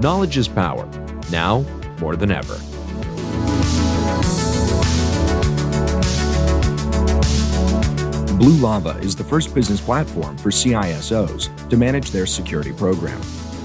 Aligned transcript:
Knowledge 0.00 0.38
is 0.38 0.48
power, 0.48 0.86
now 1.30 1.60
more 2.00 2.16
than 2.16 2.30
ever. 2.30 2.56
Blue 8.38 8.56
Lava 8.56 8.96
is 9.00 9.14
the 9.14 9.22
first 9.22 9.54
business 9.54 9.78
platform 9.78 10.38
for 10.38 10.48
CISOs 10.48 11.68
to 11.68 11.76
manage 11.76 12.12
their 12.12 12.24
security 12.24 12.72
program. 12.72 13.20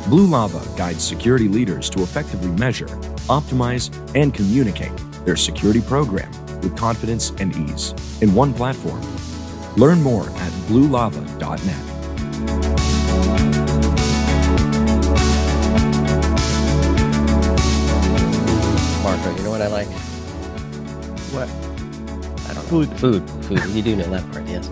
Blue 0.10 0.28
Lava 0.28 0.62
guides 0.76 1.02
security 1.02 1.48
leaders 1.48 1.90
to 1.92 2.04
effectively 2.04 2.50
measure, 2.50 2.88
optimize, 3.30 3.90
and 4.14 4.34
communicate 4.34 4.92
their 5.24 5.38
security 5.38 5.80
program 5.80 6.30
with 6.60 6.76
confidence 6.76 7.30
and 7.40 7.56
ease 7.56 7.94
in 8.22 8.36
one 8.36 8.54
platform. 8.54 9.02
Learn 9.78 10.02
more 10.02 10.28
at 10.28 10.52
bluelava.net. 10.68 11.95
Food. 22.76 23.00
Food. 23.00 23.30
Food. 23.46 23.66
You 23.74 23.82
do 23.82 23.96
know 23.96 24.10
that 24.10 24.30
part, 24.34 24.46
yes. 24.48 24.68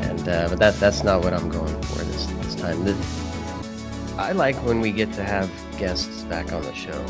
And 0.00 0.28
uh, 0.28 0.48
but 0.50 0.58
that 0.58 0.74
that's 0.74 1.02
not 1.02 1.24
what 1.24 1.32
I'm 1.32 1.48
going 1.48 1.80
for 1.84 2.04
this 2.04 2.26
this 2.26 2.54
time. 2.54 2.84
I 4.18 4.32
like 4.32 4.56
when 4.56 4.82
we 4.82 4.92
get 4.92 5.10
to 5.14 5.24
have 5.24 5.50
guests 5.78 6.24
back 6.24 6.52
on 6.52 6.60
the 6.60 6.74
show, 6.74 7.02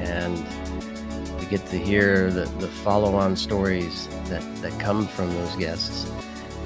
and 0.00 0.36
we 1.38 1.46
get 1.46 1.64
to 1.66 1.78
hear 1.78 2.32
the, 2.32 2.46
the 2.58 2.66
follow-on 2.66 3.36
stories 3.36 4.08
that 4.24 4.42
that 4.62 4.76
come 4.80 5.06
from 5.06 5.32
those 5.34 5.54
guests. 5.54 6.10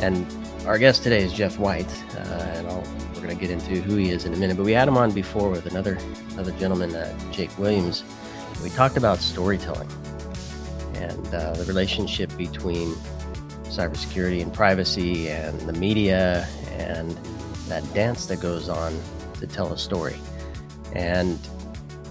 And 0.01 0.27
our 0.67 0.79
guest 0.79 1.03
today 1.03 1.23
is 1.23 1.35
Geoff 1.35 1.59
White, 1.59 1.93
uh, 2.17 2.55
and 2.57 2.67
I'll, 2.67 2.83
we're 3.13 3.21
going 3.21 3.37
to 3.37 3.41
get 3.41 3.51
into 3.51 3.83
who 3.83 3.97
he 3.97 4.09
is 4.09 4.25
in 4.25 4.33
a 4.33 4.39
minute. 4.39 4.57
But 4.57 4.65
we 4.65 4.73
had 4.73 4.89
him 4.89 4.97
on 4.97 5.11
before 5.11 5.51
with 5.51 5.67
another 5.67 5.99
another 6.33 6.53
gentleman, 6.53 6.95
uh, 6.95 7.15
Jake 7.31 7.57
Williams. 7.59 8.05
We 8.63 8.71
talked 8.71 8.97
about 8.97 9.19
storytelling 9.19 9.91
and 11.03 11.35
uh, 11.35 11.53
the 11.55 11.65
relationship 11.65 12.31
between 12.37 12.95
cybersecurity 13.77 14.41
and 14.43 14.53
privacy 14.53 15.29
and 15.29 15.59
the 15.63 15.73
media 15.73 16.47
and 16.73 17.11
that 17.69 17.83
dance 17.95 18.27
that 18.27 18.41
goes 18.41 18.69
on 18.69 18.93
to 19.41 19.47
tell 19.47 19.73
a 19.73 19.79
story. 19.79 20.17
And 20.95 21.39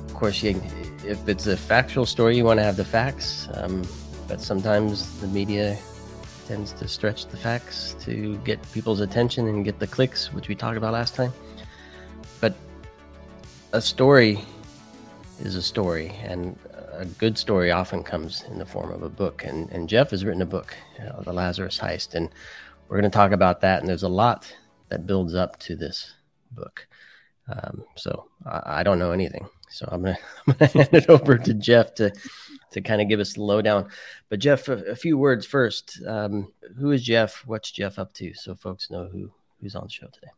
of 0.08 0.14
course, 0.14 0.42
you, 0.44 0.62
if 1.06 1.28
it's 1.28 1.48
a 1.48 1.56
factual 1.56 2.06
story, 2.06 2.36
you 2.36 2.44
want 2.44 2.60
to 2.60 2.64
have 2.64 2.78
the 2.78 2.86
facts, 2.86 3.48
um, 3.54 3.84
but 4.28 4.42
sometimes 4.42 5.20
the 5.22 5.28
media 5.28 5.78
tends 6.48 6.74
to 6.74 6.88
stretch 6.88 7.28
the 7.28 7.38
facts 7.38 7.96
to 8.02 8.38
get 8.40 8.60
people's 8.72 9.00
attention 9.00 9.48
and 9.48 9.64
get 9.64 9.80
the 9.80 9.88
clicks, 9.88 10.34
which 10.34 10.48
we 10.48 10.56
talked 10.56 10.78
about 10.78 10.94
last 10.94 11.16
time. 11.16 11.32
But 12.40 12.56
a 13.72 13.82
story 13.82 14.44
is 15.40 15.56
a 15.56 15.62
story, 15.62 16.10
and 16.24 16.58
a 17.02 17.06
good 17.06 17.36
story 17.36 17.72
often 17.72 18.04
comes 18.04 18.44
in 18.44 18.60
the 18.60 18.66
form 18.66 18.92
of 18.92 19.02
a 19.02 19.10
book. 19.10 19.44
And, 19.44 19.70
and 19.72 19.90
Geoff 19.90 20.12
has 20.12 20.24
written 20.24 20.44
a 20.44 20.46
book, 20.46 20.76
you 21.00 21.06
know, 21.06 21.22
The 21.26 21.34
Lazarus 21.34 21.80
Heist, 21.80 22.14
and 22.14 22.30
we're 22.88 23.00
going 23.00 23.10
to 23.10 23.16
talk 23.16 23.32
about 23.32 23.62
that. 23.62 23.80
And 23.80 23.90
there's 23.90 24.04
a 24.04 24.10
lot 24.10 24.54
that 24.90 25.08
builds 25.08 25.34
up 25.34 25.58
to 25.60 25.76
this 25.76 26.14
book. 26.52 26.88
Um, 27.52 27.84
so 27.96 28.28
I, 28.46 28.80
I, 28.80 28.84
don't 28.84 29.00
know 29.00 29.12
anything. 29.12 29.48
So 29.70 29.90
I'm 29.92 30.04
going 30.04 30.16
to 30.60 30.68
hand 30.68 30.90
it 30.94 31.10
over 31.10 31.38
to 31.38 31.54
Geoff 31.56 31.96
to 31.96 32.14
to 32.72 32.82
kind 32.82 33.02
of 33.02 33.10
give 33.10 33.20
us 33.20 33.34
the 33.34 33.42
lowdown. 33.42 33.90
But 34.30 34.40
Geoff, 34.40 34.70
a, 34.70 34.74
a 34.84 34.96
few 34.96 35.18
words 35.18 35.46
first. 35.46 36.00
Um, 36.08 36.54
who 36.78 36.92
is 36.92 37.04
Geoff? 37.04 37.44
What's 37.46 37.72
Geoff 37.72 37.98
up 38.00 38.14
to? 38.14 38.34
So 38.36 38.54
folks 38.54 38.92
know 38.92 39.10
who 39.12 39.32
who's 39.60 39.76
on 39.76 39.86
the 39.86 39.90
show 39.90 40.08
today. 40.08 40.32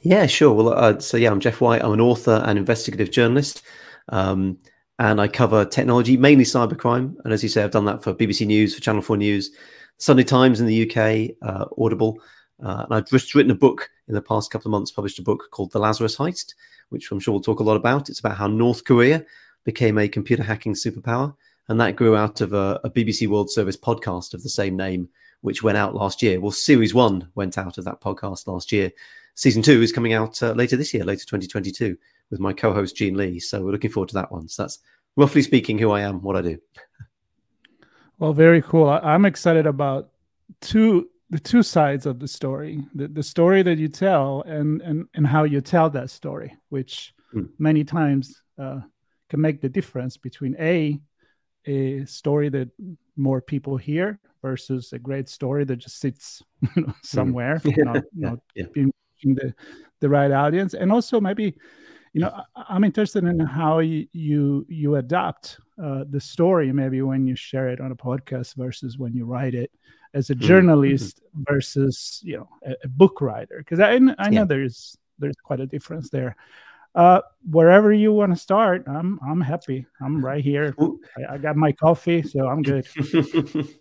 Yeah, 0.00 0.26
sure. 0.26 0.54
Well, 0.54 0.68
uh, 0.72 1.00
so 1.00 1.16
yeah, 1.16 1.32
I'm 1.32 1.40
Geoff 1.40 1.60
White. 1.60 1.82
I'm 1.82 1.92
an 1.92 2.00
author 2.00 2.42
and 2.46 2.56
investigative 2.56 3.10
journalist. 3.10 3.62
Um, 4.10 4.58
and 4.98 5.20
I 5.20 5.28
cover 5.28 5.64
technology, 5.64 6.16
mainly 6.16 6.44
cybercrime. 6.44 7.16
And 7.24 7.32
as 7.32 7.42
you 7.42 7.48
say, 7.48 7.62
I've 7.62 7.70
done 7.70 7.84
that 7.86 8.02
for 8.02 8.14
BBC 8.14 8.46
News, 8.46 8.74
for 8.74 8.80
Channel 8.80 9.02
4 9.02 9.16
News, 9.16 9.50
Sunday 9.98 10.22
Times 10.24 10.60
in 10.60 10.66
the 10.66 10.90
UK, 10.90 11.36
uh, 11.42 11.66
Audible. 11.78 12.20
Uh, 12.62 12.84
and 12.84 12.94
I've 12.94 13.08
just 13.08 13.34
written 13.34 13.50
a 13.50 13.56
book 13.56 13.90
in 14.06 14.14
the 14.14 14.22
past 14.22 14.50
couple 14.50 14.68
of 14.68 14.72
months, 14.72 14.92
published 14.92 15.18
a 15.18 15.22
book 15.22 15.48
called 15.50 15.72
The 15.72 15.80
Lazarus 15.80 16.16
Heist, 16.16 16.54
which 16.90 17.10
I'm 17.10 17.18
sure 17.18 17.32
we'll 17.32 17.42
talk 17.42 17.60
a 17.60 17.64
lot 17.64 17.76
about. 17.76 18.08
It's 18.08 18.20
about 18.20 18.36
how 18.36 18.46
North 18.46 18.84
Korea 18.84 19.24
became 19.64 19.98
a 19.98 20.08
computer 20.08 20.42
hacking 20.42 20.74
superpower. 20.74 21.34
And 21.68 21.80
that 21.80 21.96
grew 21.96 22.14
out 22.16 22.40
of 22.40 22.52
a, 22.52 22.80
a 22.84 22.90
BBC 22.90 23.26
World 23.26 23.50
Service 23.50 23.76
podcast 23.76 24.34
of 24.34 24.42
the 24.42 24.48
same 24.48 24.76
name, 24.76 25.08
which 25.40 25.62
went 25.62 25.78
out 25.78 25.94
last 25.94 26.22
year. 26.22 26.40
Well, 26.40 26.52
series 26.52 26.94
one 26.94 27.28
went 27.34 27.58
out 27.58 27.78
of 27.78 27.84
that 27.84 28.00
podcast 28.00 28.46
last 28.46 28.70
year. 28.70 28.92
Season 29.34 29.62
two 29.62 29.82
is 29.82 29.90
coming 29.90 30.12
out 30.12 30.40
uh, 30.42 30.52
later 30.52 30.76
this 30.76 30.94
year, 30.94 31.04
later 31.04 31.24
2022 31.24 31.96
with 32.34 32.40
my 32.40 32.52
co-host 32.52 32.96
Jean 32.96 33.16
Lee. 33.16 33.38
So 33.38 33.62
we're 33.62 33.70
looking 33.70 33.92
forward 33.92 34.08
to 34.08 34.14
that 34.16 34.32
one. 34.32 34.48
So 34.48 34.64
that's 34.64 34.80
roughly 35.14 35.40
speaking 35.40 35.78
who 35.78 35.92
I 35.92 36.00
am, 36.00 36.20
what 36.20 36.36
I 36.36 36.42
do. 36.42 36.58
Well, 38.20 38.32
very 38.32 38.62
cool. 38.62 38.88
I'm 38.88 39.24
excited 39.24 39.66
about 39.66 40.10
two 40.60 41.08
the 41.30 41.38
two 41.40 41.64
sides 41.64 42.06
of 42.06 42.20
the 42.20 42.28
story 42.28 42.80
the, 42.94 43.08
the 43.08 43.24
story 43.24 43.60
that 43.62 43.76
you 43.76 43.88
tell 43.88 44.42
and, 44.42 44.80
and 44.82 45.08
and 45.14 45.26
how 45.26 45.42
you 45.42 45.60
tell 45.60 45.90
that 45.90 46.10
story 46.10 46.56
which 46.68 47.12
mm. 47.34 47.48
many 47.58 47.82
times 47.82 48.40
uh, 48.56 48.78
can 49.28 49.40
make 49.40 49.60
the 49.60 49.68
difference 49.68 50.16
between 50.16 50.54
a 50.60 51.00
a 51.66 52.04
story 52.04 52.50
that 52.50 52.70
more 53.16 53.40
people 53.40 53.76
hear 53.76 54.20
versus 54.42 54.92
a 54.92 54.98
great 54.98 55.28
story 55.28 55.64
that 55.64 55.76
just 55.76 55.98
sits 55.98 56.40
you 56.76 56.82
know, 56.82 56.94
somewhere 57.02 57.58
mm. 57.64 57.84
not, 57.84 58.04
not 58.14 58.38
yeah. 58.54 58.66
being 58.72 58.92
the 59.24 59.52
the 60.00 60.08
right 60.08 60.30
audience 60.30 60.74
and 60.74 60.92
also 60.92 61.20
maybe 61.20 61.56
you 62.14 62.20
know 62.20 62.32
i'm 62.68 62.84
interested 62.84 63.24
in 63.24 63.38
how 63.38 63.80
you 63.80 64.06
you, 64.12 64.64
you 64.68 64.96
adapt 64.96 65.58
uh, 65.82 66.04
the 66.08 66.20
story 66.20 66.72
maybe 66.72 67.02
when 67.02 67.26
you 67.26 67.36
share 67.36 67.68
it 67.68 67.80
on 67.80 67.92
a 67.92 67.96
podcast 67.96 68.54
versus 68.54 68.96
when 68.96 69.12
you 69.12 69.26
write 69.26 69.54
it 69.54 69.70
as 70.14 70.30
a 70.30 70.34
mm-hmm. 70.34 70.46
journalist 70.46 71.20
mm-hmm. 71.20 71.42
versus 71.52 72.20
you 72.24 72.36
know 72.38 72.48
a, 72.64 72.74
a 72.84 72.88
book 72.88 73.20
writer 73.20 73.56
because 73.58 73.80
i, 73.80 73.92
I 73.92 73.98
know 73.98 74.14
yeah. 74.30 74.44
there's 74.44 74.96
there's 75.18 75.36
quite 75.36 75.60
a 75.60 75.66
difference 75.66 76.08
there 76.08 76.36
uh, 76.94 77.20
wherever 77.50 77.92
you 77.92 78.12
want 78.12 78.30
to 78.30 78.38
start, 78.38 78.84
I'm 78.86 79.18
I'm 79.28 79.40
happy. 79.40 79.84
I'm 80.00 80.24
right 80.24 80.44
here. 80.44 80.76
I, 80.78 81.34
I 81.34 81.38
got 81.38 81.56
my 81.56 81.72
coffee, 81.72 82.22
so 82.22 82.46
I'm 82.46 82.62
good. 82.70 82.86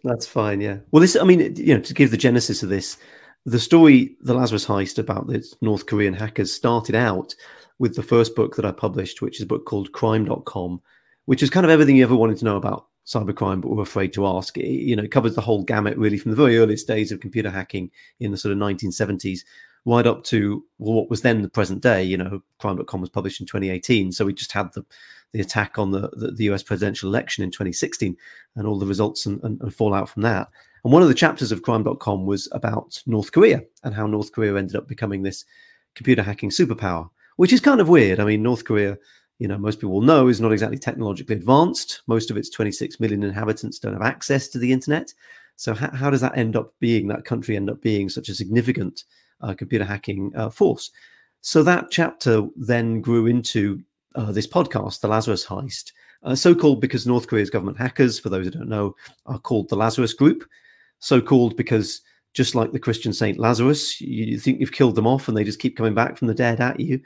That's 0.04 0.26
fine. 0.26 0.62
Yeah. 0.62 0.78
Well, 0.90 1.00
this, 1.00 1.16
I 1.16 1.24
mean, 1.24 1.56
you 1.56 1.76
know, 1.76 1.80
to 1.80 1.94
give 1.94 2.10
the 2.10 2.18
genesis 2.18 2.64
of 2.64 2.70
this, 2.70 2.98
the 3.46 3.60
story, 3.60 4.16
the 4.22 4.34
Lazarus 4.34 4.66
heist 4.66 4.98
about 4.98 5.28
the 5.28 5.46
North 5.62 5.86
Korean 5.86 6.16
hackers 6.16 6.52
started 6.52 6.96
out 6.96 7.36
with 7.84 7.98
the 7.98 8.02
first 8.02 8.34
book 8.34 8.56
that 8.56 8.64
I 8.64 8.72
published, 8.72 9.22
which 9.22 9.36
is 9.36 9.44
a 9.44 9.46
book 9.46 9.66
called 9.66 9.92
Crime.com, 9.92 10.82
which 11.26 11.44
is 11.44 11.50
kind 11.50 11.66
of 11.66 11.70
everything 11.70 11.98
you 11.98 12.06
ever 12.06 12.16
wanted 12.16 12.38
to 12.38 12.46
know 12.46 12.56
about 12.56 12.88
cybercrime, 13.06 13.60
but 13.60 13.72
were 13.72 13.84
afraid 13.84 14.14
to 14.14 14.26
ask. 14.26 14.58
It, 14.58 14.70
you 14.70 14.96
know, 14.96 15.04
it 15.04 15.12
covers 15.12 15.36
the 15.36 15.42
whole 15.42 15.66
gamut 15.66 15.98
really 15.98 16.18
from 16.18 16.32
the 16.32 16.38
very 16.38 16.58
earliest 16.58 16.88
days 16.88 17.12
of 17.12 17.20
computer 17.20 17.50
hacking 17.50 17.92
in 18.22 18.32
the 18.32 18.38
sort 18.38 18.54
of 18.54 18.58
1970s 18.58 19.42
right 19.84 20.08
up 20.08 20.24
to 20.24 20.64
what 20.78 21.10
was 21.10 21.24
then 21.24 21.42
the 21.42 21.50
present 21.50 21.82
day. 21.82 22.02
You 22.02 22.16
know, 22.16 22.42
Crime.com 22.60 23.02
was 23.02 23.10
published 23.10 23.42
in 23.42 23.48
2018, 23.48 24.14
so 24.14 24.24
we 24.24 24.34
just 24.34 24.54
had 24.54 24.72
the 24.72 24.86
the 25.34 25.42
attack 25.42 25.78
on 25.78 25.92
the, 25.92 26.10
the, 26.14 26.32
the 26.32 26.44
US 26.52 26.64
presidential 26.64 27.10
election 27.10 27.44
in 27.44 27.52
2016 27.52 28.16
and 28.56 28.66
all 28.66 28.80
the 28.80 28.86
results 28.86 29.26
and, 29.26 29.44
and, 29.44 29.60
and 29.62 29.76
fallout 29.76 30.08
from 30.08 30.22
that. 30.22 30.48
And 30.86 30.94
one 30.94 31.02
of 31.02 31.10
the 31.10 31.14
chapters 31.14 31.52
of 31.52 31.64
Crime.com 31.64 32.26
was 32.26 32.48
about 32.54 33.02
North 33.08 33.34
Korea 33.34 33.64
and 33.84 33.94
how 33.94 34.08
North 34.08 34.32
Korea 34.32 34.56
ended 34.56 34.78
up 34.78 34.88
becoming 34.88 35.24
this 35.24 35.44
computer 35.96 36.24
hacking 36.24 36.50
superpower 36.50 37.10
which 37.38 37.54
is 37.54 37.60
kind 37.60 37.82
of 37.82 37.90
weird. 37.90 38.20
I 38.20 38.26
mean, 38.26 38.44
North 38.44 38.66
Korea, 38.66 38.98
you 39.40 39.48
know, 39.48 39.58
most 39.58 39.80
people 39.80 40.02
know 40.02 40.28
is 40.28 40.42
not 40.42 40.52
exactly 40.52 40.78
technologically 40.78 41.36
advanced. 41.36 42.02
Most 42.08 42.32
of 42.32 42.38
its 42.38 42.50
26 42.50 43.00
million 43.00 43.24
inhabitants 43.24 43.80
don't 43.80 43.94
have 43.94 44.02
access 44.02 44.48
to 44.50 44.60
the 44.60 44.72
internet. 44.72 45.14
So 45.56 45.74
how, 45.74 45.92
how 45.92 46.10
does 46.10 46.22
that 46.22 46.38
end 46.38 46.56
up 46.56 46.74
being, 46.80 47.08
that 47.08 47.26
country 47.26 47.56
end 47.56 47.70
up 47.70 47.82
being 47.82 48.10
such 48.10 48.30
a 48.30 48.36
significant 48.36 49.04
uh, 49.42 49.54
computer 49.54 49.86
hacking 49.86 50.32
uh, 50.36 50.50
force? 50.50 50.92
So 51.42 51.62
that 51.64 51.92
chapter 51.92 52.48
then 52.56 53.02
grew 53.02 53.28
into 53.28 53.82
uh, 54.16 54.32
this 54.32 54.48
podcast, 54.48 55.02
The 55.02 55.08
Lazarus 55.08 55.46
Heist, 55.46 55.92
uh, 56.24 56.36
so 56.36 56.56
called 56.56 56.80
because 56.80 57.06
North 57.06 57.28
Korea's 57.28 57.50
government 57.50 57.78
hackers, 57.78 58.20
for 58.20 58.30
those 58.30 58.46
who 58.46 58.52
don't 58.52 58.70
know, 58.70 58.96
are 59.26 59.40
called 59.40 59.70
the 59.70 59.76
Lazarus 59.76 60.14
Group. 60.14 60.46
So 61.00 61.20
called 61.20 61.58
because 61.58 62.02
just 62.34 62.56
like 62.56 62.72
the 62.72 62.80
Christian 62.80 63.14
Saint 63.14 63.38
Lazarus, 63.38 64.00
you 64.00 64.40
think 64.40 64.60
you've 64.60 64.72
killed 64.72 64.96
them 64.96 65.08
off 65.08 65.28
and 65.28 65.36
they 65.36 65.44
just 65.44 65.60
keep 65.60 65.76
coming 65.78 65.94
back 65.94 66.18
from 66.18 66.28
the 66.28 66.34
dead 66.34 66.62
at 66.62 66.80
you. 66.80 67.00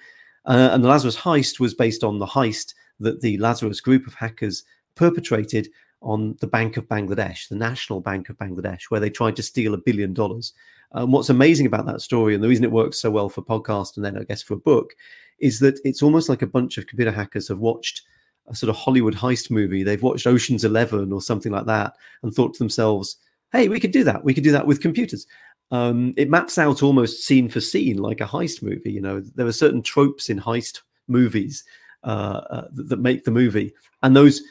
Uh, 0.47 0.69
and 0.71 0.83
the 0.83 0.87
Lazarus 0.87 1.17
heist 1.17 1.59
was 1.59 1.73
based 1.73 2.03
on 2.03 2.19
the 2.19 2.25
heist 2.25 2.73
that 2.99 3.21
the 3.21 3.37
Lazarus 3.37 3.81
group 3.81 4.07
of 4.07 4.13
hackers 4.13 4.63
perpetrated 4.95 5.69
on 6.01 6.35
the 6.39 6.47
Bank 6.47 6.77
of 6.77 6.87
Bangladesh, 6.87 7.49
the 7.49 7.55
National 7.55 7.99
Bank 7.99 8.29
of 8.29 8.37
Bangladesh, 8.37 8.83
where 8.89 8.99
they 8.99 9.09
tried 9.09 9.35
to 9.35 9.43
steal 9.43 9.73
a 9.73 9.77
billion 9.77 10.13
dollars. 10.13 10.53
And 10.93 11.11
what's 11.11 11.29
amazing 11.29 11.65
about 11.65 11.85
that 11.87 12.01
story, 12.01 12.33
and 12.33 12.43
the 12.43 12.47
reason 12.47 12.63
it 12.63 12.71
works 12.71 13.01
so 13.01 13.11
well 13.11 13.29
for 13.29 13.41
podcast 13.41 13.97
and 13.97 14.05
then 14.05 14.17
I 14.17 14.23
guess 14.23 14.41
for 14.41 14.53
a 14.53 14.57
book, 14.57 14.93
is 15.39 15.59
that 15.59 15.79
it's 15.83 16.01
almost 16.01 16.29
like 16.29 16.41
a 16.41 16.47
bunch 16.47 16.77
of 16.77 16.87
computer 16.87 17.11
hackers 17.11 17.49
have 17.49 17.59
watched 17.59 18.03
a 18.47 18.55
sort 18.55 18.69
of 18.69 18.77
Hollywood 18.77 19.15
heist 19.15 19.51
movie. 19.51 19.83
They've 19.83 20.01
watched 20.01 20.25
Ocean's 20.25 20.63
Eleven 20.63 21.11
or 21.11 21.21
something 21.21 21.51
like 21.51 21.65
that 21.65 21.93
and 22.23 22.33
thought 22.33 22.53
to 22.53 22.59
themselves, 22.59 23.17
hey, 23.51 23.67
we 23.67 23.79
could 23.79 23.91
do 23.91 24.03
that. 24.05 24.23
We 24.23 24.33
could 24.33 24.43
do 24.43 24.51
that 24.51 24.67
with 24.67 24.81
computers. 24.81 25.27
Um, 25.71 26.13
it 26.17 26.29
maps 26.29 26.57
out 26.57 26.81
almost 26.81 27.25
scene 27.25 27.49
for 27.49 27.59
scene 27.59 27.97
like 27.97 28.21
a 28.21 28.25
heist 28.25 28.61
movie. 28.61 28.91
You 28.91 29.01
know, 29.01 29.19
there 29.19 29.47
are 29.47 29.51
certain 29.51 29.81
tropes 29.81 30.29
in 30.29 30.39
heist 30.39 30.81
movies 31.07 31.63
uh, 32.03 32.41
uh, 32.49 32.67
that, 32.71 32.99
make 32.99 33.23
the 33.23 33.31
movie, 33.31 33.73
and 34.03 34.15
those 34.15 34.41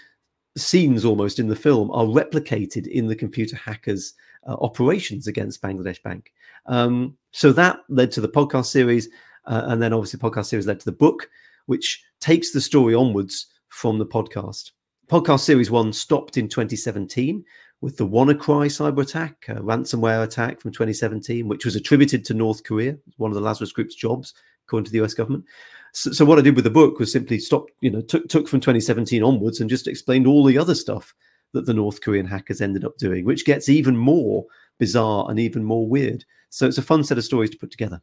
scenes 0.57 1.05
almost 1.05 1.39
in 1.39 1.49
the 1.49 1.57
film 1.57 1.91
are 1.91 2.05
replicated 2.05 2.87
in 2.87 3.07
the 3.07 3.17
computer 3.17 3.57
hackers' 3.57 4.15
uh, 4.47 4.57
operations 4.61 5.27
against 5.27 5.63
Bangladesh 5.63 6.03
Bank. 6.03 6.33
Um, 6.67 7.17
so 7.33 7.53
that 7.53 7.81
led 7.89 8.11
to 8.13 8.21
the 8.21 8.29
podcast 8.29 8.67
series, 8.67 9.09
uh, 9.47 9.63
and 9.67 9.81
then 9.83 9.93
obviously 9.93 10.19
podcast 10.19 10.47
series 10.47 10.67
led 10.67 10.81
to 10.81 10.87
the 10.87 10.93
book, 10.93 11.29
which 11.67 12.05
takes 12.21 12.53
the 12.53 12.61
story 12.61 12.95
onwards 12.95 13.47
from 13.69 13.99
the 13.99 14.07
podcast. 14.07 14.73
Podcast 15.09 15.41
series 15.41 15.71
one 15.71 15.93
stopped 15.93 16.37
in 16.37 16.49
2017 16.49 17.45
with 17.81 17.97
the 17.97 18.07
WannaCry 18.07 18.67
cyber 18.67 19.03
attack, 19.03 19.45
a 19.49 19.55
ransomware 19.55 20.25
attack 20.25 20.61
from 20.61 20.73
2017, 20.73 21.47
which 21.47 21.65
was 21.65 21.77
attributed 21.77 22.25
to 22.25 22.35
North 22.35 22.65
Korea, 22.65 22.97
one 23.17 23.31
of 23.31 23.35
the 23.35 23.41
Lazarus 23.41 23.73
Group's 23.73 23.95
jobs, 23.95 24.35
according 24.67 24.87
to 24.87 24.93
the 24.93 25.03
US 25.05 25.15
government. 25.15 25.45
So, 25.93 26.13
so, 26.13 26.25
what 26.25 26.39
I 26.39 26.43
did 26.43 26.57
with 26.57 26.65
the 26.65 26.71
book 26.71 26.99
was 26.99 27.13
simply 27.13 27.39
stop, 27.39 27.67
you 27.81 27.91
know, 27.91 28.01
took 28.01 28.29
took 28.29 28.49
from 28.49 28.61
2017 28.61 29.23
onwards 29.23 29.61
and 29.61 29.71
just 29.71 29.87
explained 29.87 30.27
all 30.27 30.45
the 30.45 30.59
other 30.59 30.75
stuff 30.75 31.15
that 31.53 31.67
the 31.67 31.75
North 31.75 32.01
Korean 32.01 32.27
hackers 32.27 32.61
ended 32.61 32.85
up 32.85 32.99
doing, 32.99 33.25
which 33.25 33.45
gets 33.45 33.69
even 33.69 33.97
more 33.97 34.45
bizarre 34.79 35.31
and 35.31 35.39
even 35.39 35.65
more 35.65 35.89
weird. 35.89 36.25
So 36.51 36.67
it's 36.67 36.79
a 36.79 36.83
fun 36.83 37.05
set 37.05 37.19
of 37.19 37.25
stories 37.25 37.51
to 37.51 37.59
put 37.59 37.71
together. 37.71 38.03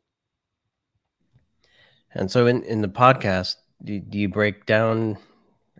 And 2.11 2.29
so 2.29 2.47
in, 2.47 2.63
in 2.63 2.81
the 2.81 2.87
podcast, 2.87 3.55
do, 3.83 3.99
do 3.99 4.17
you 4.17 4.29
break 4.29 4.65
down 4.65 5.17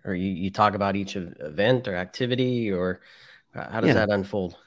or 0.06 0.14
you, 0.14 0.30
you 0.30 0.50
talk 0.50 0.76
about 0.76 0.96
each 0.96 1.16
event 1.16 1.88
or 1.88 1.96
activity 1.96 2.72
or 2.72 3.02
how 3.54 3.82
does 3.82 3.90
yeah. 3.90 3.94
that 3.94 4.10
unfold? 4.10 4.58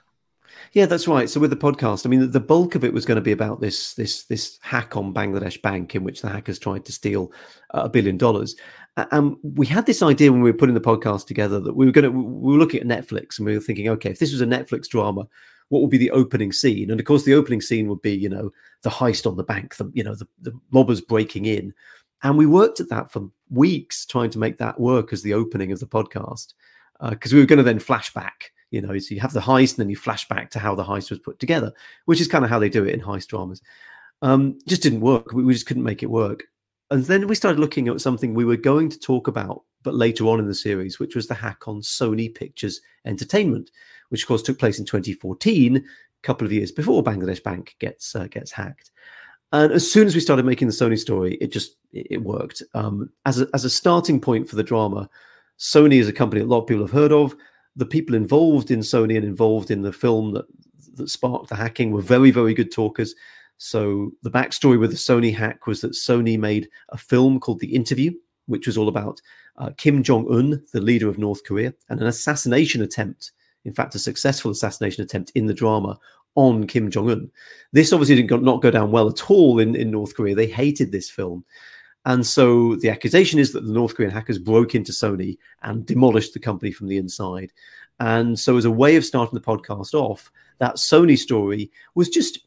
Yeah, 0.73 0.87
that's 0.87 1.09
right. 1.09 1.29
So 1.29 1.41
with 1.41 1.51
the 1.51 1.57
podcast, 1.57 2.07
I 2.07 2.09
mean, 2.09 2.31
the 2.31 2.41
bulk 2.41 2.75
of 2.75 2.85
it 2.85 2.93
was 2.93 3.05
going 3.05 3.17
to 3.17 3.23
be 3.23 3.33
about 3.33 3.61
this 3.61 3.95
this 3.95 4.25
this 4.25 4.59
hack 4.63 4.97
on 4.97 5.15
Bangladesh 5.15 5.61
Bank, 5.63 5.95
in 5.95 6.05
which 6.05 6.23
the 6.23 6.29
hackers 6.29 6.59
tried 6.59 6.85
to 6.87 6.93
steal 6.93 7.33
a 7.71 7.89
billion 7.89 8.17
dollars. 8.17 8.57
And 8.97 9.37
we 9.43 9.67
had 9.67 9.87
this 9.87 10.03
idea 10.03 10.33
when 10.33 10.41
we 10.41 10.51
were 10.51 10.57
putting 10.57 10.75
the 10.75 10.81
podcast 10.81 11.27
together 11.27 11.61
that 11.61 11.75
we 11.75 11.85
were 11.85 11.93
going 11.93 12.05
to 12.05 12.11
we 12.11 12.53
were 12.53 12.59
looking 12.59 12.81
at 12.81 12.87
Netflix 12.87 13.39
and 13.39 13.47
we 13.47 13.55
were 13.55 13.61
thinking, 13.61 13.89
okay, 13.89 14.11
if 14.11 14.19
this 14.19 14.33
was 14.33 14.41
a 14.41 14.47
Netflix 14.47 14.89
drama, 14.89 15.29
what 15.69 15.83
would 15.83 15.91
be 15.91 15.99
the 15.99 16.11
opening 16.13 16.53
scene? 16.53 16.91
And 16.91 16.99
of 16.99 17.07
course, 17.07 17.25
the 17.25 17.35
opening 17.35 17.61
scene 17.61 17.89
would 17.89 18.03
be, 18.03 18.15
you 18.15 18.29
know, 18.29 18.53
the 18.83 18.91
heist 18.91 19.27
on 19.27 19.37
the 19.37 19.45
bank, 19.45 19.77
the 19.77 19.91
you 19.95 20.05
know, 20.05 20.15
the, 20.15 20.27
the 20.41 20.53
robbers 20.73 21.01
breaking 21.01 21.47
in. 21.47 21.75
And 22.23 22.39
we 22.39 22.47
worked 22.47 22.81
at 22.81 22.89
that 22.89 23.13
for 23.13 23.29
weeks 23.51 24.07
trying 24.07 24.31
to 24.31 24.39
make 24.39 24.59
that 24.59 24.81
work 24.81 25.13
as 25.13 25.23
the 25.23 25.35
opening 25.35 25.71
of 25.71 25.81
the 25.81 25.87
podcast 25.87 26.55
because 27.11 27.33
uh, 27.33 27.37
we 27.37 27.41
were 27.41 27.47
going 27.47 27.59
to 27.59 27.63
then 27.63 27.79
flash 27.79 28.13
back 28.15 28.53
you 28.71 28.81
know, 28.81 28.99
so 28.99 29.15
you 29.15 29.21
have 29.21 29.33
the 29.33 29.41
heist 29.41 29.73
and 29.73 29.79
then 29.79 29.91
you 29.91 29.97
flash 29.97 30.29
back 30.29 30.51
to 30.51 30.59
how 30.59 30.75
the 30.75 30.85
heist 30.85 31.11
was 31.11 31.19
put 31.19 31.39
together, 31.39 31.73
which 32.07 32.21
is 32.21 32.29
kind 32.29 32.45
of 32.45 32.51
how 32.51 32.59
they 32.59 32.69
do 32.69 32.85
it 32.85 32.95
in 32.95 33.01
heist 33.01 33.29
dramas. 33.29 33.63
Um, 34.23 34.59
just 34.67 34.83
didn't 34.83 35.01
work. 35.01 35.33
We, 35.33 35.45
we 35.45 35.53
just 35.53 35.67
couldn't 35.67 35.83
make 35.83 36.03
it 36.03 36.11
work. 36.11 36.45
And 36.91 37.05
then 37.05 37.27
we 37.27 37.35
started 37.35 37.59
looking 37.59 37.89
at 37.89 38.01
something 38.01 38.33
we 38.35 38.45
were 38.45 38.57
going 38.57 38.89
to 38.91 38.99
talk 38.99 39.29
about, 39.29 39.63
but 39.83 39.95
later 39.95 40.25
on 40.27 40.39
in 40.39 40.47
the 40.47 40.55
series, 40.55 40.99
which 40.99 41.17
was 41.17 41.27
the 41.27 41.35
hack 41.35 41.67
on 41.67 41.81
Sony 41.81 42.33
Pictures 42.33 42.81
Entertainment, 43.05 43.71
which 44.09 44.23
of 44.23 44.29
course 44.29 44.43
took 44.43 44.59
place 44.59 44.79
in 44.79 44.85
2014, 44.85 45.77
a 45.77 45.83
couple 46.23 46.47
of 46.47 46.53
years 46.53 46.71
before 46.71 47.03
Bangladesh 47.03 47.43
Bank 47.43 47.75
gets 47.81 48.15
uh, 48.15 48.27
gets 48.29 48.53
hacked. 48.53 48.91
And 49.53 49.73
as 49.73 49.91
soon 49.91 50.07
as 50.07 50.15
we 50.15 50.21
started 50.21 50.45
making 50.45 50.69
the 50.69 50.75
Sony 50.75 50.99
story, 50.99 51.35
it 51.41 51.53
just 51.53 51.77
it 51.93 52.23
worked 52.23 52.63
um, 52.75 53.11
as 53.25 53.41
a, 53.41 53.49
as 53.55 53.65
a 53.65 53.71
starting 53.71 54.21
point 54.21 54.49
for 54.49 54.57
the 54.57 54.63
drama. 54.63 55.09
Sony 55.59 55.95
is 55.95 56.09
a 56.09 56.13
company 56.13 56.43
a 56.43 56.47
lot 56.47 56.63
of 56.63 56.67
people 56.67 56.85
have 56.85 56.93
heard 56.93 57.13
of 57.13 57.35
the 57.77 57.87
people 57.87 58.15
involved 58.15 58.71
in 58.71 58.81
Sony 58.81 59.17
and 59.17 59.25
involved 59.25 59.71
in 59.71 59.83
the 59.83 59.93
film 59.93 60.33
that 60.33 60.47
that 60.95 61.11
sparked 61.11 61.51
the 61.51 61.57
hacking 61.57 61.91
were 61.91 62.01
very 62.01 62.31
very 62.31 62.55
good 62.55 62.73
talkers. 62.73 63.15
So 63.59 64.13
the 64.23 64.31
backstory 64.31 64.79
with 64.79 64.91
the 64.91 64.97
Sony 64.97 65.35
hack 65.35 65.67
was 65.67 65.81
that 65.81 65.93
Sony 65.93 66.39
made 66.39 66.69
a 66.91 66.99
film 66.99 67.41
called 67.41 67.61
The 67.61 67.75
Interview, 67.75 68.13
which 68.47 68.67
was 68.67 68.77
all 68.77 68.89
about 68.89 69.21
uh, 69.57 69.71
Kim 69.79 70.03
Jong 70.03 70.27
Un, 70.31 70.63
the 70.73 70.81
leader 70.81 71.09
of 71.09 71.19
North 71.19 71.45
Korea, 71.45 71.73
and 71.89 72.01
an 72.01 72.07
assassination 72.07 72.83
attempt. 72.83 73.33
In 73.65 73.73
fact, 73.73 73.95
a 73.95 73.99
successful 73.99 74.51
assassination 74.51 75.03
attempt 75.03 75.33
in 75.35 75.47
the 75.47 75.55
drama 75.55 75.99
on 76.35 76.67
Kim 76.67 76.91
Jong 76.91 77.11
Un. 77.11 77.31
This 77.73 77.93
obviously 77.93 78.23
did 78.23 78.43
not 78.43 78.63
go 78.63 78.71
down 78.71 78.91
well 78.91 79.09
at 79.09 79.31
all 79.31 79.59
in, 79.59 79.75
in 79.75 79.91
North 79.91 80.15
Korea. 80.15 80.35
They 80.35 80.47
hated 80.47 80.93
this 80.93 81.11
film. 81.11 81.45
And 82.07 82.25
so 82.25 82.77
the 82.77 82.89
accusation 82.89 83.41
is 83.41 83.53
that 83.53 83.67
the 83.67 83.73
North 83.73 83.97
Korean 83.97 84.13
hackers 84.13 84.39
broke 84.39 84.75
into 84.77 84.93
Sony 84.93 85.39
and 85.63 85.85
demolished 85.85 86.33
the 86.33 86.41
company 86.41 86.71
from 86.71 86.87
the 86.87 86.97
inside. 86.97 87.53
And 87.99 88.39
so, 88.39 88.57
as 88.57 88.65
a 88.65 88.71
way 88.71 88.95
of 88.97 89.05
starting 89.05 89.37
the 89.37 89.45
podcast 89.45 89.93
off, 89.93 90.31
that 90.59 90.77
Sony 90.77 91.19
story 91.19 91.71
was 91.95 92.09
just 92.09 92.39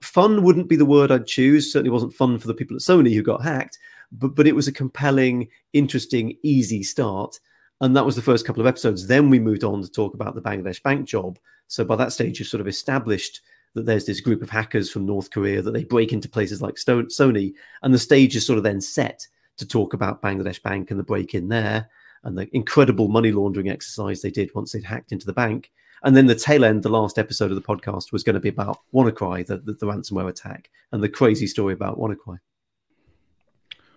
fun, 0.00 0.42
wouldn't 0.44 0.68
be 0.68 0.76
the 0.76 0.84
word 0.84 1.10
I'd 1.10 1.26
choose. 1.26 1.72
Certainly 1.72 1.90
wasn't 1.90 2.14
fun 2.14 2.38
for 2.38 2.46
the 2.46 2.54
people 2.54 2.76
at 2.76 2.82
Sony 2.82 3.12
who 3.12 3.22
got 3.22 3.42
hacked, 3.42 3.78
but, 4.12 4.36
but 4.36 4.46
it 4.46 4.54
was 4.54 4.68
a 4.68 4.72
compelling, 4.72 5.48
interesting, 5.72 6.36
easy 6.42 6.82
start. 6.82 7.40
And 7.80 7.96
that 7.96 8.06
was 8.06 8.14
the 8.14 8.22
first 8.22 8.46
couple 8.46 8.60
of 8.60 8.66
episodes. 8.66 9.06
Then 9.06 9.28
we 9.28 9.40
moved 9.40 9.64
on 9.64 9.82
to 9.82 9.90
talk 9.90 10.14
about 10.14 10.34
the 10.34 10.42
Bangladesh 10.42 10.82
bank 10.82 11.08
job. 11.08 11.38
So 11.66 11.84
by 11.84 11.96
that 11.96 12.12
stage, 12.12 12.38
you've 12.38 12.48
sort 12.48 12.60
of 12.60 12.68
established 12.68 13.40
that 13.74 13.86
there's 13.86 14.06
this 14.06 14.20
group 14.20 14.42
of 14.42 14.50
hackers 14.50 14.90
from 14.90 15.06
North 15.06 15.30
Korea 15.30 15.62
that 15.62 15.72
they 15.72 15.84
break 15.84 16.12
into 16.12 16.28
places 16.28 16.60
like 16.60 16.74
Sony, 16.74 17.54
and 17.82 17.94
the 17.94 17.98
stage 17.98 18.36
is 18.36 18.46
sort 18.46 18.58
of 18.58 18.64
then 18.64 18.80
set 18.80 19.26
to 19.56 19.66
talk 19.66 19.94
about 19.94 20.22
Bangladesh 20.22 20.62
Bank 20.62 20.90
and 20.90 20.98
the 20.98 21.04
break 21.04 21.34
in 21.34 21.48
there 21.48 21.88
and 22.24 22.36
the 22.36 22.48
incredible 22.54 23.08
money 23.08 23.32
laundering 23.32 23.68
exercise 23.68 24.20
they 24.20 24.30
did 24.30 24.50
once 24.54 24.72
they'd 24.72 24.84
hacked 24.84 25.12
into 25.12 25.26
the 25.26 25.32
bank. 25.32 25.70
And 26.02 26.16
then 26.16 26.26
the 26.26 26.34
tail 26.34 26.64
end, 26.64 26.82
the 26.82 26.88
last 26.88 27.18
episode 27.18 27.50
of 27.50 27.56
the 27.56 27.62
podcast 27.62 28.10
was 28.12 28.22
going 28.22 28.34
to 28.34 28.40
be 28.40 28.48
about 28.48 28.78
WannaCry, 28.94 29.46
the, 29.46 29.58
the, 29.58 29.74
the 29.74 29.86
ransomware 29.86 30.28
attack, 30.28 30.70
and 30.92 31.02
the 31.02 31.08
crazy 31.08 31.46
story 31.46 31.74
about 31.74 31.98
WannaCry. 31.98 32.38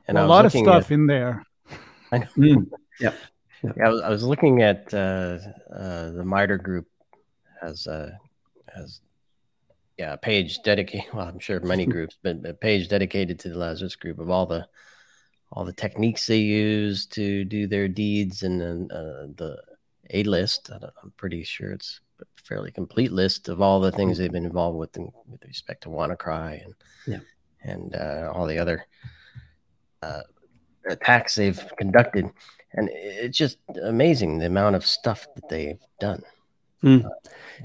And 0.07 0.15
well, 0.15 0.25
a 0.25 0.27
lot 0.27 0.45
of 0.45 0.51
stuff 0.51 0.85
at, 0.85 0.91
in 0.91 1.07
there. 1.07 1.45
I 2.11 2.19
know. 2.19 2.25
Mm, 2.37 2.69
yeah. 2.99 3.13
yeah. 3.63 3.71
I, 3.85 3.89
was, 3.89 4.01
I 4.01 4.09
was 4.09 4.23
looking 4.23 4.61
at 4.61 4.93
uh, 4.93 5.39
uh, 5.73 6.11
the 6.11 6.23
MITRE 6.25 6.57
group 6.57 6.87
has 7.61 7.87
uh, 7.87 8.11
has 8.75 8.99
yeah, 10.03 10.17
page 10.17 10.61
dedicated. 10.63 11.05
Well, 11.13 11.27
I'm 11.27 11.39
sure 11.39 11.59
many 11.61 11.85
groups, 11.95 12.17
but 12.21 12.45
a 12.45 12.53
page 12.53 12.89
dedicated 12.89 13.39
to 13.39 13.49
the 13.49 13.57
Lazarus 13.57 13.95
Group 13.95 14.19
of 14.19 14.29
all 14.29 14.45
the 14.45 14.67
all 15.51 15.63
the 15.63 15.73
techniques 15.73 16.25
they 16.25 16.39
use 16.39 17.05
to 17.05 17.45
do 17.45 17.67
their 17.67 17.87
deeds, 17.87 18.43
and 18.43 18.59
then 18.59 18.87
uh, 18.91 19.27
the 19.37 19.57
a 20.09 20.23
list. 20.23 20.69
I'm 20.71 21.13
pretty 21.15 21.43
sure 21.43 21.71
it's 21.71 22.01
a 22.21 22.25
fairly 22.35 22.71
complete 22.71 23.13
list 23.13 23.47
of 23.47 23.61
all 23.61 23.79
the 23.79 23.91
things 23.91 24.17
they've 24.17 24.31
been 24.31 24.45
involved 24.45 24.77
with 24.77 24.97
in, 24.97 25.09
with 25.27 25.45
respect 25.45 25.83
to 25.83 25.89
WannaCry 25.89 26.65
and 26.65 26.73
yeah. 27.07 27.23
and 27.71 27.95
uh, 27.95 28.29
all 28.33 28.45
the 28.45 28.59
other 28.59 28.85
uh, 30.01 30.23
attacks 30.89 31.35
they've 31.35 31.63
conducted, 31.77 32.25
and 32.73 32.89
it's 32.91 33.37
just 33.37 33.57
amazing 33.83 34.37
the 34.37 34.47
amount 34.47 34.75
of 34.75 34.85
stuff 34.85 35.27
that 35.35 35.47
they've 35.47 35.85
done. 36.01 36.23
Mm. 36.83 37.09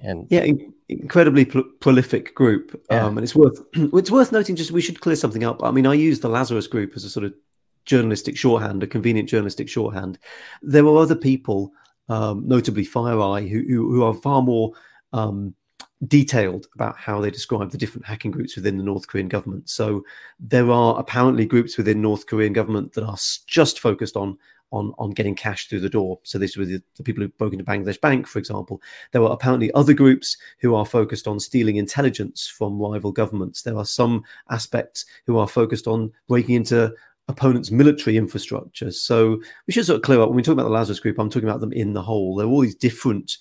and 0.03 0.27
yeah, 0.31 0.47
incredibly 0.89 1.45
prolific 1.45 2.35
group, 2.35 2.81
yeah. 2.91 3.05
um, 3.05 3.19
and 3.19 3.25
it's 3.25 3.35
worth 3.35 3.61
it's 3.75 4.11
worth 4.11 4.33
noting. 4.33 4.57
Just 4.57 4.71
we 4.71 4.81
should 4.81 5.01
clear 5.01 5.17
something 5.17 5.45
up. 5.45 5.63
I 5.63 5.71
mean, 5.71 5.87
I 5.87 5.95
use 5.95 6.21
the 6.21 6.29
Lazarus 6.29 6.67
Group 6.67 6.93
as 6.95 7.05
a 7.05 7.11
sort 7.11 7.25
of 7.25 7.35
journalistic 7.85 8.37
shorthand, 8.37 8.83
a 8.83 8.87
convenient 8.87 9.29
journalistic 9.29 9.69
shorthand. 9.69 10.19
There 10.63 10.87
are 10.87 10.99
other 10.99 11.17
people, 11.17 11.73
um, 12.09 12.47
notably 12.47 12.85
FireEye, 12.85 13.49
who, 13.49 13.65
who, 13.67 13.93
who 13.93 14.05
are 14.05 14.15
far 14.15 14.43
more 14.43 14.73
um, 15.13 15.55
detailed 16.07 16.67
about 16.75 16.97
how 16.97 17.21
they 17.21 17.31
describe 17.31 17.71
the 17.71 17.79
different 17.79 18.07
hacking 18.07 18.31
groups 18.31 18.55
within 18.55 18.77
the 18.77 18.85
North 18.85 19.09
Korean 19.09 19.29
government. 19.29 19.69
So 19.69 20.05
there 20.39 20.71
are 20.71 20.99
apparently 21.01 21.47
groups 21.47 21.77
within 21.77 22.01
North 22.01 22.27
Korean 22.27 22.53
government 22.53 22.93
that 22.93 23.05
are 23.05 23.17
just 23.47 23.81
focused 23.81 24.17
on 24.17 24.39
on 24.71 24.93
on 24.99 25.11
getting 25.11 25.35
cash 25.35 25.69
through 25.69 25.81
the 25.81 25.89
door. 25.89 26.19
So 26.23 26.39
this 26.39 26.57
was 26.57 26.69
the, 26.69 26.83
the, 26.97 27.03
people 27.03 27.23
who 27.23 27.29
broke 27.29 27.53
into 27.53 27.65
Bangladesh 27.65 28.01
Bank, 28.01 28.27
for 28.27 28.39
example. 28.39 28.81
There 29.13 29.23
were 29.23 29.31
apparently 29.31 29.73
other 29.73 29.95
groups 29.95 30.37
who 30.61 30.75
are 30.75 30.87
focused 30.87 31.27
on 31.27 31.41
stealing 31.41 31.77
intelligence 31.77 32.47
from 32.47 32.81
rival 32.81 33.13
governments. 33.13 33.63
There 33.63 33.77
are 33.77 33.85
some 33.85 34.25
aspects 34.51 35.05
who 35.27 35.39
are 35.39 35.49
focused 35.49 35.87
on 35.87 36.13
breaking 36.29 36.57
into 36.57 36.95
opponents' 37.29 37.71
military 37.71 38.17
infrastructure. 38.17 38.91
So 38.91 39.41
we 39.67 39.73
should 39.73 39.87
sort 39.87 39.97
of 39.97 40.03
clear 40.03 40.21
up 40.21 40.29
when 40.29 40.37
we 40.37 40.43
talk 40.43 40.55
about 40.55 40.65
the 40.65 40.71
Lazarus 40.71 41.01
Group. 41.01 41.19
I'm 41.19 41.31
talking 41.31 41.49
about 41.49 41.61
them 41.61 41.73
in 41.73 41.93
the 41.93 42.03
whole. 42.03 42.37
There 42.37 42.47
are 42.47 42.51
all 42.51 42.63
these 42.63 42.75
different 42.75 43.37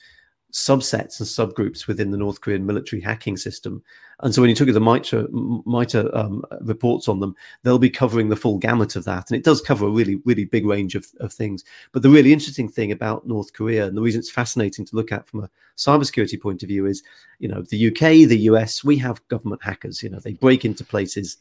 subsets 0.51 1.20
and 1.20 1.27
subgroups 1.27 1.88
within 1.88 2.12
the 2.12 2.18
North 2.18 2.42
Korean 2.42 2.66
military 2.66 3.01
hacking 3.01 3.38
system. 3.38 3.84
And 4.22 4.34
so 4.34 4.42
when 4.42 4.50
you 4.50 4.56
took 4.56 4.68
at 4.68 4.74
the 4.74 4.80
MITRE, 4.80 5.27
MITRE 5.32 6.16
um, 6.18 6.44
reports 6.62 7.08
on 7.08 7.20
them, 7.20 7.36
they'll 7.62 7.77
be 7.77 7.89
covering 7.89 8.30
the 8.30 8.36
full 8.36 8.58
gamut 8.58 8.96
of 8.96 9.04
that. 9.04 9.30
And 9.30 9.38
it 9.38 9.44
does 9.44 9.62
cover 9.62 9.86
a 9.86 9.92
really, 9.92 10.16
really 10.25 10.46
big 10.46 10.66
range 10.66 10.96
of, 10.96 11.06
of 11.20 11.32
things. 11.32 11.63
But 11.92 12.01
the 12.01 12.10
really 12.10 12.34
interesting 12.34 12.68
thing 12.68 12.92
about 12.92 13.27
North 13.27 13.54
Korea, 13.54 13.86
and 13.86 13.96
the 13.96 14.01
reason 14.01 14.20
it's 14.20 14.32
fascinating 14.32 14.86
to 14.86 14.96
look 14.96 15.12
at 15.12 15.27
from 15.27 15.44
a 15.44 15.50
cybersecurity 15.75 16.42
point 16.42 16.63
of 16.63 16.70
view, 16.70 16.88
is, 16.88 17.04
you 17.38 17.48
know, 17.48 17.62
the 17.62 17.88
UK, 17.89 18.27
the 18.27 18.39
US, 18.51 18.84
we 18.84 18.98
have 18.98 19.27
government 19.27 19.62
hackers. 19.63 20.01
You 20.01 20.10
know, 20.10 20.20
they 20.20 20.34
break 20.34 20.66
into 20.66 20.84
places. 20.84 21.38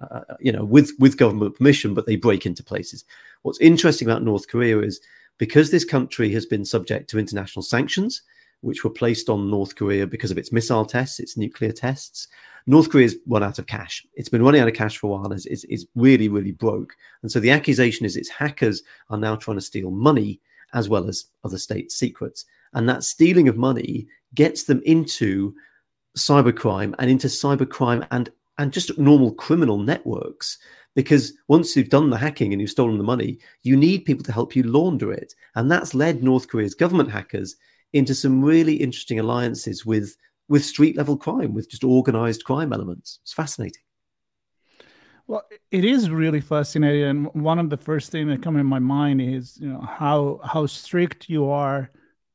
Uh, 0.00 0.22
you 0.40 0.50
know, 0.50 0.64
with 0.64 0.92
with 0.98 1.18
government 1.18 1.54
permission, 1.54 1.92
but 1.92 2.06
they 2.06 2.16
break 2.16 2.46
into 2.46 2.62
places. 2.62 3.04
What's 3.42 3.60
interesting 3.60 4.08
about 4.08 4.22
North 4.22 4.48
Korea 4.48 4.78
is 4.78 4.98
because 5.36 5.70
this 5.70 5.84
country 5.84 6.30
has 6.32 6.46
been 6.46 6.64
subject 6.64 7.10
to 7.10 7.18
international 7.18 7.62
sanctions, 7.62 8.22
which 8.60 8.84
were 8.84 8.90
placed 8.90 9.28
on 9.28 9.50
North 9.50 9.74
Korea 9.74 10.06
because 10.06 10.30
of 10.30 10.38
its 10.38 10.52
missile 10.52 10.84
tests, 10.84 11.20
its 11.20 11.36
nuclear 11.36 11.72
tests. 11.72 12.28
North 12.66 12.90
Korea's 12.90 13.16
run 13.26 13.42
out 13.42 13.58
of 13.58 13.66
cash. 13.66 14.06
It's 14.14 14.28
been 14.28 14.42
running 14.42 14.60
out 14.60 14.68
of 14.68 14.74
cash 14.74 14.98
for 14.98 15.06
a 15.06 15.10
while. 15.10 15.32
It's, 15.32 15.46
it's, 15.46 15.64
it's, 15.64 15.86
really, 15.94 16.28
really 16.28 16.52
broke. 16.52 16.94
And 17.22 17.32
so 17.32 17.40
the 17.40 17.50
accusation 17.50 18.04
is 18.04 18.16
its 18.16 18.28
hackers 18.28 18.82
are 19.08 19.18
now 19.18 19.36
trying 19.36 19.56
to 19.56 19.62
steal 19.62 19.90
money 19.90 20.40
as 20.74 20.88
well 20.88 21.08
as 21.08 21.26
other 21.44 21.58
state 21.58 21.90
secrets. 21.90 22.44
And 22.74 22.88
that 22.88 23.02
stealing 23.02 23.48
of 23.48 23.56
money 23.56 24.06
gets 24.34 24.64
them 24.64 24.82
into 24.84 25.54
cybercrime 26.16 26.94
and 26.98 27.10
into 27.10 27.28
cybercrime 27.28 28.06
and, 28.10 28.30
and 28.58 28.72
just 28.72 28.98
normal 28.98 29.32
criminal 29.32 29.78
networks. 29.78 30.58
Because 30.94 31.32
once 31.48 31.76
you've 31.76 31.88
done 31.88 32.10
the 32.10 32.18
hacking 32.18 32.52
and 32.52 32.60
you've 32.60 32.70
stolen 32.70 32.98
the 32.98 33.04
money, 33.04 33.38
you 33.62 33.76
need 33.76 34.04
people 34.04 34.24
to 34.24 34.32
help 34.32 34.54
you 34.54 34.64
launder 34.64 35.12
it. 35.12 35.34
And 35.54 35.70
that's 35.70 35.94
led 35.94 36.22
North 36.22 36.48
Korea's 36.48 36.74
government 36.74 37.10
hackers 37.10 37.56
into 37.92 38.14
some 38.14 38.42
really 38.42 38.76
interesting 38.76 39.18
alliances 39.18 39.84
with 39.84 40.16
with 40.48 40.64
street 40.64 40.96
level 40.96 41.16
crime, 41.16 41.54
with 41.54 41.70
just 41.70 41.84
organized 41.84 42.44
crime 42.44 42.72
elements. 42.72 43.20
It's 43.22 43.32
fascinating. 43.32 43.82
Well, 45.28 45.44
it 45.70 45.84
is 45.84 46.10
really 46.10 46.40
fascinating, 46.40 47.04
and 47.04 47.34
one 47.34 47.60
of 47.60 47.70
the 47.70 47.76
first 47.76 48.10
things 48.10 48.28
that 48.30 48.42
come 48.42 48.56
in 48.56 48.66
my 48.66 48.80
mind 48.80 49.20
is 49.22 49.58
you 49.60 49.68
know 49.68 49.80
how 49.80 50.40
how 50.44 50.66
strict 50.66 51.28
you 51.28 51.48
are 51.48 51.90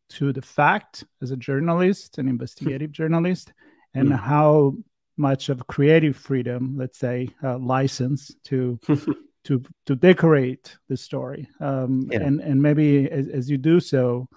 to 0.08 0.32
the 0.32 0.42
fact 0.42 1.04
as 1.22 1.32
a 1.32 1.38
journalist, 1.38 2.18
an 2.18 2.28
investigative 2.28 2.92
journalist, 2.92 3.52
and 3.94 4.10
mm. 4.10 4.20
how 4.20 4.76
much 5.18 5.50
of 5.50 5.68
creative 5.68 6.16
freedom, 6.16 6.76
let's 6.78 6.98
say, 6.98 7.30
uh, 7.44 7.58
license 7.58 8.34
to 8.46 8.80
to 9.44 9.64
to 9.86 9.96
decorate 9.96 10.78
the 10.88 10.98
story, 10.98 11.50
um, 11.60 12.08
yeah. 12.10 12.20
and 12.22 12.40
and 12.40 12.62
maybe 12.62 13.10
as, 13.10 13.28
as 13.28 13.50
you 13.50 13.58
do 13.58 13.80
so, 13.80 14.30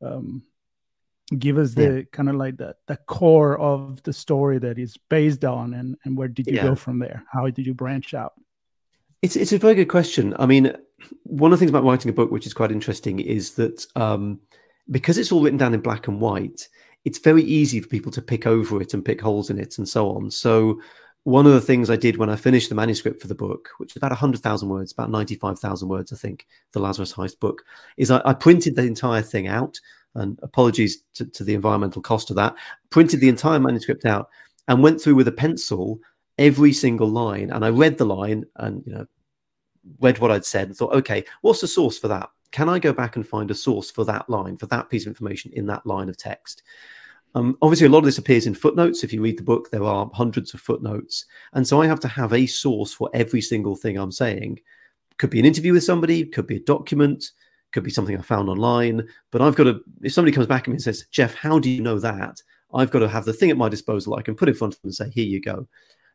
um, 0.00 0.42
give 1.38 1.58
us 1.58 1.74
the 1.74 1.98
yeah. 1.98 2.02
kind 2.12 2.28
of 2.28 2.36
like 2.36 2.56
the 2.56 2.74
the 2.86 2.96
core 2.96 3.58
of 3.58 4.02
the 4.04 4.12
story 4.12 4.58
that 4.58 4.78
is 4.78 4.96
based 5.08 5.44
on 5.44 5.74
and 5.74 5.96
and 6.04 6.16
where 6.16 6.28
did 6.28 6.46
you 6.46 6.54
yeah. 6.54 6.62
go 6.62 6.74
from 6.74 6.98
there 6.98 7.24
how 7.32 7.48
did 7.50 7.66
you 7.66 7.74
branch 7.74 8.14
out 8.14 8.34
it's 9.22 9.34
it's 9.34 9.52
a 9.52 9.58
very 9.58 9.74
good 9.74 9.88
question 9.88 10.34
i 10.38 10.46
mean 10.46 10.72
one 11.24 11.52
of 11.52 11.58
the 11.58 11.60
things 11.60 11.70
about 11.70 11.84
writing 11.84 12.08
a 12.08 12.14
book 12.14 12.30
which 12.30 12.46
is 12.46 12.54
quite 12.54 12.70
interesting 12.70 13.18
is 13.18 13.52
that 13.54 13.84
um, 13.96 14.40
because 14.90 15.18
it's 15.18 15.32
all 15.32 15.42
written 15.42 15.58
down 15.58 15.74
in 15.74 15.80
black 15.80 16.06
and 16.06 16.20
white 16.20 16.68
it's 17.04 17.18
very 17.18 17.42
easy 17.42 17.80
for 17.80 17.88
people 17.88 18.12
to 18.12 18.22
pick 18.22 18.46
over 18.46 18.80
it 18.80 18.94
and 18.94 19.04
pick 19.04 19.20
holes 19.20 19.50
in 19.50 19.58
it 19.58 19.78
and 19.78 19.88
so 19.88 20.10
on 20.14 20.30
so 20.30 20.80
one 21.26 21.44
of 21.44 21.52
the 21.52 21.60
things 21.60 21.90
I 21.90 21.96
did 21.96 22.18
when 22.18 22.30
I 22.30 22.36
finished 22.36 22.68
the 22.68 22.76
manuscript 22.76 23.20
for 23.20 23.26
the 23.26 23.34
book, 23.34 23.70
which 23.78 23.90
is 23.90 23.96
about 23.96 24.12
100,000 24.12 24.68
words, 24.68 24.92
about 24.92 25.10
95,000 25.10 25.88
words, 25.88 26.12
I 26.12 26.16
think, 26.16 26.46
the 26.70 26.78
Lazarus 26.78 27.12
Heist 27.12 27.40
book, 27.40 27.64
is 27.96 28.12
I, 28.12 28.22
I, 28.24 28.32
printed 28.32 28.76
the 28.76 28.82
entire 28.82 29.22
thing 29.22 29.48
out 29.48 29.80
and 30.16 30.38
apologies 30.42 31.02
to, 31.14 31.26
to 31.26 31.44
the 31.44 31.54
environmental 31.54 32.02
cost 32.02 32.30
of 32.30 32.36
that, 32.36 32.54
printed 32.90 33.20
the 33.20 33.28
entire 33.28 33.58
manuscript 33.58 34.04
out 34.04 34.28
and 34.68 34.82
went 34.82 35.00
through 35.00 35.14
with 35.14 35.28
a 35.28 35.32
pencil 35.32 36.00
every 36.38 36.72
single 36.72 37.08
line. 37.08 37.50
And 37.50 37.64
I 37.64 37.70
read 37.70 37.98
the 37.98 38.06
line 38.06 38.44
and, 38.56 38.82
you 38.86 38.92
know, 38.92 39.06
read 40.00 40.18
what 40.18 40.30
I'd 40.30 40.44
said 40.44 40.68
and 40.68 40.76
thought, 40.76 40.94
okay, 40.94 41.24
what's 41.42 41.60
the 41.60 41.68
source 41.68 41.98
for 41.98 42.08
that? 42.08 42.28
Can 42.50 42.68
I 42.68 42.78
go 42.78 42.92
back 42.92 43.16
and 43.16 43.26
find 43.26 43.50
a 43.50 43.54
source 43.54 43.90
for 43.90 44.04
that 44.04 44.28
line, 44.28 44.56
for 44.56 44.66
that 44.66 44.88
piece 44.88 45.04
of 45.04 45.10
information 45.10 45.52
in 45.54 45.66
that 45.66 45.86
line 45.86 46.08
of 46.08 46.16
text? 46.16 46.62
Um, 47.34 47.58
obviously, 47.60 47.86
a 47.86 47.90
lot 47.90 47.98
of 47.98 48.04
this 48.04 48.18
appears 48.18 48.46
in 48.46 48.54
footnotes. 48.54 49.04
If 49.04 49.12
you 49.12 49.20
read 49.20 49.38
the 49.38 49.42
book, 49.42 49.70
there 49.70 49.84
are 49.84 50.10
hundreds 50.14 50.54
of 50.54 50.60
footnotes. 50.60 51.26
And 51.52 51.66
so 51.66 51.82
I 51.82 51.86
have 51.86 52.00
to 52.00 52.08
have 52.08 52.32
a 52.32 52.46
source 52.46 52.94
for 52.94 53.10
every 53.12 53.42
single 53.42 53.76
thing 53.76 53.98
I'm 53.98 54.12
saying. 54.12 54.60
Could 55.18 55.30
be 55.30 55.38
an 55.40 55.44
interview 55.44 55.74
with 55.74 55.84
somebody, 55.84 56.24
could 56.24 56.46
be 56.46 56.56
a 56.56 56.60
document, 56.60 57.32
could 57.72 57.84
be 57.84 57.90
something 57.90 58.16
I 58.16 58.22
found 58.22 58.48
online. 58.48 59.06
But 59.30 59.42
I've 59.42 59.56
got 59.56 59.64
to, 59.64 59.80
if 60.02 60.12
somebody 60.12 60.34
comes 60.34 60.46
back 60.46 60.62
at 60.62 60.68
me 60.68 60.74
and 60.74 60.82
says, 60.82 61.06
Geoff, 61.10 61.34
how 61.34 61.58
do 61.58 61.70
you 61.70 61.82
know 61.82 61.98
that? 61.98 62.42
I've 62.74 62.90
got 62.90 63.00
to 63.00 63.08
have 63.08 63.24
the 63.24 63.32
thing 63.32 63.50
at 63.50 63.56
my 63.56 63.68
disposal 63.68 64.14
I 64.14 64.22
can 64.22 64.34
put 64.34 64.48
in 64.48 64.54
front 64.54 64.74
of 64.74 64.80
them 64.82 64.88
and 64.88 64.94
say, 64.94 65.10
here 65.10 65.26
you 65.26 65.40
go. 65.40 65.66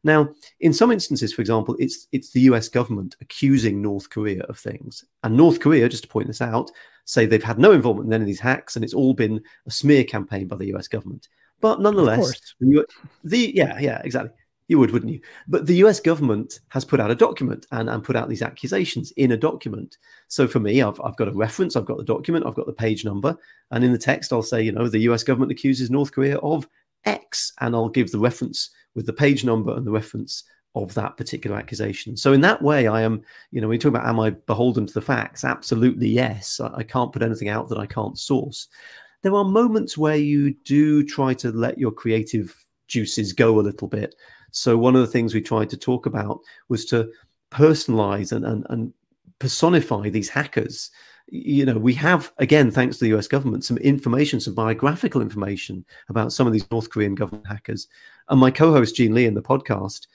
Now, 0.03 0.29
in 0.60 0.74
some 0.74 0.91
instances, 0.91 1.34
for 1.34 1.41
example, 1.41 1.75
it's 1.79 2.08
it's 2.12 2.31
the 2.31 2.41
US 2.41 2.67
government 2.70 3.15
accusing 3.22 3.81
North 3.81 4.10
Korea 4.10 4.43
of 4.43 4.58
things. 4.58 5.05
And 5.24 5.38
North 5.38 5.60
Korea, 5.60 5.88
just 5.89 6.03
to 6.03 6.10
point 6.10 6.27
this 6.27 6.41
out, 6.41 6.72
say 7.05 7.25
they've 7.25 7.43
had 7.43 7.60
no 7.60 7.72
involvement 7.72 8.08
in 8.08 8.13
any 8.13 8.24
of 8.24 8.27
these 8.27 8.39
hacks 8.39 8.75
and 8.75 8.84
it's 8.84 8.93
all 8.93 9.13
been 9.13 9.41
a 9.67 9.72
smear 9.72 10.03
campaign 10.03 10.48
by 10.48 10.55
the 10.55 10.74
US 10.74 10.88
government. 10.88 11.27
But 11.60 11.79
nonetheless, 11.79 12.55
the, 12.60 12.86
the 13.24 13.51
yeah, 13.53 13.79
yeah, 13.79 14.01
exactly. 14.03 14.31
You 14.68 14.80
would, 14.80 14.91
wouldn't 14.91 15.12
you? 15.12 15.20
But 15.48 15.65
the 15.65 15.75
US 15.84 16.00
government 16.00 16.60
has 16.70 16.86
put 16.86 17.00
out 17.00 17.12
a 17.12 17.15
document 17.15 17.65
and, 17.72 17.89
and 17.89 18.03
put 18.03 18.15
out 18.15 18.30
these 18.30 18.41
accusations 18.41 19.12
in 19.12 19.32
a 19.32 19.38
document. 19.38 19.98
So 20.27 20.48
for 20.48 20.60
me, 20.60 20.82
I've, 20.82 21.00
I've 21.01 21.18
got 21.18 21.27
a 21.27 21.34
reference, 21.34 21.75
I've 21.75 21.86
got 21.86 21.98
the 21.98 22.03
document, 22.03 22.46
I've 22.46 22.56
got 22.56 22.68
the 22.68 22.74
page 22.74 23.03
number. 23.03 23.36
And 23.72 23.84
in 23.84 23.91
the 23.91 23.98
text, 23.98 24.32
I'll 24.32 24.41
say, 24.41 24.62
you 24.62 24.72
know, 24.72 24.88
the 24.88 25.00
US 25.10 25.24
government 25.24 25.51
accuses 25.51 25.89
North 25.89 26.12
Korea 26.12 26.38
of 26.38 26.68
X. 27.06 27.53
And 27.60 27.75
I'll 27.75 27.89
give 27.89 28.12
the 28.12 28.20
reference 28.20 28.70
with 28.96 29.06
the 29.06 29.13
page 29.13 29.44
number 29.44 29.75
and 29.75 29.86
the 29.86 29.91
reference 29.91 30.44
of 30.75 30.94
that 30.94 31.18
particular 31.18 31.58
accusation. 31.58 32.15
So 32.15 32.32
in 32.34 32.41
that 32.41 32.62
way, 32.62 32.88
I 32.88 33.01
am, 33.01 33.22
you 33.51 33.60
know, 33.60 33.68
when 33.68 33.75
you 33.75 33.80
talk 33.80 33.89
about 33.89 34.08
am 34.08 34.20
I 34.20 34.30
beholden 34.30 34.86
to 34.86 34.94
the 34.94 35.01
facts? 35.01 35.44
Absolutely 35.44 36.08
yes. 36.08 36.60
I, 36.60 36.72
I 36.75 36.84
can't 36.84 37.12
put 37.12 37.24
anything 37.24 37.50
out 37.50 37.68
that 37.70 37.77
I 37.77 37.86
can't 37.86 38.18
source. 38.18 38.68
There 39.22 39.36
are 39.36 39.44
moments 39.44 39.98
where 39.98 40.15
you 40.15 40.53
do 40.63 41.03
try 41.03 41.34
to 41.36 41.51
let 41.51 41.77
your 41.77 41.91
creative 41.91 42.56
juices 42.88 43.34
go 43.34 43.60
a 43.60 43.62
little 43.62 43.88
bit. 43.88 44.15
So 44.51 44.77
one 44.77 44.96
of 44.96 45.01
the 45.01 45.08
things 45.08 45.34
we 45.34 45.41
tried 45.41 45.70
to 45.72 45.77
talk 45.77 46.05
about 46.05 46.39
was 46.70 46.86
to 46.86 47.12
personalize 47.51 48.31
and, 48.31 48.46
and, 48.46 48.65
and 48.70 48.93
personify 49.39 50.10
these 50.10 50.29
hackers. 50.29 50.91
You 51.27 51.65
know, 51.65 51.77
we 51.77 51.93
have, 51.96 52.31
again, 52.38 52.72
thanks 52.72 52.98
to 52.98 53.05
the 53.05 53.17
US 53.17 53.27
government, 53.27 53.63
some 53.63 53.77
information, 53.77 54.39
some 54.39 54.53
biographical 54.53 55.22
information 55.22 55.86
about 56.10 56.34
some 56.34 56.48
of 56.48 56.53
these 56.53 56.70
North 56.72 56.89
Korean 56.89 57.15
government 57.15 57.48
hackers. 57.48 57.88
And 58.29 58.39
my 58.39 58.51
co 58.51 58.72
host, 58.72 58.96
Jean 58.96 59.13
Lee, 59.13 59.25
in 59.25 59.34
the 59.34 59.41
podcast, 59.41 60.08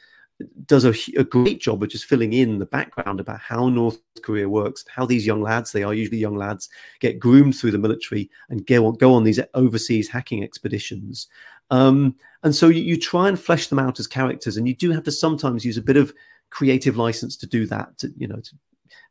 does 0.66 0.84
a, 0.84 0.94
a, 1.18 1.24
great 1.24 1.60
job 1.60 1.82
of 1.82 1.88
just 1.88 2.04
filling 2.04 2.32
in 2.34 2.58
the 2.58 2.66
background 2.66 3.20
about 3.20 3.40
how 3.40 3.68
North 3.68 3.98
Korea 4.22 4.48
works, 4.48 4.84
how 4.94 5.06
these 5.06 5.26
young 5.26 5.40
lads, 5.40 5.72
they 5.72 5.82
are 5.82 5.94
usually 5.94 6.18
young 6.18 6.36
lads, 6.36 6.68
get 7.00 7.18
groomed 7.18 7.56
through 7.56 7.70
the 7.70 7.78
military 7.78 8.30
and 8.50 8.66
go 8.66 8.86
on, 8.86 8.94
go 8.94 9.14
on 9.14 9.24
these 9.24 9.40
overseas 9.54 10.08
hacking 10.08 10.44
expeditions. 10.44 11.28
Um, 11.70 12.14
and 12.42 12.54
so 12.54 12.68
you, 12.68 12.82
you, 12.82 12.98
try 12.98 13.28
and 13.28 13.40
flesh 13.40 13.68
them 13.68 13.78
out 13.78 13.98
as 13.98 14.06
characters, 14.06 14.56
and 14.56 14.68
you 14.68 14.74
do 14.74 14.90
have 14.92 15.04
to 15.04 15.12
sometimes 15.12 15.64
use 15.64 15.78
a 15.78 15.82
bit 15.82 15.96
of 15.96 16.12
creative 16.50 16.96
license 16.96 17.36
to 17.38 17.46
do 17.46 17.66
that, 17.66 17.96
to, 17.98 18.12
you 18.16 18.28
know, 18.28 18.40
to 18.40 18.54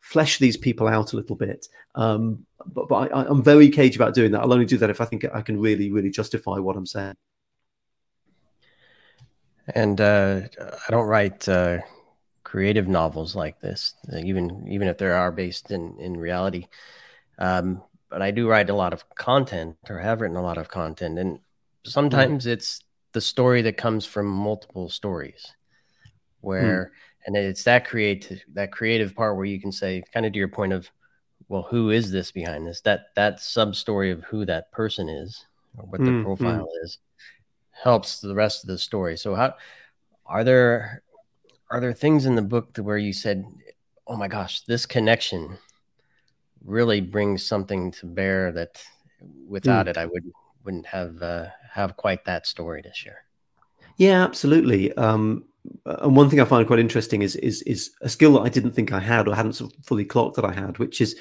flesh 0.01 0.37
these 0.37 0.55
people 0.55 0.87
out 0.87 1.13
a 1.13 1.15
little 1.15 1.35
bit. 1.35 1.67
Um, 1.95 2.45
but, 2.67 2.87
but 2.87 3.11
I, 3.11 3.27
am 3.29 3.43
very 3.43 3.69
cagey 3.69 3.97
about 3.97 4.13
doing 4.13 4.31
that. 4.31 4.41
I'll 4.41 4.53
only 4.53 4.65
do 4.65 4.77
that 4.77 4.89
if 4.89 5.01
I 5.01 5.05
think 5.05 5.25
I 5.33 5.41
can 5.41 5.59
really, 5.59 5.91
really 5.91 6.11
justify 6.11 6.59
what 6.59 6.77
I'm 6.77 6.85
saying. 6.85 7.15
And 9.73 9.99
uh, 9.99 10.41
I 10.59 10.91
don't 10.91 11.07
write 11.07 11.49
uh, 11.49 11.79
creative 12.43 12.87
novels 12.87 13.35
like 13.35 13.59
this, 13.59 13.95
even 14.13 14.67
even 14.69 14.87
if 14.87 14.97
they 14.97 15.07
are 15.07 15.31
based 15.31 15.71
in 15.71 15.97
in 15.99 16.17
reality. 16.17 16.67
Um, 17.39 17.81
but 18.09 18.21
I 18.21 18.31
do 18.31 18.47
write 18.47 18.69
a 18.69 18.75
lot 18.75 18.93
of 18.93 19.09
content, 19.15 19.75
or 19.89 19.97
have 19.99 20.21
written 20.21 20.37
a 20.37 20.41
lot 20.41 20.57
of 20.57 20.69
content, 20.69 21.17
and 21.17 21.39
sometimes 21.83 22.45
mm. 22.45 22.51
it's 22.51 22.81
the 23.13 23.21
story 23.21 23.61
that 23.63 23.77
comes 23.77 24.05
from 24.05 24.27
multiple 24.27 24.89
stories, 24.89 25.51
where 26.41 26.91
mm. 26.93 27.25
and 27.25 27.35
it's 27.35 27.63
that 27.63 27.87
creative 27.87 28.41
that 28.53 28.71
creative 28.71 29.15
part 29.15 29.35
where 29.35 29.45
you 29.45 29.59
can 29.59 29.71
say, 29.71 30.03
kind 30.13 30.25
of 30.25 30.33
to 30.33 30.39
your 30.39 30.47
point 30.47 30.73
of, 30.73 30.87
well, 31.49 31.63
who 31.63 31.89
is 31.89 32.11
this 32.11 32.31
behind 32.31 32.67
this? 32.67 32.81
That 32.81 33.07
that 33.15 33.39
sub 33.39 33.75
story 33.75 34.11
of 34.11 34.23
who 34.25 34.45
that 34.45 34.71
person 34.71 35.09
is, 35.09 35.43
or 35.75 35.85
what 35.85 36.01
mm. 36.01 36.05
their 36.05 36.23
profile 36.23 36.69
is 36.83 36.99
helps 37.81 38.19
the 38.19 38.35
rest 38.35 38.63
of 38.63 38.67
the 38.67 38.77
story. 38.77 39.17
So 39.17 39.35
how 39.35 39.55
are 40.25 40.43
there 40.43 41.03
are 41.69 41.79
there 41.79 41.93
things 41.93 42.25
in 42.25 42.35
the 42.35 42.41
book 42.41 42.77
where 42.77 42.97
you 42.97 43.13
said, 43.13 43.45
"Oh 44.07 44.15
my 44.15 44.27
gosh, 44.27 44.61
this 44.61 44.85
connection 44.85 45.57
really 46.63 47.01
brings 47.01 47.45
something 47.45 47.91
to 47.91 48.05
bear 48.05 48.51
that 48.53 48.81
without 49.47 49.85
mm. 49.85 49.89
it 49.89 49.97
I 49.97 50.05
would 50.05 50.31
wouldn't 50.63 50.85
have 50.87 51.21
uh, 51.21 51.47
have 51.71 51.97
quite 51.97 52.25
that 52.25 52.45
story 52.47 52.81
to 52.81 52.93
share." 52.93 53.25
Yeah, 53.97 54.23
absolutely. 54.23 54.93
Um, 54.97 55.45
and 55.85 56.15
one 56.15 56.29
thing 56.29 56.39
I 56.39 56.45
find 56.45 56.65
quite 56.67 56.79
interesting 56.79 57.21
is 57.21 57.35
is 57.37 57.61
is 57.63 57.91
a 58.01 58.09
skill 58.09 58.33
that 58.33 58.41
I 58.41 58.49
didn't 58.49 58.71
think 58.71 58.91
I 58.91 58.99
had 58.99 59.27
or 59.27 59.35
hadn't 59.35 59.53
sort 59.53 59.73
of 59.73 59.85
fully 59.85 60.05
clocked 60.05 60.35
that 60.35 60.45
I 60.45 60.53
had, 60.53 60.77
which 60.79 61.01
is 61.01 61.15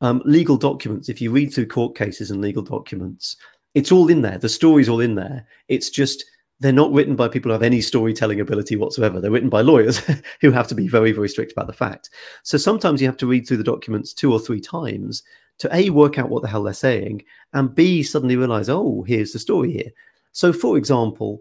um, 0.00 0.22
legal 0.24 0.56
documents. 0.56 1.08
If 1.08 1.20
you 1.20 1.30
read 1.30 1.52
through 1.52 1.66
court 1.66 1.96
cases 1.96 2.30
and 2.30 2.40
legal 2.40 2.62
documents, 2.62 3.36
it's 3.74 3.92
all 3.92 4.08
in 4.08 4.22
there. 4.22 4.38
The 4.38 4.48
story's 4.48 4.88
all 4.88 5.00
in 5.00 5.14
there. 5.14 5.46
It's 5.68 5.90
just 5.90 6.24
they're 6.60 6.72
not 6.72 6.92
written 6.92 7.16
by 7.16 7.28
people 7.28 7.48
who 7.48 7.54
have 7.54 7.62
any 7.62 7.80
storytelling 7.80 8.40
ability 8.40 8.76
whatsoever. 8.76 9.20
They're 9.20 9.30
written 9.30 9.48
by 9.48 9.62
lawyers 9.62 9.98
who 10.40 10.50
have 10.50 10.68
to 10.68 10.74
be 10.74 10.88
very, 10.88 11.12
very 11.12 11.28
strict 11.28 11.52
about 11.52 11.66
the 11.66 11.72
fact. 11.72 12.10
So 12.42 12.58
sometimes 12.58 13.00
you 13.00 13.08
have 13.08 13.16
to 13.18 13.26
read 13.26 13.46
through 13.46 13.56
the 13.56 13.64
documents 13.64 14.12
two 14.12 14.32
or 14.32 14.38
three 14.38 14.60
times 14.60 15.22
to 15.58 15.74
A, 15.74 15.90
work 15.90 16.18
out 16.18 16.30
what 16.30 16.42
the 16.42 16.48
hell 16.48 16.62
they're 16.62 16.74
saying, 16.74 17.22
and 17.52 17.74
B, 17.74 18.02
suddenly 18.02 18.36
realize, 18.36 18.68
oh, 18.68 19.04
here's 19.06 19.32
the 19.32 19.38
story 19.38 19.72
here. 19.72 19.90
So, 20.32 20.52
for 20.52 20.78
example, 20.78 21.40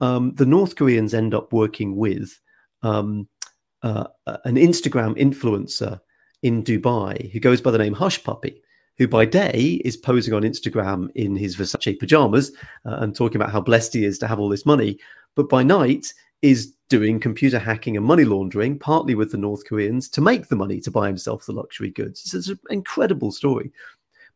um, 0.00 0.34
the 0.34 0.46
North 0.46 0.74
Koreans 0.76 1.14
end 1.14 1.32
up 1.32 1.52
working 1.52 1.96
with 1.96 2.40
um, 2.82 3.28
uh, 3.82 4.06
an 4.44 4.56
Instagram 4.56 5.16
influencer 5.16 6.00
in 6.42 6.62
Dubai 6.64 7.30
who 7.30 7.38
goes 7.40 7.60
by 7.60 7.70
the 7.70 7.78
name 7.78 7.94
Hushpuppi 7.94 8.56
who 8.98 9.08
by 9.08 9.24
day 9.24 9.80
is 9.84 9.96
posing 9.96 10.34
on 10.34 10.42
Instagram 10.42 11.10
in 11.14 11.36
his 11.36 11.56
Versace 11.56 11.98
pajamas 11.98 12.52
uh, 12.86 12.96
and 13.00 13.14
talking 13.14 13.36
about 13.36 13.50
how 13.50 13.60
blessed 13.60 13.94
he 13.94 14.04
is 14.04 14.18
to 14.18 14.26
have 14.26 14.38
all 14.38 14.48
this 14.48 14.66
money, 14.66 14.98
but 15.34 15.48
by 15.48 15.62
night 15.62 16.12
is 16.42 16.74
doing 16.88 17.18
computer 17.18 17.58
hacking 17.58 17.96
and 17.96 18.04
money 18.04 18.24
laundering, 18.24 18.78
partly 18.78 19.14
with 19.14 19.30
the 19.30 19.38
North 19.38 19.64
Koreans, 19.64 20.08
to 20.10 20.20
make 20.20 20.48
the 20.48 20.56
money 20.56 20.80
to 20.80 20.90
buy 20.90 21.06
himself 21.06 21.46
the 21.46 21.52
luxury 21.52 21.90
goods. 21.90 22.34
It's 22.34 22.48
an 22.48 22.58
incredible 22.68 23.32
story. 23.32 23.72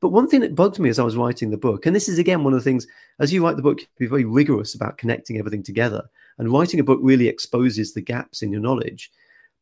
But 0.01 0.11
one 0.11 0.29
thing 0.29 0.41
that 0.41 0.55
bugged 0.55 0.79
me 0.79 0.89
as 0.89 0.99
I 0.99 1.05
was 1.05 1.17
writing 1.17 1.51
the 1.51 1.57
book, 1.57 1.87
and 1.87 1.97
this 1.97 2.09
is 2.09 2.19
again 2.19 2.45
one 2.45 2.53
of 2.53 2.59
the 2.59 2.65
things, 2.65 2.87
as 3.19 3.33
you 3.33 3.45
write 3.45 3.57
the 3.57 3.63
book, 3.63 3.81
be 3.99 4.07
very 4.07 4.25
rigorous 4.25 4.75
about 4.75 4.99
connecting 4.99 5.39
everything 5.39 5.63
together. 5.63 6.09
And 6.39 6.53
writing 6.53 6.81
a 6.81 6.85
book 6.85 7.01
really 7.03 7.29
exposes 7.29 7.93
the 7.93 8.03
gaps 8.03 8.43
in 8.43 8.53
your 8.53 8.61
knowledge. 8.61 9.11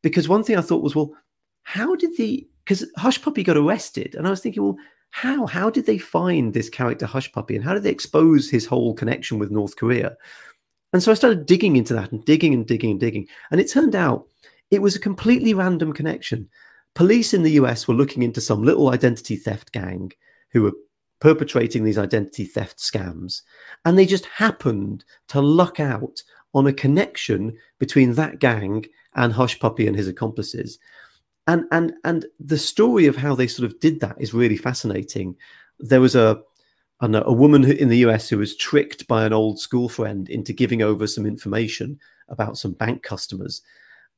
Because 0.02 0.28
one 0.28 0.42
thing 0.42 0.56
I 0.56 0.60
thought 0.60 0.82
was, 0.82 0.94
well, 0.94 1.14
how 1.62 1.94
did 1.94 2.16
the 2.16 2.46
because 2.64 2.86
Hushpuppi 2.98 3.44
got 3.44 3.56
arrested, 3.56 4.14
and 4.14 4.26
I 4.26 4.30
was 4.30 4.40
thinking, 4.40 4.62
well, 4.62 4.78
how 5.10 5.46
how 5.46 5.70
did 5.70 5.86
they 5.86 5.98
find 5.98 6.52
this 6.52 6.68
character 6.68 7.06
Hushpuppi, 7.06 7.54
and 7.54 7.64
how 7.64 7.74
did 7.74 7.82
they 7.82 7.90
expose 7.90 8.50
his 8.50 8.66
whole 8.66 8.94
connection 8.94 9.38
with 9.38 9.50
North 9.50 9.76
Korea? 9.76 10.16
And 10.92 11.02
so 11.02 11.10
I 11.10 11.14
started 11.14 11.46
digging 11.46 11.76
into 11.76 11.94
that 11.94 12.12
and 12.12 12.24
digging 12.24 12.54
and 12.54 12.66
digging 12.66 12.92
and 12.92 13.00
digging, 13.00 13.28
and 13.50 13.60
it 13.60 13.70
turned 13.70 13.94
out 13.94 14.26
it 14.70 14.82
was 14.82 14.96
a 14.96 15.00
completely 15.00 15.54
random 15.54 15.92
connection. 15.92 16.48
Police 16.94 17.34
in 17.34 17.42
the 17.42 17.52
US 17.52 17.86
were 17.86 17.94
looking 17.94 18.22
into 18.22 18.40
some 18.40 18.62
little 18.62 18.90
identity 18.90 19.36
theft 19.36 19.72
gang 19.72 20.12
who 20.50 20.62
were 20.62 20.72
perpetrating 21.20 21.84
these 21.84 21.98
identity 21.98 22.44
theft 22.44 22.78
scams, 22.78 23.42
and 23.84 23.98
they 23.98 24.06
just 24.06 24.26
happened 24.26 25.04
to 25.28 25.40
luck 25.40 25.80
out 25.80 26.22
on 26.54 26.66
a 26.66 26.72
connection 26.72 27.56
between 27.78 28.14
that 28.14 28.38
gang 28.38 28.84
and 29.14 29.32
Hushpuppi 29.32 29.86
and 29.86 29.96
his 29.96 30.08
accomplices 30.08 30.78
and 31.46 31.64
and 31.72 31.92
and 32.04 32.26
the 32.40 32.58
story 32.58 33.06
of 33.06 33.16
how 33.16 33.34
they 33.34 33.46
sort 33.46 33.70
of 33.70 33.78
did 33.80 34.00
that 34.00 34.16
is 34.18 34.34
really 34.34 34.56
fascinating. 34.56 35.36
There 35.78 36.00
was 36.00 36.14
a 36.14 36.40
know, 37.02 37.22
a 37.26 37.32
woman 37.32 37.64
in 37.70 37.88
the 37.88 37.98
US 37.98 38.28
who 38.28 38.38
was 38.38 38.56
tricked 38.56 39.06
by 39.06 39.24
an 39.24 39.32
old 39.32 39.58
school 39.58 39.88
friend 39.88 40.28
into 40.28 40.52
giving 40.52 40.82
over 40.82 41.06
some 41.06 41.26
information 41.26 41.98
about 42.28 42.56
some 42.58 42.72
bank 42.72 43.02
customers. 43.02 43.62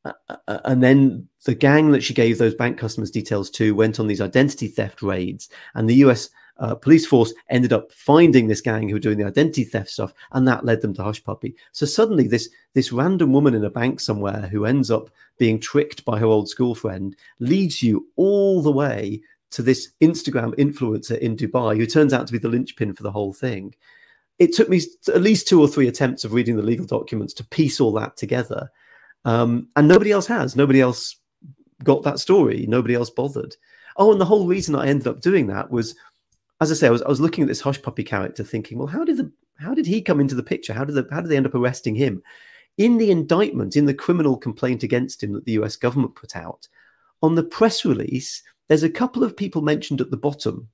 Uh, 0.04 0.58
and 0.64 0.82
then 0.82 1.26
the 1.44 1.54
gang 1.54 1.90
that 1.90 2.02
she 2.02 2.14
gave 2.14 2.38
those 2.38 2.54
bank 2.54 2.78
customers 2.78 3.10
details 3.10 3.50
to 3.50 3.74
went 3.74 3.98
on 3.98 4.06
these 4.06 4.20
identity 4.20 4.68
theft 4.68 5.02
raids, 5.02 5.48
and 5.74 5.88
the 5.88 5.96
US 5.96 6.30
uh, 6.58 6.74
police 6.74 7.06
force 7.06 7.34
ended 7.50 7.72
up 7.72 7.92
finding 7.92 8.46
this 8.46 8.60
gang 8.60 8.88
who 8.88 8.94
were 8.94 9.00
doing 9.00 9.18
the 9.18 9.26
identity 9.26 9.64
theft 9.64 9.90
stuff, 9.90 10.12
and 10.32 10.46
that 10.48 10.64
led 10.64 10.80
them 10.80 10.94
to 10.94 11.02
Hushpuppi. 11.02 11.54
So 11.72 11.86
suddenly, 11.86 12.26
this 12.26 12.48
this 12.74 12.92
random 12.92 13.32
woman 13.32 13.54
in 13.54 13.64
a 13.64 13.70
bank 13.70 14.00
somewhere 14.00 14.48
who 14.50 14.64
ends 14.64 14.90
up 14.90 15.10
being 15.38 15.60
tricked 15.60 16.04
by 16.04 16.18
her 16.18 16.26
old 16.26 16.48
school 16.48 16.74
friend 16.74 17.14
leads 17.40 17.82
you 17.82 18.08
all 18.16 18.62
the 18.62 18.72
way 18.72 19.20
to 19.50 19.62
this 19.62 19.92
Instagram 20.00 20.54
influencer 20.56 21.18
in 21.18 21.36
Dubai 21.36 21.76
who 21.76 21.86
turns 21.86 22.12
out 22.12 22.26
to 22.26 22.32
be 22.32 22.38
the 22.38 22.48
linchpin 22.48 22.94
for 22.94 23.02
the 23.02 23.12
whole 23.12 23.32
thing. 23.32 23.74
It 24.38 24.54
took 24.54 24.68
me 24.68 24.82
at 25.08 25.22
least 25.22 25.48
two 25.48 25.60
or 25.60 25.68
three 25.68 25.88
attempts 25.88 26.24
of 26.24 26.32
reading 26.32 26.56
the 26.56 26.62
legal 26.62 26.84
documents 26.84 27.32
to 27.34 27.44
piece 27.44 27.80
all 27.80 27.92
that 27.92 28.16
together, 28.16 28.70
um, 29.24 29.68
and 29.76 29.86
nobody 29.86 30.12
else 30.12 30.26
has. 30.26 30.56
Nobody 30.56 30.80
else 30.80 31.16
got 31.84 32.02
that 32.04 32.18
story. 32.18 32.66
Nobody 32.66 32.94
else 32.94 33.10
bothered. 33.10 33.56
Oh, 33.98 34.12
and 34.12 34.20
the 34.20 34.26
whole 34.26 34.46
reason 34.46 34.74
I 34.74 34.88
ended 34.88 35.06
up 35.06 35.20
doing 35.20 35.46
that 35.46 35.70
was 35.70 35.94
as 36.60 36.70
I 36.70 36.74
say, 36.74 36.86
I 36.86 36.90
was, 36.90 37.02
I 37.02 37.08
was 37.08 37.20
looking 37.20 37.42
at 37.42 37.48
this 37.48 37.62
Hushpuppi 37.62 38.06
character, 38.06 38.42
thinking, 38.42 38.78
well, 38.78 38.86
how 38.86 39.04
did 39.04 39.18
the 39.18 39.30
how 39.58 39.74
did 39.74 39.86
he 39.86 40.02
come 40.02 40.20
into 40.20 40.34
the 40.34 40.42
picture? 40.42 40.72
How 40.72 40.84
did 40.84 40.94
the 40.94 41.06
how 41.10 41.20
did 41.20 41.28
they 41.28 41.36
end 41.36 41.46
up 41.46 41.54
arresting 41.54 41.94
him? 41.94 42.22
In 42.78 42.98
the 42.98 43.10
indictment, 43.10 43.76
in 43.76 43.86
the 43.86 43.94
criminal 43.94 44.36
complaint 44.36 44.82
against 44.82 45.22
him 45.22 45.32
that 45.32 45.44
the 45.44 45.52
U.S. 45.52 45.76
government 45.76 46.14
put 46.14 46.36
out, 46.36 46.68
on 47.22 47.34
the 47.34 47.42
press 47.42 47.84
release, 47.84 48.42
there's 48.68 48.82
a 48.82 48.90
couple 48.90 49.24
of 49.24 49.36
people 49.36 49.62
mentioned 49.62 50.00
at 50.00 50.10
the 50.10 50.16
bottom. 50.16 50.68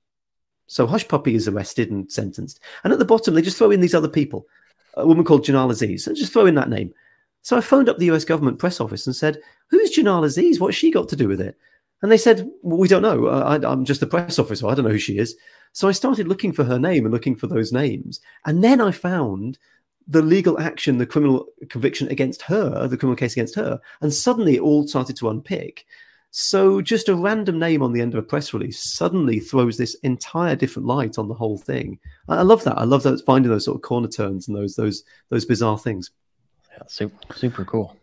So 0.67 0.87
Hushpuppi 0.87 1.33
is 1.33 1.47
arrested 1.47 1.91
and 1.91 2.11
sentenced, 2.11 2.59
and 2.83 2.91
at 2.91 2.99
the 2.99 3.05
bottom 3.05 3.33
they 3.33 3.41
just 3.41 3.57
throw 3.57 3.71
in 3.71 3.81
these 3.81 3.95
other 3.95 4.07
people, 4.07 4.47
a 4.95 5.05
woman 5.05 5.25
called 5.25 5.45
Janal 5.45 5.71
Aziz, 5.71 6.07
and 6.07 6.15
just 6.15 6.33
throw 6.33 6.45
in 6.45 6.55
that 6.55 6.69
name. 6.69 6.93
So 7.41 7.57
I 7.57 7.61
phoned 7.61 7.89
up 7.89 7.97
the 7.97 8.05
U.S. 8.05 8.23
government 8.23 8.59
press 8.59 8.79
office 8.79 9.05
and 9.05 9.15
said, 9.15 9.41
"Who's 9.67 9.95
Janal 9.95 10.25
Aziz? 10.25 10.59
What's 10.59 10.77
she 10.77 10.91
got 10.91 11.09
to 11.09 11.15
do 11.15 11.27
with 11.27 11.41
it?" 11.41 11.57
And 12.01 12.11
they 12.11 12.17
said, 12.17 12.49
well, 12.61 12.77
"We 12.77 12.87
don't 12.87 13.01
know. 13.01 13.27
I, 13.27 13.55
I'm 13.69 13.85
just 13.85 14.01
a 14.01 14.07
press 14.07 14.39
officer. 14.39 14.67
I 14.67 14.75
don't 14.75 14.85
know 14.85 14.91
who 14.91 14.97
she 14.97 15.17
is." 15.17 15.35
So 15.73 15.87
I 15.87 15.91
started 15.91 16.27
looking 16.27 16.53
for 16.53 16.63
her 16.63 16.79
name 16.79 17.05
and 17.05 17.13
looking 17.13 17.35
for 17.35 17.47
those 17.47 17.71
names. 17.71 18.21
And 18.45 18.63
then 18.63 18.79
I 18.79 18.91
found 18.91 19.57
the 20.07 20.21
legal 20.21 20.59
action, 20.59 20.97
the 20.97 21.05
criminal 21.05 21.47
conviction 21.69 22.07
against 22.09 22.41
her, 22.43 22.87
the 22.87 22.97
criminal 22.97 23.15
case 23.15 23.33
against 23.33 23.55
her. 23.55 23.79
And 24.01 24.13
suddenly 24.13 24.55
it 24.55 24.61
all 24.61 24.87
started 24.87 25.15
to 25.17 25.29
unpick. 25.29 25.85
So 26.35 26.81
just 26.81 27.09
a 27.09 27.15
random 27.15 27.59
name 27.59 27.83
on 27.83 27.93
the 27.93 28.01
end 28.01 28.13
of 28.13 28.19
a 28.19 28.27
press 28.27 28.53
release 28.53 28.83
suddenly 28.83 29.39
throws 29.39 29.77
this 29.77 29.93
entire 30.01 30.55
different 30.55 30.87
light 30.87 31.17
on 31.17 31.27
the 31.27 31.33
whole 31.33 31.57
thing. 31.57 31.99
I 32.27 32.41
love 32.41 32.63
that. 32.63 32.77
I 32.77 32.85
love 32.85 33.03
that 33.03 33.23
finding 33.25 33.51
those 33.51 33.65
sort 33.65 33.75
of 33.75 33.83
corner 33.83 34.07
turns 34.07 34.47
and 34.47 34.57
those 34.57 34.75
those 34.75 35.03
those 35.29 35.45
bizarre 35.45 35.77
things. 35.77 36.09
Yeah, 36.71 36.83
super 36.87 37.35
super 37.35 37.65
cool. 37.65 37.95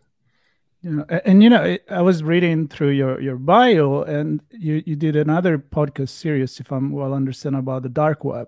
Yeah, 0.83 1.03
and 1.25 1.43
you 1.43 1.49
know, 1.49 1.77
I 1.89 2.01
was 2.01 2.23
reading 2.23 2.67
through 2.67 2.91
your 2.91 3.21
your 3.21 3.37
bio, 3.37 4.01
and 4.01 4.41
you 4.49 4.81
you 4.85 4.95
did 4.95 5.15
another 5.15 5.59
podcast 5.59 6.09
series, 6.09 6.59
if 6.59 6.71
I'm 6.71 6.91
well 6.91 7.13
understand, 7.13 7.55
about 7.55 7.83
the 7.83 7.89
dark 7.89 8.23
web 8.23 8.47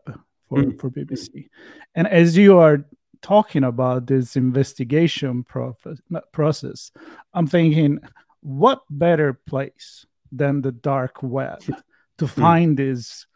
for 0.49 0.63
mm. 0.63 0.79
for 0.79 0.89
BBC. 0.89 1.49
And 1.93 2.07
as 2.07 2.35
you 2.35 2.57
are 2.57 2.85
talking 3.21 3.63
about 3.63 4.07
this 4.07 4.35
investigation 4.35 5.43
process, 5.43 5.99
process, 6.31 6.91
I'm 7.35 7.45
thinking, 7.45 7.99
what 8.41 8.81
better 8.89 9.33
place 9.33 10.05
than 10.31 10.61
the 10.61 10.71
dark 10.71 11.21
web 11.21 11.61
to 12.17 12.25
mm. 12.25 12.29
find 12.29 12.75
these 12.75 13.27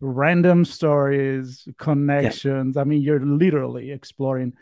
random 0.00 0.64
stories, 0.64 1.66
connections? 1.78 2.76
Yeah. 2.76 2.82
I 2.82 2.84
mean, 2.84 3.02
you're 3.02 3.26
literally 3.26 3.90
exploring. 3.90 4.52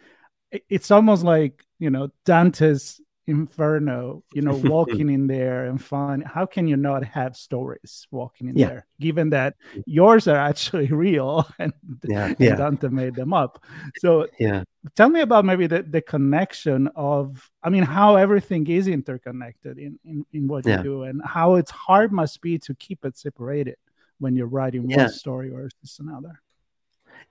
It's 0.71 0.91
almost 0.91 1.23
like 1.23 1.63
you 1.79 1.91
know 1.91 2.09
Dante's 2.25 2.99
inferno 3.27 4.23
you 4.35 4.43
know 4.43 4.55
walking 4.65 5.09
in 5.09 5.27
there 5.27 5.65
and 5.65 5.83
find 5.83 6.23
how 6.25 6.45
can 6.45 6.67
you 6.67 6.77
not 6.77 7.03
have 7.05 7.37
stories 7.37 8.07
walking 8.11 8.49
in 8.49 8.57
yeah. 8.57 8.67
there 8.67 8.87
given 9.01 9.31
that 9.31 9.55
yours 9.87 10.29
are 10.29 10.37
actually 10.37 10.87
real 10.93 11.47
and, 11.59 11.73
yeah, 12.05 12.35
yeah. 12.39 12.55
dante 12.55 12.89
made 12.89 13.15
them 13.15 13.33
up. 13.33 13.65
So 13.99 14.27
yeah. 14.39 14.65
tell 14.95 15.09
me 15.09 15.21
about 15.21 15.45
maybe 15.45 15.67
the, 15.67 15.83
the 15.83 16.03
connection 16.03 16.89
of 16.95 17.51
i 17.63 17.71
mean 17.71 17.83
how 17.83 18.17
everything 18.17 18.67
is 18.67 18.89
interconnected 18.89 19.79
in 19.79 19.99
in, 20.05 20.27
in 20.33 20.47
what 20.47 20.67
you 20.67 20.77
do 20.83 21.03
and 21.05 21.23
how 21.25 21.55
it's 21.55 21.71
hard 21.71 22.13
must 22.13 22.41
be 22.43 22.59
to 22.59 22.75
keep 22.75 23.05
it 23.05 23.17
separated 23.17 23.77
when 24.19 24.37
you're 24.37 24.47
writing 24.47 24.89
one 24.89 25.09
story 25.09 25.51
or 25.51 25.69
just 25.83 26.01
another 26.01 26.41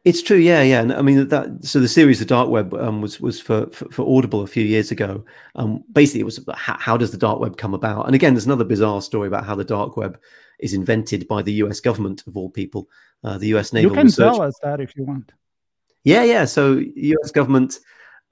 it's 0.06 0.22
true, 0.22 0.38
yeah, 0.38 0.62
yeah. 0.62 0.82
And 0.82 0.92
I 0.92 1.02
mean 1.02 1.28
that. 1.30 1.64
So 1.64 1.80
the 1.80 1.88
series, 1.88 2.20
the 2.20 2.26
dark 2.26 2.50
web, 2.50 2.74
um, 2.74 3.02
was 3.02 3.22
was 3.22 3.40
for, 3.40 3.68
for, 3.68 3.90
for 3.90 4.18
Audible 4.18 4.42
a 4.42 4.48
few 4.48 4.64
years 4.64 4.92
ago. 4.92 5.24
Um, 5.56 5.84
basically, 5.94 6.22
it 6.22 6.26
was 6.26 6.44
how, 6.56 6.78
how, 6.78 6.98
does 6.98 7.12
the 7.12 7.18
dark 7.18 7.40
web 7.40 7.58
come 7.58 7.74
about? 7.74 8.06
And 8.06 8.14
again, 8.14 8.34
there's 8.34 8.46
another 8.46 8.66
bizarre 8.66 9.02
story 9.02 9.28
about 9.28 9.46
how 9.46 9.56
the 9.56 9.64
dark 9.64 9.96
web 9.96 10.20
is 10.60 10.74
invented 10.74 11.28
by 11.28 11.42
the 11.42 11.54
U.S. 11.54 11.80
government 11.80 12.24
of 12.28 12.36
all 12.36 12.50
people, 12.50 12.90
uh, 13.24 13.38
the 13.38 13.48
U.S. 13.48 13.72
Naval. 13.72 13.92
You 13.92 13.96
can 13.96 14.08
Research. 14.08 14.34
tell 14.34 14.42
us 14.42 14.60
that 14.62 14.82
if 14.82 14.96
you 14.96 15.06
want. 15.06 15.32
Yeah, 16.04 16.24
yeah. 16.24 16.46
So 16.46 16.82
U.S. 16.96 17.32
government, 17.32 17.80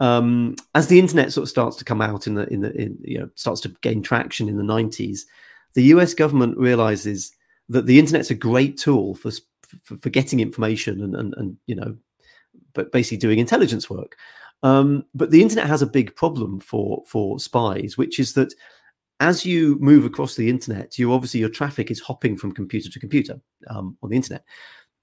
um, 0.02 0.56
as 0.76 0.88
the 0.88 1.00
internet 1.00 1.32
sort 1.32 1.43
of 1.43 1.50
starts 1.50 1.78
to 1.78 1.86
come 1.86 2.02
out 2.02 2.28
in 2.28 2.36
the 2.36 2.52
in 2.52 2.62
the 2.62 2.74
in, 2.76 2.97
you 3.02 3.19
know 3.19 3.30
starts 3.36 3.62
to 3.62 3.69
gain 3.82 4.02
traction 4.02 4.50
in 4.50 4.58
the 4.58 4.63
90s, 4.63 5.21
the 5.74 5.84
U.S. 5.84 6.13
government 6.13 6.58
realizes 6.58 7.32
that 7.69 7.86
the 7.86 7.97
internet's 7.97 8.30
a 8.30 8.36
great 8.36 8.78
tool 8.78 9.15
for 9.15 9.32
for, 9.84 9.98
for 9.98 10.10
getting 10.10 10.40
information 10.40 11.02
and, 11.02 11.16
and 11.16 11.34
and 11.38 11.58
you 11.68 11.76
know, 11.76 11.96
but 12.74 12.92
basically 12.92 13.18
doing 13.18 13.40
intelligence 13.40 13.90
work. 13.90 14.18
Um, 14.64 15.06
but 15.16 15.32
the 15.32 15.42
internet 15.42 15.68
has 15.68 15.82
a 15.82 15.88
big 15.88 16.16
problem 16.16 16.60
for 16.60 17.04
for 17.08 17.40
spies, 17.40 17.98
which 17.98 18.20
is 18.20 18.34
that 18.34 18.54
as 19.20 19.46
you 19.46 19.78
move 19.80 20.06
across 20.06 20.36
the 20.36 20.50
internet, 20.50 20.98
you 20.98 21.14
obviously 21.14 21.40
your 21.40 21.50
traffic 21.50 21.92
is 21.92 22.00
hopping 22.00 22.38
from 22.38 22.52
computer 22.52 22.90
to 22.90 23.00
computer 23.00 23.40
um, 23.70 23.98
on 24.02 24.10
the 24.10 24.16
internet, 24.16 24.44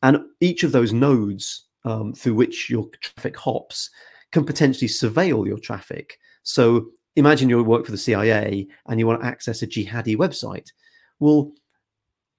and 0.03 0.19
each 0.41 0.63
of 0.63 0.73
those 0.73 0.93
nodes 0.93 1.65
um, 1.85 2.13
through 2.13 2.35
which 2.35 2.69
your 2.69 2.89
traffic 3.01 3.37
hops 3.37 3.91
can 4.33 4.45
potentially 4.45 4.89
surveil 4.89 5.47
your 5.47 5.59
traffic. 5.59 6.19
So 6.43 6.91
imagine 7.17 7.49
you 7.49 7.63
work 7.63 7.85
for 7.85 7.93
the 7.93 7.99
CIA 7.99 8.67
and 8.87 9.01
you 9.01 9.07
want 9.07 9.21
to 9.21 9.27
access 9.27 9.63
a 9.63 9.67
jihadi 9.67 10.17
website. 10.17 10.69
Well, 11.19 11.53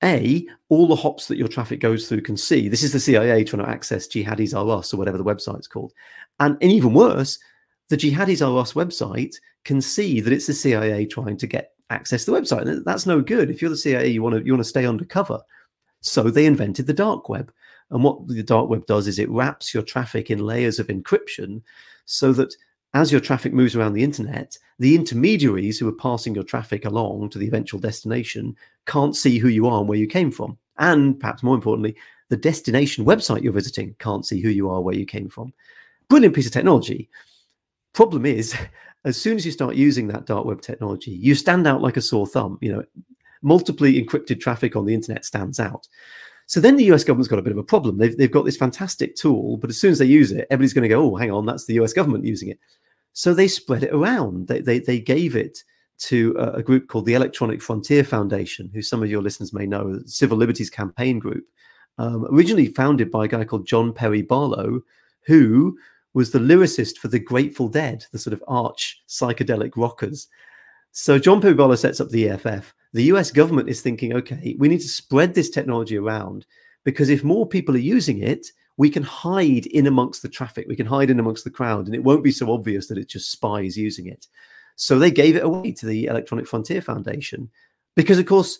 A, 0.04 0.46
all 0.70 0.88
the 0.88 0.96
hops 0.96 1.28
that 1.28 1.38
your 1.38 1.48
traffic 1.48 1.80
goes 1.82 2.08
through 2.08 2.22
can 2.22 2.38
see. 2.38 2.70
This 2.70 2.84
is 2.84 2.94
the 2.94 3.00
CIA 3.00 3.44
trying 3.44 3.64
to 3.64 3.70
access 3.70 4.08
Jihadis 4.08 4.56
R 4.56 4.78
Us 4.78 4.94
or 4.94 4.98
whatever 4.98 5.18
the 5.18 5.26
website's 5.26 5.68
called. 5.68 5.94
And, 6.40 6.58
and 6.62 6.72
even 6.72 6.94
worse, 6.94 7.38
the 7.90 7.98
Jihadis 7.98 8.46
R 8.46 8.58
Us 8.60 8.74
website 8.74 9.36
can 9.66 9.82
see 9.82 10.22
that 10.22 10.32
it's 10.32 10.48
the 10.48 10.54
CIA 10.54 11.06
trying 11.06 11.38
to 11.38 11.48
get 11.48 11.74
access 11.90 12.26
to 12.26 12.32
the 12.32 12.40
website. 12.40 12.84
That's 12.86 13.06
no 13.06 13.22
good. 13.22 13.50
If 13.50 13.62
you're 13.62 13.72
the 13.72 13.78
CIA, 13.78 14.08
you 14.08 14.24
want 14.24 14.36
to 14.36 14.46
you 14.46 14.54
want 14.54 14.64
to 14.64 14.70
stay 14.70 14.86
undercover. 14.86 15.42
So 16.02 16.24
they 16.24 16.46
invented 16.46 16.88
the 16.88 16.94
dark 16.94 17.28
web. 17.28 17.52
And 17.92 18.04
what 18.04 18.28
the 18.28 18.44
dark 18.44 18.70
web 18.70 18.86
does 18.86 19.08
is 19.08 19.20
it 19.20 19.30
wraps 19.30 19.74
your 19.74 19.84
traffic 19.84 20.30
in 20.30 20.40
layers 20.40 20.80
of 20.80 20.88
encryption 20.88 21.62
so 22.06 22.32
that 22.34 22.56
as 22.94 23.12
your 23.12 23.22
traffic 23.22 23.54
moves 23.54 23.76
around 23.76 23.94
the 23.94 24.04
internet, 24.04 24.58
the 24.80 24.96
intermediaries 24.96 25.78
who 25.78 25.88
are 25.88 25.94
passing 25.94 26.34
your 26.34 26.44
traffic 26.44 26.86
along 26.86 27.30
to 27.30 27.38
the 27.38 27.48
eventual 27.48 27.80
destination 27.80 28.56
can't 28.88 29.16
see 29.16 29.38
who 29.38 29.48
you 29.48 29.68
are 29.68 29.80
and 29.80 29.88
where 29.88 29.98
you 29.98 30.08
came 30.08 30.32
from. 30.32 30.58
And 30.78 31.20
perhaps 31.20 31.44
more 31.44 31.56
importantly, 31.56 31.96
the 32.30 32.38
destination 32.38 33.06
website 33.06 33.44
you're 33.44 33.54
visiting 33.54 33.96
can't 34.00 34.26
see 34.26 34.42
who 34.42 34.50
you 34.50 34.70
are, 34.70 34.82
where 34.82 34.96
you 34.96 35.06
came 35.06 35.30
from. 35.30 35.54
Brilliant 36.08 36.36
piece 36.36 36.48
of 36.48 36.52
technology. 36.52 37.10
Problem 37.94 38.26
is, 38.26 38.56
as 39.06 39.22
soon 39.22 39.38
as 39.38 39.46
you 39.46 39.52
start 39.52 39.76
using 39.76 40.08
that 40.08 40.26
dark 40.26 40.46
web 40.46 40.62
technology, 40.62 41.12
you 41.12 41.36
stand 41.36 41.68
out 41.68 41.82
like 41.82 41.98
a 41.98 42.02
sore 42.02 42.28
thumb. 42.28 42.58
You 42.62 42.74
know, 42.74 42.84
multiply 43.42 43.88
encrypted 43.88 44.40
traffic 44.40 44.76
on 44.76 44.86
the 44.86 44.94
internet 44.94 45.26
stands 45.26 45.60
out. 45.60 45.88
So 46.50 46.60
then 46.60 46.78
the 46.78 46.92
US 46.92 47.04
government's 47.04 47.28
got 47.28 47.38
a 47.38 47.44
bit 47.44 47.52
of 47.52 47.60
a 47.60 47.64
problem. 47.64 48.00
They've, 48.00 48.18
they've 48.18 48.32
got 48.32 48.44
this 48.44 48.58
fantastic 48.58 49.16
tool, 49.16 49.58
but 49.58 49.70
as 49.70 49.80
soon 49.80 49.92
as 49.92 50.00
they 50.00 50.06
use 50.06 50.32
it, 50.32 50.48
everybody's 50.50 50.74
going 50.74 50.82
to 50.82 50.90
go, 50.90 51.00
oh, 51.00 51.16
hang 51.16 51.30
on, 51.30 51.46
that's 51.46 51.66
the 51.66 51.76
US 51.76 51.94
government 51.94 52.26
using 52.26 52.50
it. 52.50 52.58
So 53.14 53.36
they 53.36 53.48
spread 53.48 53.84
it 53.84 53.94
around. 53.94 54.48
They, 54.48 54.60
they, 54.60 54.80
they 54.80 55.00
gave 55.00 55.36
it 55.36 55.64
to 56.00 56.36
a, 56.40 56.54
a, 56.54 56.64
group 56.64 56.88
called 56.88 57.06
the 57.06 57.14
Electronic 57.14 57.62
Frontier 57.62 58.04
Foundation, 58.04 58.72
who 58.74 58.82
some 58.82 59.04
of 59.04 59.12
your 59.12 59.22
listeners 59.22 59.54
may 59.54 59.68
know, 59.68 60.00
a 60.04 60.08
Civil 60.08 60.40
Liberties 60.40 60.72
Campaign 60.72 61.20
Group, 61.20 61.44
um, 62.00 62.26
originally 62.32 62.66
founded 62.66 63.12
by 63.12 63.26
a 63.26 63.28
guy 63.28 63.46
called 63.46 63.68
John 63.68 63.94
Perry 63.94 64.24
Barlow, 64.24 64.82
who 65.28 65.78
was 66.16 66.32
the 66.32 66.40
lyricist 66.40 66.98
for 66.98 67.10
the 67.10 67.20
Grateful 67.20 67.68
Dead, 67.68 68.06
the 68.12 68.18
sort 68.18 68.34
of 68.34 68.44
arch 68.48 69.04
psychedelic 69.08 69.74
rockers. 69.76 70.28
So 70.94 71.20
John 71.20 71.42
Perry 71.42 71.54
Barlow 71.54 71.76
sets 71.76 72.02
up 72.02 72.10
the 72.10 72.28
EFF. 72.28 72.74
The 72.94 73.04
US 73.04 73.32
government 73.32 73.70
is 73.70 73.82
thinking, 73.82 74.14
okay, 74.14 74.56
we 74.58 74.68
need 74.68 74.82
to 74.82 74.88
spread 74.88 75.34
this 75.34 75.50
technology 75.50 75.98
around 75.98 76.46
because 76.84 77.10
if 77.10 77.24
more 77.24 77.48
people 77.48 77.76
are 77.76 77.80
using 77.80 78.24
it, 78.24 78.48
we 78.78 78.90
can 78.90 79.04
hide 79.04 79.66
in 79.68 79.88
amongst 79.88 80.22
the 80.22 80.30
traffic, 80.30 80.66
we 80.68 80.76
can 80.76 80.86
hide 80.86 81.10
in 81.10 81.20
amongst 81.20 81.44
the 81.44 81.50
crowd, 81.50 81.86
and 81.86 81.94
it 81.94 82.04
won't 82.04 82.24
be 82.24 82.32
so 82.32 82.52
obvious 82.52 82.88
that 82.88 82.98
it's 82.98 83.12
just 83.12 83.30
spies 83.30 83.78
using 83.78 84.08
it. 84.08 84.26
So 84.78 84.98
they 84.98 85.12
gave 85.12 85.36
it 85.36 85.44
away 85.44 85.74
to 85.74 85.86
the 85.86 86.06
Electronic 86.06 86.48
Frontier 86.48 86.82
Foundation 86.82 87.50
because, 87.98 88.18
of 88.18 88.26
course, 88.26 88.58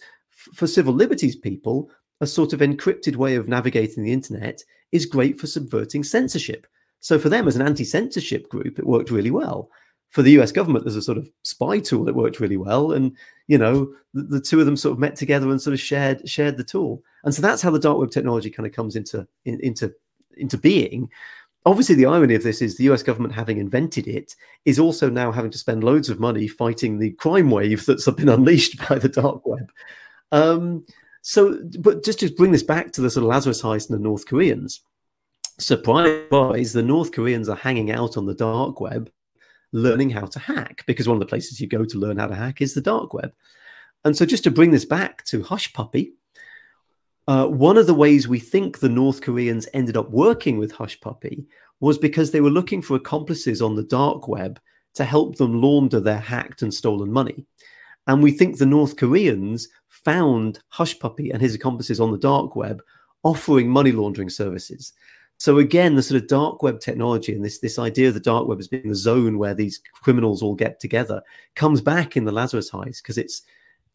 for 0.54 0.68
civil 0.68 0.94
liberties 0.94 1.38
people, 1.38 1.90
a 2.20 2.28
sort 2.28 2.52
of 2.52 2.60
encrypted 2.60 3.16
way 3.16 3.36
of 3.36 3.48
navigating 3.48 4.04
the 4.04 4.12
internet 4.12 4.62
is 4.92 5.06
great 5.06 5.40
for 5.40 5.48
subverting 5.48 6.04
censorship. 6.04 6.68
So 7.00 7.18
for 7.18 7.30
them, 7.30 7.48
as 7.48 7.56
an 7.56 7.62
anti-censorship 7.62 8.50
group, 8.50 8.78
it 8.78 8.86
worked 8.86 9.12
really 9.12 9.32
well. 9.32 9.70
For 10.10 10.24
the 10.24 10.32
U.S. 10.32 10.52
government, 10.52 10.86
there's 10.86 10.96
a 10.96 11.02
sort 11.02 11.20
of 11.20 11.30
spy 11.44 11.80
tool 11.80 12.04
that 12.06 12.16
worked 12.16 12.40
really 12.40 12.58
well, 12.58 12.94
and 12.94 13.16
you 13.48 13.58
know 13.58 13.94
the, 14.14 14.24
the 14.24 14.42
two 14.42 14.60
of 14.60 14.66
them 14.66 14.76
sort 14.76 14.94
of 14.94 15.00
met 15.00 15.16
together 15.16 15.50
and 15.50 15.62
sort 15.62 15.74
of 15.74 15.80
shared 15.80 16.28
shared 16.28 16.58
the 16.58 16.64
tool. 16.64 17.04
And 17.24 17.34
so 17.34 17.42
that's 17.42 17.62
how 17.62 17.70
the 17.70 17.80
dark 17.80 18.00
web 18.00 18.12
technology 18.12 18.50
kind 18.50 18.66
of 18.66 18.74
comes 18.74 18.96
into 18.96 19.28
in, 19.46 19.60
into 19.60 19.94
into 20.38 20.58
being. 20.58 21.10
Obviously, 21.66 21.96
the 21.96 22.06
irony 22.06 22.36
of 22.36 22.44
this 22.44 22.62
is 22.62 22.78
the 22.78 22.86
US 22.86 23.04
government, 23.04 23.36
having 23.36 23.58
invented 23.58 24.08
it, 24.08 24.36
is 24.66 24.80
also 24.80 25.10
now 25.10 25.32
having 25.32 25.52
to 25.52 25.58
spend 25.58 25.84
loads 25.84 26.10
of 26.10 26.20
money 26.20 26.48
fighting 26.48 26.98
the 26.98 27.12
crime 27.12 27.52
wave 27.52 27.86
that's 27.86 28.10
been 28.12 28.30
unleashed 28.30 28.80
by 28.90 28.98
the 28.98 29.10
dark 29.10 29.46
web. 29.46 29.72
Um, 30.32 30.86
so, 31.22 31.60
but 31.80 32.04
just 32.04 32.20
to 32.22 32.32
bring 32.32 32.52
this 32.52 32.64
back 32.64 32.92
to 32.94 33.02
the 33.02 33.10
sort 33.10 33.24
of 33.24 33.30
Lazarus 33.30 33.62
heist 33.62 33.90
and 33.90 34.00
the 34.00 34.04
North 34.04 34.26
Koreans, 34.26 34.82
Surprise, 35.60 36.24
surprise, 36.24 36.74
the 36.74 36.82
North 36.82 37.12
Koreans 37.12 37.50
are 37.50 37.56
hanging 37.56 37.92
out 37.92 38.16
on 38.16 38.26
the 38.26 38.34
dark 38.34 38.80
web 38.80 39.12
learning 39.72 40.10
how 40.10 40.26
to 40.26 40.40
hack 40.40 40.84
because 40.88 41.08
one 41.08 41.16
of 41.16 41.20
the 41.20 41.26
places 41.26 41.60
you 41.60 41.68
go 41.68 41.86
to 41.86 41.98
learn 41.98 42.18
how 42.18 42.28
to 42.28 42.36
hack 42.36 42.62
is 42.62 42.74
the 42.74 42.82
dark 42.82 43.14
web. 43.14 43.34
And 44.06 44.16
so, 44.16 44.26
just 44.26 44.44
to 44.46 44.52
bring 44.52 44.72
this 44.72 44.86
back 44.86 45.26
to 45.26 45.42
Hushpuppi, 45.42 46.12
uh, 47.28 47.46
one 47.46 47.78
of 47.78 47.86
the 47.86 47.94
ways 47.94 48.28
we 48.28 48.40
think 48.40 48.80
the 48.80 48.90
North 48.90 49.22
Koreans 49.22 49.68
ended 49.74 49.98
up 49.98 50.10
working 50.10 50.58
with 50.58 50.74
Hushpuppi 50.74 51.46
was 51.80 51.98
because 51.98 52.32
they 52.32 52.42
were 52.42 52.50
looking 52.50 52.82
for 52.82 52.96
accomplices 52.96 53.62
on 53.62 53.76
the 53.76 53.84
dark 53.84 54.28
web 54.28 54.60
to 54.96 55.06
help 55.06 55.36
them 55.38 55.62
launder 55.62 56.00
their 56.00 56.20
hacked 56.20 56.62
and 56.62 56.74
stolen 56.74 57.12
money. 57.12 57.46
And 58.08 58.24
we 58.24 58.32
think 58.32 58.58
the 58.58 58.66
North 58.66 58.96
Koreans 58.96 59.68
found 59.88 60.60
Hushpuppi 60.74 61.32
and 61.32 61.42
his 61.42 61.54
accomplices 61.54 62.00
on 62.00 62.12
the 62.12 62.18
dark 62.18 62.56
web 62.56 62.82
offering 63.24 63.70
money 63.70 63.92
laundering 63.92 64.30
services. 64.30 64.94
So 65.40 65.58
again, 65.58 65.96
the 65.96 66.04
sort 66.04 66.22
of 66.22 66.28
dark 66.28 66.62
web 66.62 66.82
technology 66.82 67.34
and 67.34 67.44
this, 67.44 67.60
this 67.60 67.80
idea 67.80 68.10
of 68.10 68.14
the 68.14 68.20
dark 68.20 68.48
web 68.48 68.60
as 68.60 68.68
being 68.68 68.90
the 68.90 68.96
zone 68.96 69.38
where 69.38 69.54
these 69.54 69.82
criminals 69.94 70.44
all 70.44 70.54
get 70.54 70.82
together 70.82 71.22
comes 71.56 71.80
back 71.80 72.18
in 72.18 72.26
the 72.26 72.32
Lazarus 72.32 72.70
heist 72.70 73.02
because 73.02 73.18
it's 73.18 73.44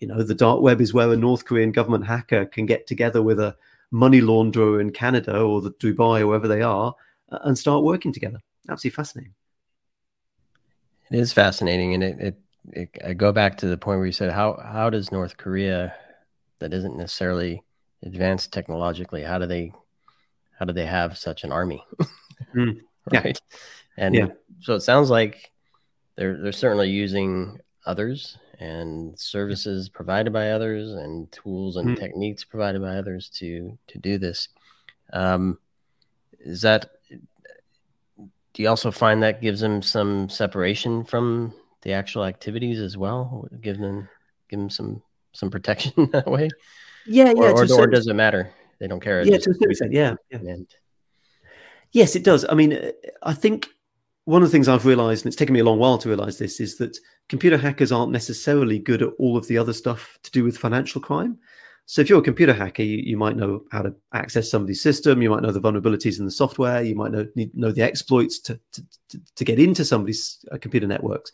you 0.00 0.08
know, 0.08 0.22
the 0.22 0.34
dark 0.34 0.60
web 0.60 0.80
is 0.80 0.92
where 0.92 1.12
a 1.12 1.16
North 1.16 1.44
Korean 1.44 1.70
government 1.70 2.06
hacker 2.06 2.46
can 2.46 2.66
get 2.66 2.86
together 2.86 3.22
with 3.22 3.38
a 3.38 3.56
money 3.90 4.20
launderer 4.20 4.80
in 4.80 4.90
Canada 4.90 5.40
or 5.40 5.60
the 5.60 5.70
Dubai 5.72 6.20
or 6.20 6.26
wherever 6.26 6.48
they 6.48 6.62
are 6.62 6.94
uh, 7.30 7.38
and 7.44 7.56
start 7.56 7.84
working 7.84 8.12
together. 8.12 8.38
Absolutely 8.68 8.96
fascinating. 8.96 9.34
It 11.10 11.18
is 11.20 11.32
fascinating, 11.32 11.94
and 11.94 12.02
it, 12.02 12.18
it, 12.18 12.40
it 12.72 12.98
I 13.04 13.12
go 13.12 13.30
back 13.30 13.58
to 13.58 13.66
the 13.66 13.76
point 13.76 13.98
where 13.98 14.06
you 14.06 14.12
said 14.12 14.32
how 14.32 14.58
how 14.64 14.90
does 14.90 15.12
North 15.12 15.36
Korea, 15.36 15.94
that 16.60 16.72
isn't 16.72 16.96
necessarily 16.96 17.62
advanced 18.02 18.52
technologically, 18.52 19.22
how 19.22 19.38
do 19.38 19.46
they 19.46 19.72
how 20.58 20.64
do 20.64 20.72
they 20.72 20.86
have 20.86 21.18
such 21.18 21.44
an 21.44 21.52
army? 21.52 21.84
mm, 22.54 22.80
right, 23.12 23.40
yeah. 23.96 24.04
and 24.04 24.14
yeah. 24.14 24.26
so 24.60 24.74
it 24.74 24.80
sounds 24.80 25.10
like 25.10 25.50
they're 26.16 26.40
they're 26.40 26.52
certainly 26.52 26.90
using 26.90 27.58
others 27.86 28.38
and 28.60 29.18
services 29.18 29.88
provided 29.88 30.32
by 30.32 30.50
others 30.50 30.92
and 30.92 31.30
tools 31.32 31.76
and 31.76 31.88
mm-hmm. 31.88 32.02
techniques 32.02 32.44
provided 32.44 32.80
by 32.80 32.96
others 32.96 33.28
to 33.28 33.76
to 33.86 33.98
do 33.98 34.18
this 34.18 34.48
um, 35.12 35.58
is 36.40 36.62
that 36.62 36.90
do 38.18 38.62
you 38.62 38.68
also 38.68 38.90
find 38.90 39.22
that 39.22 39.42
gives 39.42 39.60
them 39.60 39.82
some 39.82 40.28
separation 40.28 41.04
from 41.04 41.52
the 41.82 41.92
actual 41.92 42.24
activities 42.24 42.80
as 42.80 42.96
well 42.96 43.46
give 43.60 43.78
them 43.78 44.08
give 44.48 44.58
them 44.58 44.70
some 44.70 45.02
some 45.32 45.50
protection 45.50 45.92
that 46.12 46.26
way 46.26 46.48
yeah 47.06 47.32
yeah 47.36 47.50
or, 47.50 47.64
or, 47.64 47.80
or 47.80 47.86
does 47.86 48.06
it 48.06 48.14
matter 48.14 48.50
they 48.78 48.86
don't 48.86 49.00
care 49.00 49.22
yeah, 49.24 49.38
to 49.38 49.50
a 49.50 49.54
certain 49.54 49.70
extent, 49.70 49.92
yeah, 49.92 50.14
yeah. 50.30 50.38
And, 50.38 50.74
yes 51.92 52.16
it 52.16 52.24
does 52.24 52.44
i 52.48 52.54
mean 52.54 52.92
i 53.22 53.32
think 53.32 53.68
one 54.24 54.42
of 54.42 54.48
the 54.48 54.52
things 54.52 54.68
I've 54.68 54.86
realized, 54.86 55.24
and 55.24 55.30
it's 55.30 55.36
taken 55.36 55.52
me 55.52 55.60
a 55.60 55.64
long 55.64 55.78
while 55.78 55.98
to 55.98 56.08
realize 56.08 56.38
this, 56.38 56.60
is 56.60 56.78
that 56.78 56.98
computer 57.28 57.58
hackers 57.58 57.92
aren't 57.92 58.12
necessarily 58.12 58.78
good 58.78 59.02
at 59.02 59.10
all 59.18 59.36
of 59.36 59.46
the 59.48 59.58
other 59.58 59.72
stuff 59.72 60.18
to 60.22 60.30
do 60.30 60.44
with 60.44 60.56
financial 60.56 61.00
crime. 61.00 61.38
So 61.86 62.00
if 62.00 62.08
you're 62.08 62.20
a 62.20 62.22
computer 62.22 62.54
hacker, 62.54 62.82
you, 62.82 62.96
you 62.96 63.18
might 63.18 63.36
know 63.36 63.64
how 63.70 63.82
to 63.82 63.94
access 64.14 64.50
somebody's 64.50 64.82
system, 64.82 65.20
you 65.20 65.28
might 65.28 65.42
know 65.42 65.52
the 65.52 65.60
vulnerabilities 65.60 66.18
in 66.18 66.24
the 66.24 66.30
software, 66.30 66.82
you 66.82 66.94
might 66.94 67.12
know 67.12 67.26
know 67.52 67.72
the 67.72 67.82
exploits 67.82 68.38
to 68.40 68.58
to, 68.72 69.20
to 69.36 69.44
get 69.44 69.58
into 69.58 69.84
somebody's 69.84 70.42
uh, 70.50 70.56
computer 70.56 70.86
networks. 70.86 71.30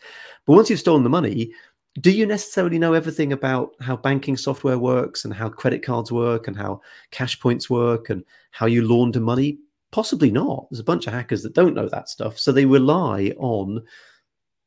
But 0.47 0.55
once 0.55 0.69
you've 0.69 0.81
stolen 0.81 1.05
the 1.05 1.09
money, 1.09 1.53
do 2.01 2.11
you 2.11 2.25
necessarily 2.25 2.79
know 2.79 2.93
everything 2.93 3.33
about 3.33 3.75
how 3.81 3.97
banking 3.97 4.37
software 4.37 4.79
works 4.79 5.25
and 5.25 5.35
how 5.35 5.49
credit 5.49 5.83
cards 5.83 6.13
work 6.13 6.47
and 6.47 6.57
how 6.57 6.81
cash 7.11 7.41
points 7.41 7.69
work 7.69 8.11
and 8.11 8.25
how 8.53 8.67
you 8.67 8.87
launder 8.87 9.21
money? 9.21 9.59
Possibly 9.91 10.31
not. 10.31 10.69
There's 10.71 10.81
a 10.81 10.85
bunch 10.85 11.09
of 11.09 11.13
hackers 11.13 11.43
that 11.43 11.55
don't 11.55 11.75
know 11.75 11.89
that 11.89 12.09
stuff. 12.09 12.39
So 12.39 12.53
they 12.53 12.65
rely 12.65 13.33
on 13.39 13.83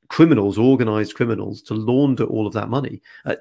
criminals, 0.10 0.58
organized 0.58 1.16
criminals, 1.16 1.62
to 1.62 1.74
launder 1.74 2.26
all 2.26 2.46
of 2.46 2.54
that 2.54 2.70
money. 2.70 3.02
Uh, 3.26 3.36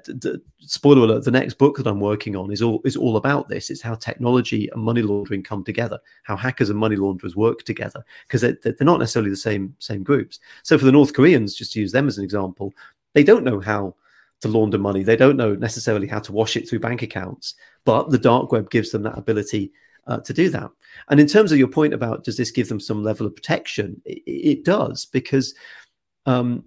spoiler 0.61 1.03
alert: 1.03 1.25
the 1.25 1.31
next 1.33 1.55
book 1.55 1.77
that 1.77 1.89
I'm 1.89 1.99
working 1.99 2.37
on 2.37 2.53
is 2.53 2.63
all 2.63 2.81
is 2.85 2.97
all 2.97 3.17
about 3.17 3.49
this. 3.49 3.69
It's 3.69 3.83
how 3.83 3.97
technology 3.97 4.69
and 4.73 4.83
money 4.83 5.03
laundering 5.03 5.43
come 5.43 5.65
together, 5.65 5.99
how 6.23 6.37
hackers 6.37 6.71
and 6.71 6.79
money 6.79 6.95
launderers 6.95 7.35
work 7.35 7.65
together, 7.65 8.05
because 8.29 8.43
they're, 8.43 8.57
they're 8.63 8.77
not 8.81 9.01
necessarily 9.01 9.31
the 9.31 9.37
same 9.37 9.75
same 9.81 10.05
groups. 10.05 10.39
So 10.63 10.79
for 10.79 10.85
the 10.85 10.93
North 10.93 11.15
Koreans, 11.15 11.57
just 11.57 11.73
to 11.73 11.81
use 11.81 11.91
them 11.91 12.07
as 12.07 12.17
an 12.17 12.25
example, 12.25 12.73
they 13.15 13.25
don't 13.25 13.45
know 13.45 13.61
how 13.61 13.95
to 14.41 14.49
launder 14.49 14.79
money. 14.79 15.03
They 15.03 15.17
don't 15.17 15.37
know 15.37 15.55
necessarily 15.55 16.07
how 16.07 16.19
to 16.21 16.33
wash 16.33 16.57
it 16.57 16.69
through 16.69 16.81
bank 16.81 17.03
accounts, 17.03 17.55
but 17.85 18.11
the 18.11 18.19
dark 18.19 18.53
web 18.53 18.71
gives 18.71 18.91
them 18.91 19.03
that 19.03 19.19
ability 19.19 19.73
uh, 20.07 20.19
to 20.19 20.33
do 20.33 20.49
that. 20.51 20.71
And 21.09 21.21
in 21.21 21.27
terms 21.27 21.53
of 21.53 21.59
your 21.59 21.69
point 21.69 21.95
about 21.95 22.25
does 22.25 22.37
this 22.37 22.51
give 22.51 22.69
them 22.69 22.81
some 22.81 23.03
level 23.03 23.27
of 23.27 23.37
protection, 23.37 24.01
it, 24.05 24.23
it 24.27 24.65
does 24.65 25.07
because 25.07 25.55
um, 26.27 26.65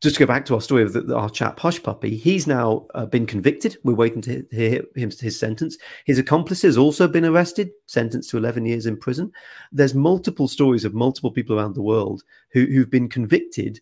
just 0.00 0.16
to 0.16 0.20
go 0.20 0.26
back 0.26 0.46
to 0.46 0.54
our 0.54 0.60
story 0.60 0.82
of 0.82 0.92
the, 0.92 1.14
our 1.14 1.28
chap 1.28 1.58
Hushpuppi, 1.58 2.18
he's 2.18 2.46
now 2.46 2.86
uh, 2.94 3.04
been 3.04 3.26
convicted. 3.26 3.76
We're 3.84 3.94
waiting 3.94 4.22
to 4.22 4.46
hear 4.50 4.82
him, 4.96 5.10
his 5.10 5.38
sentence. 5.38 5.76
His 6.06 6.18
accomplice 6.18 6.62
has 6.62 6.78
also 6.78 7.06
been 7.06 7.26
arrested, 7.26 7.70
sentenced 7.86 8.30
to 8.30 8.38
11 8.38 8.64
years 8.64 8.86
in 8.86 8.96
prison. 8.96 9.30
There's 9.72 9.94
multiple 9.94 10.48
stories 10.48 10.84
of 10.84 10.94
multiple 10.94 11.30
people 11.30 11.58
around 11.58 11.74
the 11.74 11.82
world 11.82 12.22
who, 12.52 12.64
who've 12.64 12.90
been 12.90 13.08
convicted 13.08 13.80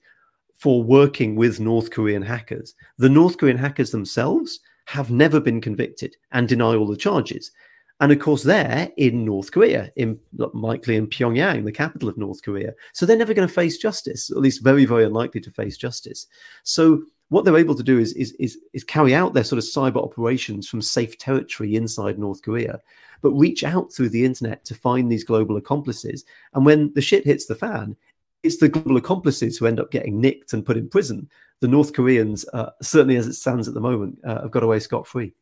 for 0.58 0.82
working 0.82 1.36
with 1.36 1.60
North 1.60 1.90
Korean 1.90 2.22
hackers. 2.22 2.74
The 2.98 3.08
North 3.08 3.38
Korean 3.38 3.56
hackers 3.56 3.90
themselves 3.90 4.60
have 4.86 5.10
never 5.10 5.40
been 5.40 5.60
convicted 5.60 6.16
and 6.32 6.48
deny 6.48 6.74
all 6.74 6.86
the 6.86 6.96
charges. 6.96 7.52
And 8.00 8.12
of 8.12 8.20
course, 8.20 8.42
they're 8.42 8.90
in 8.96 9.24
North 9.24 9.50
Korea, 9.50 9.90
in 9.96 10.18
likely 10.36 10.96
in 10.96 11.08
Pyongyang, 11.08 11.64
the 11.64 11.72
capital 11.72 12.08
of 12.08 12.16
North 12.16 12.42
Korea. 12.42 12.72
So 12.92 13.06
they're 13.06 13.16
never 13.16 13.34
going 13.34 13.48
to 13.48 13.52
face 13.52 13.76
justice, 13.76 14.30
at 14.30 14.36
least 14.36 14.62
very, 14.62 14.84
very 14.84 15.04
unlikely 15.04 15.40
to 15.42 15.50
face 15.50 15.76
justice. 15.76 16.26
So 16.62 17.02
what 17.28 17.44
they're 17.44 17.58
able 17.58 17.74
to 17.74 17.82
do 17.82 17.98
is, 17.98 18.12
is, 18.14 18.32
is, 18.38 18.58
is 18.72 18.84
carry 18.84 19.14
out 19.14 19.34
their 19.34 19.44
sort 19.44 19.58
of 19.58 19.64
cyber 19.64 20.02
operations 20.02 20.68
from 20.68 20.80
safe 20.80 21.18
territory 21.18 21.74
inside 21.74 22.18
North 22.18 22.42
Korea, 22.42 22.80
but 23.20 23.32
reach 23.32 23.64
out 23.64 23.92
through 23.92 24.10
the 24.10 24.24
internet 24.24 24.64
to 24.64 24.74
find 24.74 25.10
these 25.10 25.24
global 25.24 25.56
accomplices. 25.56 26.24
And 26.54 26.64
when 26.64 26.92
the 26.94 27.02
shit 27.02 27.24
hits 27.24 27.46
the 27.46 27.54
fan, 27.54 27.96
it's 28.42 28.58
the 28.58 28.68
global 28.68 28.96
accomplices 28.96 29.58
who 29.58 29.66
end 29.66 29.80
up 29.80 29.90
getting 29.90 30.20
nicked 30.20 30.52
and 30.52 30.64
put 30.64 30.76
in 30.76 30.88
prison. 30.88 31.28
The 31.60 31.68
North 31.68 31.92
Koreans, 31.92 32.44
uh, 32.52 32.70
certainly 32.80 33.16
as 33.16 33.26
it 33.26 33.34
stands 33.34 33.66
at 33.66 33.74
the 33.74 33.80
moment, 33.80 34.18
uh, 34.24 34.42
have 34.42 34.50
got 34.50 34.62
away 34.62 34.78
scot 34.78 35.06
free 35.06 35.34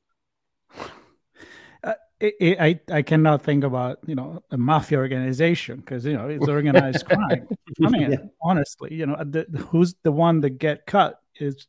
it, 2.20 2.58
I 2.60 2.80
I 2.90 3.02
cannot 3.02 3.42
think 3.42 3.64
about 3.64 3.98
you 4.06 4.14
know 4.14 4.42
a 4.50 4.56
mafia 4.56 4.98
organization 4.98 5.76
because 5.76 6.04
you 6.04 6.14
know 6.14 6.28
it's 6.28 6.48
organized 6.48 7.06
crime. 7.08 7.48
I 7.84 7.88
mean, 7.90 8.12
yeah. 8.12 8.18
honestly, 8.42 8.94
you 8.94 9.06
know, 9.06 9.16
the, 9.16 9.44
who's 9.70 9.94
the 10.02 10.12
one 10.12 10.40
that 10.40 10.50
get 10.50 10.86
cut 10.86 11.20
is 11.38 11.66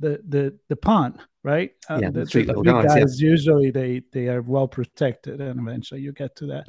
the 0.00 0.20
the 0.28 0.58
the 0.68 0.76
pawn, 0.76 1.20
right? 1.44 1.72
Uh, 1.88 2.00
yeah, 2.02 2.10
the, 2.10 2.24
the 2.24 2.44
the 2.44 2.62
guys, 2.62 2.84
guys 2.86 3.22
yeah. 3.22 3.28
usually 3.28 3.70
they 3.70 4.02
they 4.12 4.28
are 4.28 4.42
well 4.42 4.66
protected, 4.66 5.40
and 5.40 5.60
eventually 5.60 6.00
you 6.00 6.12
get 6.12 6.34
to 6.36 6.46
that. 6.46 6.68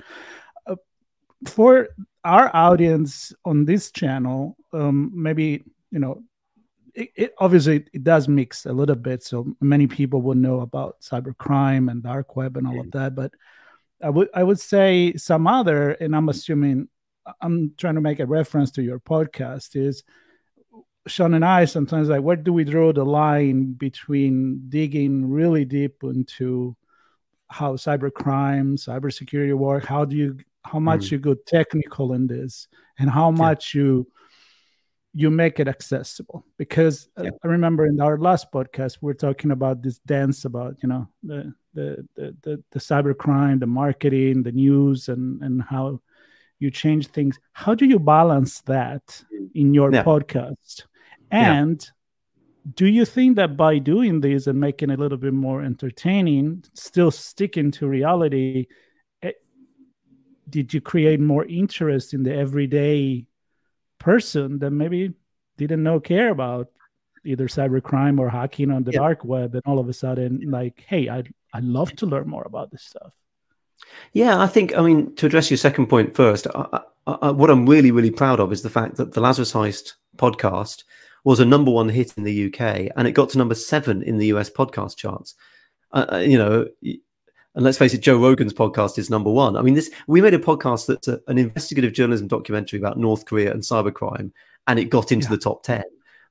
For 1.45 1.89
our 2.23 2.53
audience 2.55 3.33
on 3.45 3.65
this 3.65 3.91
channel, 3.91 4.57
um, 4.73 5.11
maybe 5.13 5.63
you 5.91 5.99
know 5.99 6.23
it, 6.97 7.11
it, 7.15 7.33
obviously 7.37 7.85
it 7.93 8.03
does 8.03 8.27
mix 8.27 8.65
a 8.65 8.73
little 8.73 8.95
bit 8.95 9.23
so 9.23 9.55
many 9.61 9.87
people 9.87 10.21
would 10.23 10.37
know 10.37 10.61
about 10.61 10.99
cybercrime 11.01 11.89
and 11.91 12.03
dark 12.03 12.35
web 12.35 12.57
and 12.57 12.67
all 12.67 12.79
of 12.79 12.91
that 12.91 13.15
but 13.15 13.33
i 14.03 14.09
would 14.09 14.29
i 14.33 14.43
would 14.43 14.59
say 14.59 15.13
some 15.15 15.47
other 15.47 15.91
and 15.91 16.15
i'm 16.15 16.29
assuming 16.29 16.87
i'm 17.41 17.73
trying 17.77 17.95
to 17.95 18.01
make 18.01 18.19
a 18.19 18.25
reference 18.25 18.71
to 18.71 18.81
your 18.81 18.99
podcast 18.99 19.75
is 19.75 20.03
sean 21.07 21.35
and 21.35 21.45
i 21.45 21.65
sometimes 21.65 22.09
like 22.09 22.21
where 22.21 22.35
do 22.35 22.51
we 22.51 22.63
draw 22.63 22.91
the 22.91 23.05
line 23.05 23.73
between 23.73 24.63
digging 24.67 25.29
really 25.29 25.65
deep 25.65 26.03
into 26.03 26.75
how 27.47 27.75
cybercrime 27.75 28.73
cybersecurity 28.73 29.55
work 29.55 29.85
how 29.85 30.03
do 30.03 30.15
you 30.15 30.37
how 30.71 30.79
much 30.79 31.07
mm. 31.07 31.11
you 31.11 31.17
go 31.19 31.33
technical 31.33 32.13
in 32.13 32.27
this 32.27 32.67
and 32.99 33.09
how 33.09 33.31
much 33.31 33.73
yeah. 33.73 33.81
you 33.81 34.07
you 35.13 35.31
make 35.31 35.59
it 35.59 35.67
accessible 35.67 36.45
because 36.57 37.09
uh, 37.17 37.23
yeah. 37.23 37.29
I 37.43 37.47
remember 37.47 37.87
in 37.87 37.99
our 37.99 38.17
last 38.19 38.51
podcast 38.51 38.99
we 39.01 39.11
are 39.11 39.15
talking 39.15 39.51
about 39.51 39.81
this 39.81 39.97
dance 39.99 40.45
about 40.45 40.75
you 40.83 40.89
know 40.89 41.07
the 41.23 41.53
the 41.73 42.07
the 42.15 42.35
the, 42.43 42.63
the 42.71 42.79
cyber 42.79 43.17
crime, 43.17 43.59
the 43.59 43.67
marketing, 43.67 44.43
the 44.43 44.51
news, 44.51 45.09
and 45.09 45.41
and 45.41 45.61
how 45.61 46.01
you 46.59 46.71
change 46.71 47.07
things. 47.07 47.39
How 47.53 47.73
do 47.75 47.85
you 47.85 47.99
balance 47.99 48.61
that 48.61 49.23
in 49.53 49.73
your 49.73 49.93
yeah. 49.93 50.03
podcast? 50.03 50.85
And 51.31 51.79
do 52.75 52.85
you 52.87 53.05
think 53.05 53.35
that 53.35 53.55
by 53.55 53.77
doing 53.79 54.21
this 54.21 54.47
and 54.47 54.59
making 54.59 54.89
it 54.89 54.99
a 54.99 55.01
little 55.01 55.17
bit 55.17 55.33
more 55.33 55.61
entertaining, 55.61 56.63
still 56.73 57.11
sticking 57.11 57.71
to 57.71 57.87
reality, 57.87 58.59
it, 58.59 58.67
did 60.49 60.73
you 60.73 60.81
create 60.81 61.19
more 61.19 61.45
interest 61.45 62.13
in 62.13 62.23
the 62.23 62.33
everyday 62.33 63.25
person 63.99 64.59
that 64.59 64.71
maybe 64.71 65.13
didn't 65.57 65.83
know 65.83 65.99
care 65.99 66.29
about 66.29 66.69
either 67.25 67.47
cybercrime 67.47 68.19
or 68.19 68.29
hacking 68.29 68.71
on 68.71 68.83
the 68.83 68.91
yeah. 68.91 68.99
dark 68.99 69.25
web? 69.25 69.53
And 69.55 69.63
all 69.65 69.79
of 69.79 69.89
a 69.89 69.93
sudden 69.93 70.49
like 70.49 70.83
hey 70.87 71.09
i 71.09 71.23
i 71.53 71.59
love 71.59 71.95
to 71.97 72.05
learn 72.05 72.27
more 72.27 72.43
about 72.43 72.71
this 72.71 72.83
stuff. 72.83 73.13
Yeah 74.13 74.39
i 74.41 74.47
think 74.47 74.75
i 74.75 74.81
mean 74.81 75.15
to 75.15 75.25
address 75.25 75.51
your 75.51 75.57
second 75.57 75.87
point 75.87 76.15
first 76.15 76.47
I, 76.55 76.81
I, 77.05 77.31
what 77.31 77.49
i'm 77.49 77.67
really 77.67 77.91
really 77.91 78.11
proud 78.11 78.39
of 78.39 78.51
is 78.51 78.63
the 78.63 78.69
fact 78.69 78.95
that 78.95 79.13
the 79.13 79.21
lazarus 79.21 79.53
heist 79.53 79.93
podcast 80.17 80.83
was 81.23 81.39
a 81.39 81.45
number 81.45 81.69
one 81.69 81.89
hit 81.89 82.13
in 82.17 82.23
the 82.23 82.47
uk 82.47 82.59
and 82.61 83.07
it 83.07 83.11
got 83.11 83.29
to 83.29 83.37
number 83.37 83.53
seven 83.53 84.01
in 84.01 84.17
the 84.17 84.27
us 84.27 84.49
podcast 84.49 84.95
charts. 84.97 85.35
Uh, 85.91 86.05
uh 86.13 86.17
you 86.17 86.37
know 86.37 86.65
and 87.57 87.63
let's 87.63 87.79
face 87.79 87.95
it, 87.95 88.01
Joe 88.01 88.19
Rogan's 88.19 88.53
podcast 88.53 88.99
is 88.99 89.09
number 89.09 89.31
one. 89.31 89.57
I 89.57 89.63
mean, 89.63 89.73
this 89.73 89.89
we 90.05 90.21
made 90.21 90.35
a 90.35 90.39
podcast 90.39 90.85
that's 90.85 91.07
a, 91.07 91.19
an 91.27 91.39
investigative 91.39 91.91
journalism 91.91 92.27
documentary 92.27 92.77
about 92.77 92.99
North 92.99 93.25
Korea 93.25 93.51
and 93.51 93.63
cybercrime, 93.63 94.31
and 94.67 94.77
it 94.77 94.91
got 94.91 95.11
into 95.11 95.25
yeah. 95.25 95.31
the 95.31 95.37
top 95.39 95.63
ten. 95.63 95.83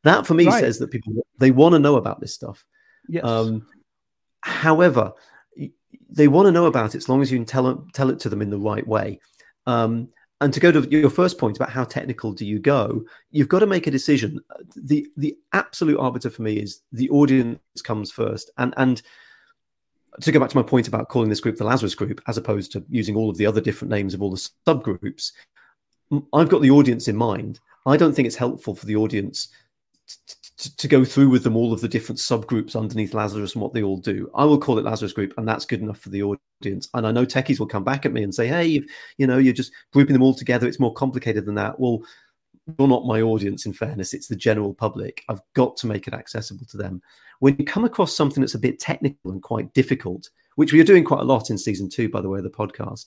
That 0.04 0.24
for 0.24 0.34
me 0.34 0.46
right. 0.46 0.60
says 0.60 0.78
that 0.78 0.92
people 0.92 1.14
they 1.38 1.50
want 1.50 1.72
to 1.72 1.80
know 1.80 1.96
about 1.96 2.20
this 2.20 2.32
stuff. 2.32 2.64
Yes. 3.08 3.24
Um, 3.24 3.66
however, 4.42 5.14
they 6.08 6.28
want 6.28 6.46
to 6.46 6.52
know 6.52 6.66
about 6.66 6.94
it 6.94 6.98
as 6.98 7.08
long 7.08 7.22
as 7.22 7.32
you 7.32 7.38
can 7.38 7.44
tell 7.44 7.66
it, 7.70 7.78
tell 7.92 8.10
it 8.10 8.20
to 8.20 8.28
them 8.28 8.40
in 8.40 8.50
the 8.50 8.60
right 8.60 8.86
way. 8.86 9.18
Um, 9.66 10.08
and 10.40 10.54
to 10.54 10.60
go 10.60 10.70
to 10.70 10.88
your 10.88 11.10
first 11.10 11.38
point 11.38 11.56
about 11.56 11.70
how 11.70 11.82
technical 11.82 12.30
do 12.34 12.46
you 12.46 12.60
go, 12.60 13.02
you've 13.32 13.48
got 13.48 13.60
to 13.60 13.66
make 13.66 13.88
a 13.88 13.90
decision. 13.90 14.38
The 14.76 15.08
the 15.16 15.36
absolute 15.52 15.98
arbiter 15.98 16.30
for 16.30 16.42
me 16.42 16.58
is 16.58 16.82
the 16.92 17.10
audience 17.10 17.58
comes 17.82 18.12
first, 18.12 18.52
and 18.58 18.74
and 18.76 19.02
to 20.20 20.32
go 20.32 20.40
back 20.40 20.50
to 20.50 20.56
my 20.56 20.62
point 20.62 20.88
about 20.88 21.08
calling 21.08 21.28
this 21.28 21.40
group 21.40 21.56
the 21.56 21.64
Lazarus 21.64 21.94
group, 21.94 22.20
as 22.26 22.36
opposed 22.36 22.72
to 22.72 22.84
using 22.88 23.16
all 23.16 23.30
of 23.30 23.36
the 23.36 23.46
other 23.46 23.60
different 23.60 23.90
names 23.90 24.14
of 24.14 24.22
all 24.22 24.30
the 24.30 24.50
subgroups, 24.66 25.32
I've 26.32 26.48
got 26.48 26.62
the 26.62 26.70
audience 26.70 27.08
in 27.08 27.16
mind. 27.16 27.60
I 27.86 27.96
don't 27.96 28.14
think 28.14 28.26
it's 28.26 28.36
helpful 28.36 28.74
for 28.74 28.86
the 28.86 28.96
audience 28.96 29.48
to, 30.58 30.76
to 30.76 30.88
go 30.88 31.04
through 31.04 31.28
with 31.28 31.42
them 31.42 31.56
all 31.56 31.72
of 31.72 31.80
the 31.80 31.88
different 31.88 32.18
subgroups 32.18 32.76
underneath 32.76 33.14
Lazarus 33.14 33.54
and 33.54 33.62
what 33.62 33.72
they 33.72 33.82
all 33.82 33.98
do. 33.98 34.30
I 34.34 34.44
will 34.44 34.58
call 34.58 34.78
it 34.78 34.84
Lazarus 34.84 35.12
group, 35.12 35.34
and 35.36 35.46
that's 35.46 35.66
good 35.66 35.80
enough 35.80 35.98
for 35.98 36.10
the 36.10 36.22
audience. 36.22 36.88
And 36.94 37.06
I 37.06 37.12
know 37.12 37.26
techies 37.26 37.58
will 37.58 37.66
come 37.66 37.84
back 37.84 38.06
at 38.06 38.12
me 38.12 38.22
and 38.22 38.34
say, 38.34 38.46
"Hey, 38.46 38.82
you 39.18 39.26
know, 39.26 39.38
you're 39.38 39.52
just 39.52 39.72
grouping 39.92 40.14
them 40.14 40.22
all 40.22 40.34
together. 40.34 40.66
It's 40.66 40.80
more 40.80 40.94
complicated 40.94 41.44
than 41.44 41.56
that." 41.56 41.78
Well, 41.78 42.02
you're 42.78 42.88
not 42.88 43.06
my 43.06 43.22
audience. 43.22 43.66
In 43.66 43.72
fairness, 43.72 44.14
it's 44.14 44.28
the 44.28 44.36
general 44.36 44.74
public. 44.74 45.24
I've 45.28 45.40
got 45.54 45.76
to 45.78 45.86
make 45.86 46.08
it 46.08 46.14
accessible 46.14 46.66
to 46.66 46.76
them 46.76 47.02
when 47.40 47.56
you 47.58 47.64
come 47.64 47.84
across 47.84 48.16
something 48.16 48.40
that's 48.40 48.54
a 48.54 48.58
bit 48.58 48.78
technical 48.78 49.30
and 49.30 49.42
quite 49.42 49.72
difficult, 49.74 50.30
which 50.56 50.72
we 50.72 50.80
are 50.80 50.84
doing 50.84 51.04
quite 51.04 51.20
a 51.20 51.24
lot 51.24 51.50
in 51.50 51.58
season 51.58 51.88
two, 51.88 52.08
by 52.08 52.20
the 52.20 52.28
way, 52.28 52.38
of 52.38 52.44
the 52.44 52.50
podcast, 52.50 53.06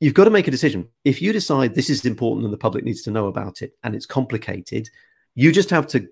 you've 0.00 0.14
got 0.14 0.24
to 0.24 0.30
make 0.30 0.48
a 0.48 0.52
decision. 0.52 0.88
If 1.04 1.20
you 1.20 1.32
decide 1.32 1.74
this 1.74 1.90
is 1.90 2.04
important 2.04 2.44
and 2.44 2.52
the 2.52 2.58
public 2.58 2.84
needs 2.84 3.02
to 3.02 3.10
know 3.10 3.26
about 3.26 3.62
it 3.62 3.72
and 3.82 3.94
it's 3.94 4.06
complicated, 4.06 4.88
you 5.34 5.52
just 5.52 5.70
have 5.70 5.86
to, 5.88 6.08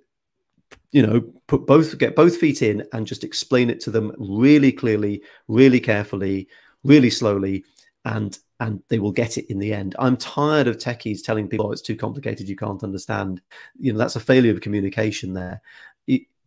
you 0.90 1.06
know, 1.06 1.20
put 1.46 1.66
both, 1.66 1.96
get 1.98 2.16
both 2.16 2.36
feet 2.36 2.62
in 2.62 2.84
and 2.92 3.06
just 3.06 3.24
explain 3.24 3.70
it 3.70 3.80
to 3.80 3.90
them 3.90 4.12
really 4.18 4.72
clearly, 4.72 5.22
really 5.48 5.80
carefully, 5.80 6.48
really 6.84 7.10
slowly, 7.10 7.64
and 8.04 8.38
and 8.60 8.82
they 8.88 8.98
will 8.98 9.12
get 9.12 9.36
it 9.36 9.50
in 9.50 9.58
the 9.58 9.72
end. 9.72 9.94
I'm 9.98 10.16
tired 10.16 10.66
of 10.66 10.78
techies 10.78 11.22
telling 11.22 11.48
people, 11.48 11.66
oh, 11.66 11.72
it's 11.72 11.82
too 11.82 11.96
complicated, 11.96 12.48
you 12.48 12.56
can't 12.56 12.82
understand. 12.82 13.42
You 13.78 13.92
know, 13.92 13.98
that's 13.98 14.16
a 14.16 14.20
failure 14.20 14.52
of 14.52 14.60
communication 14.60 15.34
there 15.34 15.60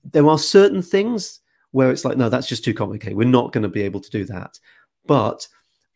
there 0.03 0.27
are 0.27 0.37
certain 0.37 0.81
things 0.81 1.39
where 1.71 1.91
it's 1.91 2.05
like, 2.05 2.17
no, 2.17 2.29
that's 2.29 2.47
just 2.47 2.63
too 2.63 2.73
complicated. 2.73 3.17
We're 3.17 3.27
not 3.27 3.51
going 3.51 3.63
to 3.63 3.69
be 3.69 3.83
able 3.83 3.99
to 3.99 4.09
do 4.09 4.25
that. 4.25 4.59
But 5.05 5.47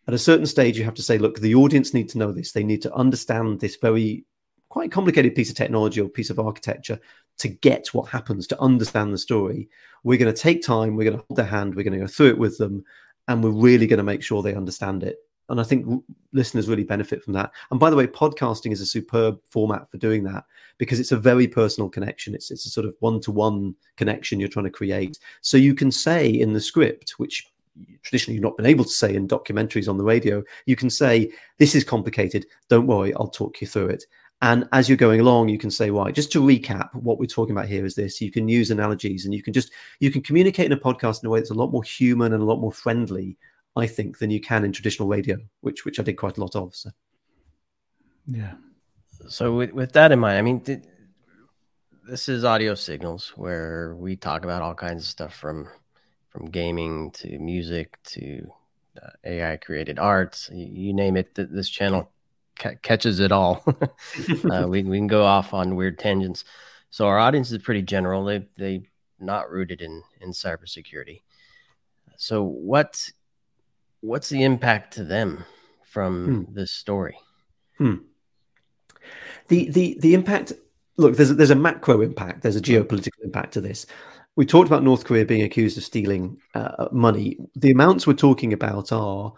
at 0.08 0.14
a 0.14 0.20
certain 0.20 0.46
stage, 0.46 0.78
you 0.78 0.84
have 0.84 0.94
to 0.96 1.04
say, 1.04 1.18
look, 1.18 1.40
the 1.40 1.56
audience 1.56 1.94
need 1.94 2.10
to 2.10 2.18
know 2.18 2.32
this. 2.32 2.52
They 2.52 2.64
need 2.64 2.82
to 2.84 2.94
understand 2.94 3.60
this 3.60 3.78
very 3.78 4.26
quite 4.70 4.92
complicated 4.92 5.36
piece 5.36 5.50
of 5.50 5.56
technology 5.56 6.02
or 6.02 6.10
piece 6.10 6.30
of 6.30 6.40
architecture 6.40 7.00
to 7.38 7.48
get 7.48 7.88
what 7.94 8.10
happens, 8.10 8.48
to 8.48 8.60
understand 8.60 9.14
the 9.14 9.18
story. 9.18 9.70
We're 10.04 10.20
going 10.20 10.34
to 10.34 10.40
take 10.40 10.62
time, 10.62 10.96
we're 10.96 11.06
going 11.06 11.18
to 11.18 11.26
hold 11.28 11.38
their 11.38 11.46
hand, 11.46 11.76
we're 11.76 11.84
going 11.84 11.94
to 11.94 12.06
go 12.06 12.08
through 12.08 12.30
it 12.30 12.38
with 12.38 12.58
them, 12.58 12.84
and 13.28 13.44
we're 13.44 13.52
really 13.52 13.88
going 13.88 14.00
to 14.00 14.04
make 14.04 14.24
sure 14.24 14.42
they 14.42 14.56
understand 14.56 15.04
it 15.04 15.18
and 15.54 15.62
I 15.62 15.64
think 15.64 16.04
listeners 16.32 16.68
really 16.68 16.84
benefit 16.84 17.24
from 17.24 17.34
that. 17.34 17.52
And 17.70 17.80
by 17.80 17.92
the 17.92 17.96
way, 17.96 18.08
podcasting 18.08 18.72
is 18.72 18.82
a 18.82 18.88
superb 18.88 19.40
format 19.46 19.88
for 19.88 19.98
doing 19.98 20.24
that 20.24 20.46
because 20.80 21.00
it's 21.00 21.12
a 21.12 21.18
very 21.18 21.48
personal 21.48 21.92
connection. 21.92 22.34
It's 22.34 22.50
it's 22.50 22.66
a 22.66 22.72
sort 22.72 22.88
of 22.88 22.96
one 23.02 23.22
to 23.22 23.32
one 23.32 23.76
connection 23.96 24.40
you're 24.40 24.50
trying 24.50 24.66
to 24.66 24.72
create. 24.72 25.20
So 25.42 25.58
you 25.58 25.76
can 25.76 25.92
say 25.92 26.28
in 26.28 26.54
the 26.54 26.60
script, 26.60 27.12
which 27.18 27.48
traditionally 28.02 28.34
you've 28.34 28.44
not 28.44 28.58
been 28.58 28.66
able 28.66 28.84
to 28.84 28.90
say 28.90 29.14
in 29.14 29.28
documentaries 29.28 29.88
on 29.88 30.00
the 30.00 30.04
radio, 30.04 30.44
you 30.66 30.76
can 30.76 30.90
say, 30.90 31.32
"This 31.60 31.76
is 31.76 31.84
complicated. 31.84 32.48
Don't 32.68 32.88
worry, 32.88 33.14
I'll 33.14 33.28
talk 33.28 33.62
you 33.62 33.68
through 33.68 33.90
it." 33.90 34.06
And 34.42 34.68
as 34.72 34.90
you're 34.90 34.98
going 34.98 35.20
along, 35.20 35.50
you 35.50 35.60
can 35.60 35.70
say, 35.70 35.92
"Right, 35.92 36.16
just 36.16 36.32
to 36.32 36.42
recap, 36.42 36.96
what 36.96 37.20
we're 37.20 37.28
talking 37.28 37.56
about 37.56 37.70
here 37.70 37.86
is 37.86 37.94
this." 37.94 38.20
You 38.20 38.32
can 38.32 38.50
use 38.50 38.72
analogies, 38.72 39.26
and 39.26 39.36
you 39.36 39.44
can 39.44 39.54
just 39.54 39.72
you 40.00 40.10
can 40.10 40.24
communicate 40.24 40.66
in 40.66 40.72
a 40.72 40.78
podcast 40.78 41.22
in 41.22 41.28
a 41.28 41.30
way 41.30 41.42
that's 41.42 41.52
a 41.52 41.54
lot 41.54 41.72
more 41.72 41.84
human 41.84 42.34
and 42.34 42.42
a 42.42 42.46
lot 42.48 42.60
more 42.60 42.72
friendly 42.72 43.38
I 43.76 43.88
think, 43.88 44.20
than 44.20 44.30
you 44.30 44.40
can 44.40 44.64
in 44.64 44.72
traditional 44.72 45.08
radio, 45.08 45.38
which 45.62 45.86
which 45.86 46.00
I 46.00 46.04
did 46.04 46.14
quite 46.14 46.38
a 46.38 46.42
lot 46.42 46.56
of. 46.56 46.76
So, 46.76 46.92
yeah. 48.28 48.54
So 49.28 49.56
with 49.56 49.72
with 49.72 49.94
that 49.94 50.12
in 50.12 50.20
mind, 50.20 50.38
I 50.38 50.42
mean, 50.42 50.62
th- 50.62 50.84
this 52.08 52.30
is 52.30 52.44
audio 52.44 52.76
signals 52.76 53.30
where 53.36 53.96
we 53.96 54.16
talk 54.16 54.44
about 54.44 54.62
all 54.62 54.76
kinds 54.76 55.04
of 55.04 55.10
stuff 55.10 55.36
from 55.36 55.70
from 56.30 56.50
gaming 56.50 57.12
to 57.12 57.40
music 57.40 57.98
to 58.04 58.52
uh, 59.02 59.10
AI 59.24 59.58
created 59.58 60.00
arts, 60.00 60.50
you, 60.52 60.66
you 60.66 60.94
name 60.94 61.18
it. 61.18 61.36
Th- 61.36 61.48
this 61.50 61.70
channel 61.70 62.12
ca- 62.58 62.76
catches 62.82 63.20
it 63.20 63.32
all. 63.32 63.64
uh, 64.52 64.66
we 64.68 64.84
we 64.84 64.98
can 64.98 65.08
go 65.08 65.24
off 65.24 65.54
on 65.54 65.76
weird 65.76 66.00
tangents. 66.00 66.44
So 66.90 67.08
our 67.08 67.18
audience 67.18 67.52
is 67.52 67.60
pretty 67.60 67.82
general. 67.82 68.26
They 68.26 68.48
they 68.58 68.84
not 69.20 69.50
rooted 69.50 69.82
in 69.82 70.04
in 70.22 70.32
cybersecurity. 70.32 71.22
So 72.18 72.44
what 72.44 73.10
what's 74.04 74.30
the 74.30 74.44
impact 74.44 74.94
to 74.94 75.04
them 75.04 75.46
from 75.86 76.46
hmm. 76.46 76.54
this 76.54 76.72
story? 76.72 77.18
Hmm. 77.78 77.96
The 79.48 79.70
the 79.72 79.98
the 80.00 80.14
impact. 80.14 80.54
Look, 80.98 81.16
there's 81.16 81.32
a, 81.32 81.34
there's 81.34 81.50
a 81.50 81.56
macro 81.56 82.02
impact. 82.02 82.44
There's 82.44 82.56
a 82.56 82.62
geopolitical 82.62 83.24
impact 83.24 83.54
to 83.54 83.62
this. 83.62 83.88
We 84.36 84.46
talked 84.46 84.68
about 84.68 84.84
North 84.84 85.06
Korea 85.06 85.26
being 85.26 85.42
accused 85.42 85.78
of 85.78 85.84
stealing 85.84 86.38
uh, 86.54 86.88
money. 86.92 87.38
The 87.56 87.72
amounts 87.72 88.06
we're 88.06 88.14
talking 88.14 88.54
about 88.54 88.92
are 88.92 89.34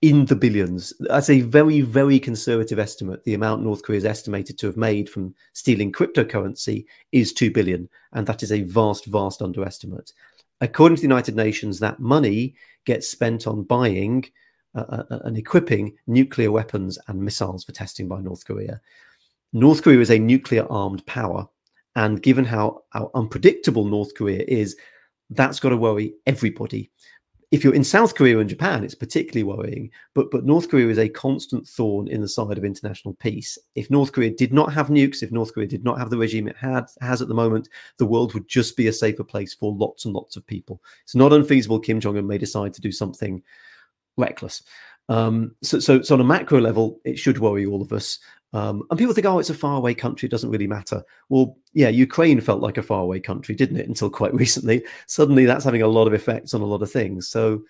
in 0.00 0.26
the 0.26 0.36
billions. 0.36 0.92
That's 1.00 1.30
a 1.30 1.40
very, 1.40 1.80
very 1.80 2.18
conservative 2.20 2.78
estimate. 2.78 3.24
The 3.24 3.34
amount 3.34 3.62
North 3.62 3.82
Korea 3.82 3.98
is 3.98 4.04
estimated 4.04 4.58
to 4.58 4.66
have 4.66 4.76
made 4.76 5.08
from 5.08 5.34
stealing 5.54 5.92
cryptocurrency 5.92 6.84
is 7.12 7.32
2 7.32 7.50
billion. 7.50 7.88
And 8.12 8.26
that 8.26 8.42
is 8.42 8.52
a 8.52 8.62
vast, 8.62 9.06
vast 9.06 9.42
underestimate. 9.42 10.12
According 10.60 10.96
to 10.96 11.02
the 11.02 11.08
United 11.08 11.36
Nations, 11.36 11.78
that 11.80 12.00
money 12.00 12.54
gets 12.84 13.08
spent 13.08 13.46
on 13.46 13.62
buying 13.62 14.24
uh, 14.74 14.84
uh, 14.88 15.04
uh 15.10 15.18
and 15.24 15.38
equipping 15.38 15.96
nuclear 16.06 16.50
weapons 16.50 16.98
and 17.08 17.20
missiles 17.20 17.64
for 17.64 17.72
testing 17.72 18.08
by 18.08 18.20
North 18.20 18.44
Korea. 18.44 18.80
North 19.52 19.82
Korea 19.82 20.00
is 20.00 20.10
a 20.10 20.18
nuclear 20.18 20.66
armed 20.70 21.04
power. 21.06 21.48
And 21.96 22.22
given 22.22 22.44
how, 22.44 22.82
how 22.90 23.10
unpredictable 23.14 23.84
North 23.84 24.14
Korea 24.14 24.44
is, 24.46 24.76
that's 25.30 25.60
got 25.60 25.70
to 25.70 25.76
worry 25.76 26.14
everybody 26.26 26.90
if 27.50 27.64
you're 27.64 27.74
in 27.74 27.84
South 27.84 28.14
Korea 28.14 28.38
and 28.38 28.48
Japan, 28.48 28.84
it's 28.84 28.94
particularly 28.94 29.42
worrying. 29.42 29.90
But 30.14 30.30
but 30.30 30.44
North 30.44 30.68
Korea 30.68 30.88
is 30.88 30.98
a 30.98 31.08
constant 31.08 31.66
thorn 31.66 32.08
in 32.08 32.20
the 32.20 32.28
side 32.28 32.58
of 32.58 32.64
international 32.64 33.14
peace. 33.14 33.56
If 33.74 33.90
North 33.90 34.12
Korea 34.12 34.30
did 34.30 34.52
not 34.52 34.72
have 34.72 34.88
nukes, 34.88 35.22
if 35.22 35.32
North 35.32 35.54
Korea 35.54 35.66
did 35.66 35.84
not 35.84 35.98
have 35.98 36.10
the 36.10 36.18
regime 36.18 36.48
it 36.48 36.56
had 36.56 36.86
has 37.00 37.22
at 37.22 37.28
the 37.28 37.34
moment, 37.34 37.68
the 37.96 38.06
world 38.06 38.34
would 38.34 38.48
just 38.48 38.76
be 38.76 38.88
a 38.88 38.92
safer 38.92 39.24
place 39.24 39.54
for 39.54 39.72
lots 39.72 40.04
and 40.04 40.14
lots 40.14 40.36
of 40.36 40.46
people. 40.46 40.82
It's 41.04 41.14
not 41.14 41.32
unfeasible. 41.32 41.80
Kim 41.80 42.00
Jong 42.00 42.18
Un 42.18 42.26
may 42.26 42.38
decide 42.38 42.74
to 42.74 42.80
do 42.82 42.92
something 42.92 43.42
reckless. 44.16 44.62
Um, 45.08 45.54
so, 45.62 45.78
so, 45.78 46.02
so 46.02 46.14
on 46.14 46.20
a 46.20 46.24
macro 46.24 46.60
level, 46.60 47.00
it 47.04 47.18
should 47.18 47.38
worry 47.38 47.64
all 47.64 47.80
of 47.80 47.92
us. 47.92 48.18
Um, 48.52 48.82
and 48.88 48.98
people 48.98 49.14
think, 49.14 49.26
oh, 49.26 49.38
it's 49.38 49.50
a 49.50 49.54
faraway 49.54 49.94
country, 49.94 50.26
it 50.26 50.30
doesn't 50.30 50.50
really 50.50 50.66
matter. 50.66 51.02
Well, 51.28 51.58
yeah, 51.74 51.88
Ukraine 51.88 52.40
felt 52.40 52.62
like 52.62 52.78
a 52.78 52.82
faraway 52.82 53.20
country, 53.20 53.54
didn't 53.54 53.76
it? 53.76 53.88
Until 53.88 54.10
quite 54.10 54.34
recently. 54.44 54.84
Suddenly 55.06 55.44
that's 55.44 55.64
having 55.64 55.82
a 55.82 55.88
lot 55.88 56.06
of 56.06 56.14
effects 56.14 56.54
on 56.54 56.62
a 56.62 56.66
lot 56.66 56.82
of 56.82 56.90
things. 56.90 57.28
So 57.28 57.62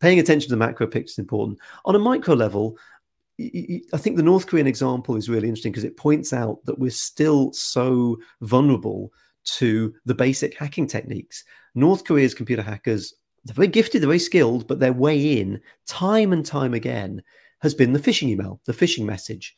paying 0.00 0.18
attention 0.18 0.48
to 0.48 0.54
the 0.54 0.64
macro 0.64 0.86
picture 0.86 1.12
is 1.12 1.18
important. 1.18 1.58
On 1.84 1.94
a 1.94 1.98
micro 1.98 2.34
level, 2.34 2.76
I 3.40 3.96
think 3.96 4.16
the 4.16 4.22
North 4.22 4.46
Korean 4.46 4.66
example 4.66 5.16
is 5.16 5.28
really 5.28 5.48
interesting 5.48 5.72
because 5.72 5.84
it 5.84 5.96
points 5.96 6.32
out 6.32 6.64
that 6.66 6.78
we're 6.78 6.90
still 6.90 7.52
so 7.52 8.18
vulnerable 8.42 9.12
to 9.44 9.94
the 10.04 10.14
basic 10.14 10.56
hacking 10.56 10.86
techniques. 10.86 11.44
North 11.74 12.04
Korea's 12.04 12.34
computer 12.34 12.62
hackers, 12.62 13.14
they're 13.44 13.54
very 13.54 13.68
gifted, 13.68 14.02
they're 14.02 14.08
very 14.08 14.18
skilled, 14.18 14.68
but 14.68 14.78
their 14.78 14.92
way 14.92 15.38
in, 15.40 15.60
time 15.86 16.32
and 16.32 16.46
time 16.46 16.74
again, 16.74 17.22
has 17.60 17.74
been 17.74 17.92
the 17.92 17.98
phishing 17.98 18.28
email, 18.28 18.60
the 18.66 18.72
phishing 18.72 19.04
message. 19.04 19.56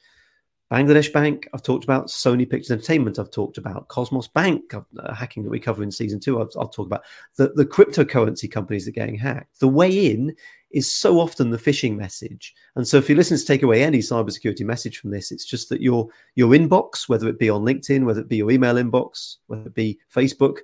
Bangladesh 0.73 1.13
Bank, 1.13 1.49
I've 1.53 1.63
talked 1.63 1.85
about. 1.85 2.09
Sony 2.09 2.49
Pictures 2.49 2.71
Entertainment, 2.71 3.19
I've 3.19 3.31
talked 3.31 3.59
about. 3.59 3.89
Cosmos 3.89 4.29
Bank, 4.29 4.75
uh, 4.75 5.15
hacking 5.15 5.43
that 5.43 5.51
we 5.51 5.61
cover 5.61 5.83
in 5.83 5.91
season 5.91 6.21
two, 6.21 6.41
I've, 6.41 6.49
I'll 6.59 6.69
talk 6.69 6.87
about. 6.87 7.03
The, 7.37 7.53
the 7.55 7.67
cryptocurrency 7.67 8.51
companies 8.51 8.85
that 8.85 8.93
are 8.93 9.01
getting 9.01 9.19
hacked. 9.19 9.61
The 9.61 9.69
way 9.69 10.11
in 10.11 10.35
is 10.71 10.91
so 10.91 11.21
often 11.21 11.51
the 11.51 11.59
phishing 11.59 11.97
message. 11.97 12.55
And 12.77 12.89
so 12.89 12.97
if 12.97 13.09
you 13.09 13.15
listen 13.15 13.39
to 13.39 13.45
take 13.45 13.63
away 13.63 13.83
any 13.83 13.99
cybersecurity 13.99 14.63
message 14.63 14.99
from 14.99 15.11
this, 15.11 15.31
it's 15.31 15.45
just 15.45 15.69
that 15.69 15.81
your 15.81 16.09
your 16.35 16.51
inbox, 16.51 17.09
whether 17.09 17.29
it 17.29 17.39
be 17.39 17.49
on 17.51 17.63
LinkedIn, 17.63 18.05
whether 18.05 18.21
it 18.21 18.29
be 18.29 18.39
your 18.39 18.51
email 18.51 18.75
inbox, 18.75 19.37
whether 19.47 19.67
it 19.67 19.75
be 19.75 19.99
Facebook, 20.13 20.59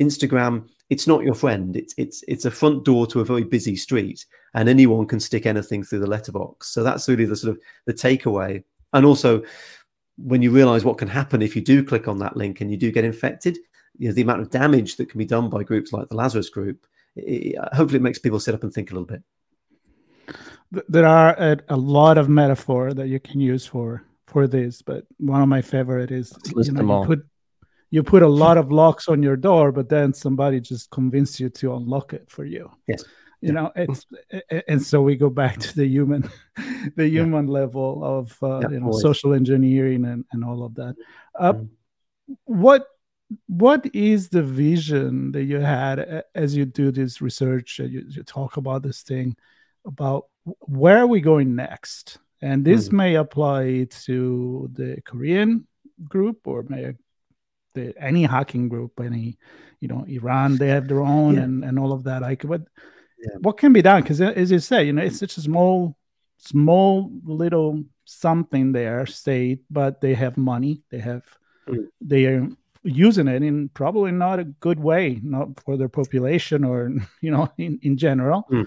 Instagram, 0.00 0.68
it's 0.88 1.06
not 1.06 1.24
your 1.24 1.34
friend. 1.34 1.76
It's 1.76 1.94
it's 1.98 2.24
it's 2.28 2.46
a 2.46 2.50
front 2.50 2.84
door 2.84 3.06
to 3.08 3.20
a 3.20 3.24
very 3.24 3.44
busy 3.44 3.76
street, 3.76 4.24
and 4.54 4.68
anyone 4.68 5.06
can 5.06 5.20
stick 5.20 5.44
anything 5.44 5.82
through 5.82 6.00
the 6.00 6.06
letterbox. 6.06 6.68
So 6.68 6.82
that's 6.82 7.08
really 7.08 7.26
the 7.26 7.36
sort 7.36 7.56
of 7.56 7.60
the 7.84 7.94
takeaway 7.94 8.62
and 8.92 9.04
also, 9.04 9.42
when 10.16 10.42
you 10.42 10.50
realize 10.50 10.84
what 10.84 10.98
can 10.98 11.08
happen 11.08 11.42
if 11.42 11.54
you 11.54 11.62
do 11.62 11.84
click 11.84 12.08
on 12.08 12.18
that 12.18 12.36
link 12.36 12.60
and 12.60 12.70
you 12.70 12.76
do 12.76 12.90
get 12.90 13.04
infected, 13.04 13.58
you 13.98 14.08
know, 14.08 14.14
the 14.14 14.22
amount 14.22 14.40
of 14.40 14.50
damage 14.50 14.96
that 14.96 15.08
can 15.08 15.18
be 15.18 15.24
done 15.24 15.50
by 15.50 15.62
groups 15.62 15.92
like 15.92 16.08
the 16.08 16.16
Lazarus 16.16 16.48
Group, 16.48 16.86
it, 17.16 17.56
uh, 17.58 17.74
hopefully 17.74 17.98
it 17.98 18.02
makes 18.02 18.18
people 18.18 18.40
sit 18.40 18.54
up 18.54 18.62
and 18.62 18.72
think 18.72 18.90
a 18.90 18.94
little 18.94 19.06
bit. 19.06 19.22
There 20.88 21.06
are 21.06 21.30
a, 21.38 21.58
a, 21.68 21.76
lot 21.76 22.18
of 22.18 22.28
metaphor 22.28 22.92
that 22.92 23.08
you 23.08 23.20
can 23.20 23.40
use 23.40 23.64
for 23.64 24.02
for 24.26 24.48
this, 24.48 24.82
but 24.82 25.04
one 25.18 25.40
of 25.40 25.48
my 25.48 25.62
favorite 25.62 26.10
is 26.10 26.36
you, 26.46 26.72
know, 26.72 27.02
you 27.02 27.06
put 27.06 27.26
you 27.90 28.02
put 28.02 28.22
a 28.22 28.28
lot 28.28 28.58
of 28.58 28.72
locks 28.72 29.08
on 29.08 29.22
your 29.22 29.36
door, 29.36 29.70
but 29.70 29.88
then 29.88 30.12
somebody 30.12 30.60
just 30.60 30.90
convinced 30.90 31.38
you 31.38 31.48
to 31.50 31.76
unlock 31.76 32.12
it 32.12 32.28
for 32.28 32.44
you. 32.44 32.70
Yes 32.88 33.04
you 33.46 33.52
know 33.52 33.72
it's 33.76 34.06
and 34.66 34.82
so 34.82 35.00
we 35.00 35.16
go 35.16 35.30
back 35.30 35.58
to 35.58 35.74
the 35.76 35.86
human 35.86 36.28
the 36.96 37.08
human 37.08 37.46
yeah. 37.46 37.52
level 37.52 38.02
of 38.04 38.36
uh, 38.42 38.60
yeah, 38.62 38.70
you 38.70 38.80
know 38.80 38.86
always. 38.86 39.02
social 39.02 39.34
engineering 39.34 40.04
and, 40.04 40.24
and 40.32 40.44
all 40.44 40.64
of 40.64 40.74
that 40.74 40.96
uh, 41.38 41.52
mm. 41.52 41.68
what 42.44 42.86
what 43.46 43.86
is 43.94 44.28
the 44.28 44.42
vision 44.42 45.32
that 45.32 45.44
you 45.44 45.60
had 45.60 46.24
as 46.34 46.56
you 46.56 46.64
do 46.64 46.90
this 46.90 47.20
research 47.20 47.78
you, 47.78 48.04
you 48.08 48.22
talk 48.22 48.56
about 48.56 48.82
this 48.82 49.02
thing 49.02 49.36
about 49.86 50.26
where 50.60 50.98
are 50.98 51.06
we 51.06 51.20
going 51.20 51.54
next 51.54 52.18
and 52.42 52.64
this 52.64 52.88
mm. 52.88 52.92
may 52.92 53.14
apply 53.14 53.86
to 53.90 54.68
the 54.72 55.00
korean 55.04 55.66
group 56.08 56.46
or 56.46 56.64
may 56.68 56.92
the, 57.74 57.94
any 58.00 58.24
hacking 58.24 58.68
group 58.68 58.98
any 59.00 59.38
you 59.80 59.88
know 59.88 60.04
iran 60.08 60.56
they 60.56 60.68
have 60.68 60.88
their 60.88 61.02
own 61.02 61.34
yeah. 61.34 61.42
and 61.42 61.64
and 61.64 61.78
all 61.78 61.92
of 61.92 62.04
that 62.04 62.22
like 62.22 62.46
but 62.46 62.62
yeah. 63.18 63.36
what 63.40 63.58
can 63.58 63.72
be 63.72 63.82
done 63.82 64.02
because 64.02 64.20
as 64.20 64.50
you 64.50 64.58
say 64.58 64.84
you 64.84 64.92
know 64.92 65.02
it's 65.02 65.18
such 65.18 65.36
a 65.36 65.40
small 65.40 65.96
small 66.38 67.10
little 67.24 67.82
something 68.04 68.72
there 68.72 69.06
state 69.06 69.60
but 69.70 70.00
they 70.00 70.14
have 70.14 70.36
money 70.36 70.82
they 70.90 70.98
have 70.98 71.24
mm. 71.68 71.86
they 72.00 72.26
are 72.26 72.48
using 72.82 73.26
it 73.26 73.42
in 73.42 73.68
probably 73.70 74.12
not 74.12 74.38
a 74.38 74.44
good 74.44 74.78
way 74.78 75.18
not 75.22 75.48
for 75.64 75.76
their 75.76 75.88
population 75.88 76.62
or 76.64 76.90
you 77.20 77.30
know 77.30 77.50
in, 77.58 77.78
in 77.82 77.96
general 77.96 78.46
mm. 78.50 78.66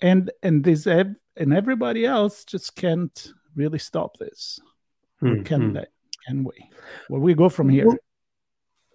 and 0.00 0.30
and 0.42 0.64
this 0.64 0.86
and 0.86 1.52
everybody 1.52 2.06
else 2.06 2.44
just 2.44 2.74
can't 2.76 3.32
really 3.54 3.78
stop 3.78 4.16
this 4.18 4.58
mm. 5.22 5.44
can 5.44 5.60
hmm. 5.60 5.72
they 5.74 5.86
can 6.26 6.44
we 6.44 6.70
where 7.08 7.20
we 7.20 7.34
go 7.34 7.48
from 7.48 7.68
here 7.68 7.86
well, 7.86 7.98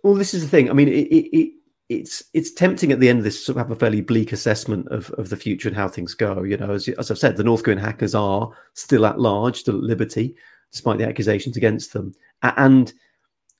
well, 0.04 0.16
this 0.16 0.34
is 0.34 0.44
the 0.44 0.50
thing 0.50 0.70
i 0.70 0.74
mean 0.74 0.88
it, 0.88 1.08
it 1.08 1.54
it's 1.92 2.24
it's 2.34 2.54
tempting 2.54 2.92
at 2.92 3.00
the 3.00 3.10
end 3.10 3.20
of 3.20 3.26
this 3.26 3.46
to 3.46 3.54
have 3.54 3.70
a 3.70 3.76
fairly 3.76 4.02
bleak 4.02 4.32
assessment 4.32 4.88
of, 4.88 5.12
of 5.12 5.30
the 5.30 5.36
future 5.36 5.68
and 5.68 5.76
how 5.76 5.90
things 5.90 6.14
go. 6.14 6.44
You 6.44 6.56
know, 6.56 6.72
as, 6.72 6.88
as 6.88 7.12
I've 7.12 7.18
said, 7.18 7.36
the 7.36 7.44
North 7.44 7.64
Korean 7.64 7.78
hackers 7.78 8.16
are 8.16 8.50
still 8.74 9.06
at 9.06 9.20
large, 9.20 9.58
still 9.58 9.76
at 9.76 9.84
liberty, 9.84 10.36
despite 10.72 11.00
the 11.00 11.08
accusations 11.08 11.58
against 11.58 11.92
them. 11.92 12.16
And 12.42 12.94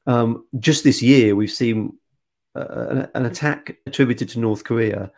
um, 0.08 0.46
just 0.60 0.84
this 0.84 1.02
year, 1.02 1.36
we've 1.36 1.52
seen 1.52 1.98
uh, 2.56 2.88
an, 2.90 3.08
an, 3.16 3.26
attack 3.26 3.78
attributed 3.86 4.30
to 4.30 4.40
North 4.40 4.64
Korea, 4.64 5.12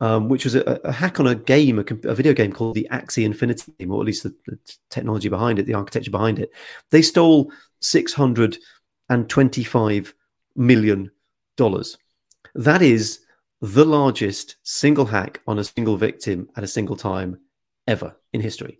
um, 0.00 0.28
which 0.28 0.44
was 0.44 0.54
a, 0.54 0.80
a, 0.84 0.92
hack 0.92 1.20
on 1.20 1.26
a 1.26 1.34
game, 1.34 1.78
a, 1.78 1.84
a, 2.08 2.14
video 2.14 2.34
game 2.34 2.52
called 2.52 2.74
the 2.74 2.86
Axie 2.92 3.24
Infinity 3.24 3.72
game, 3.78 3.92
or 3.92 4.00
at 4.00 4.06
least 4.06 4.24
the, 4.24 4.34
the 4.46 4.58
technology 4.90 5.30
behind 5.30 5.58
it, 5.58 5.64
the 5.64 5.74
architecture 5.74 6.10
behind 6.10 6.38
it. 6.38 6.50
They 6.90 7.02
stole 7.02 7.50
six 7.80 8.12
hundred 8.12 8.58
and 9.08 9.28
twenty-five 9.28 10.14
million 10.54 11.10
dollars 11.56 11.96
that 12.54 12.82
is 12.82 13.20
the 13.60 13.84
largest 13.84 14.56
single 14.62 15.04
hack 15.04 15.40
on 15.46 15.58
a 15.58 15.64
single 15.64 15.96
victim 15.96 16.48
at 16.56 16.64
a 16.64 16.68
single 16.68 16.96
time 16.96 17.38
ever 17.86 18.14
in 18.32 18.40
history. 18.40 18.78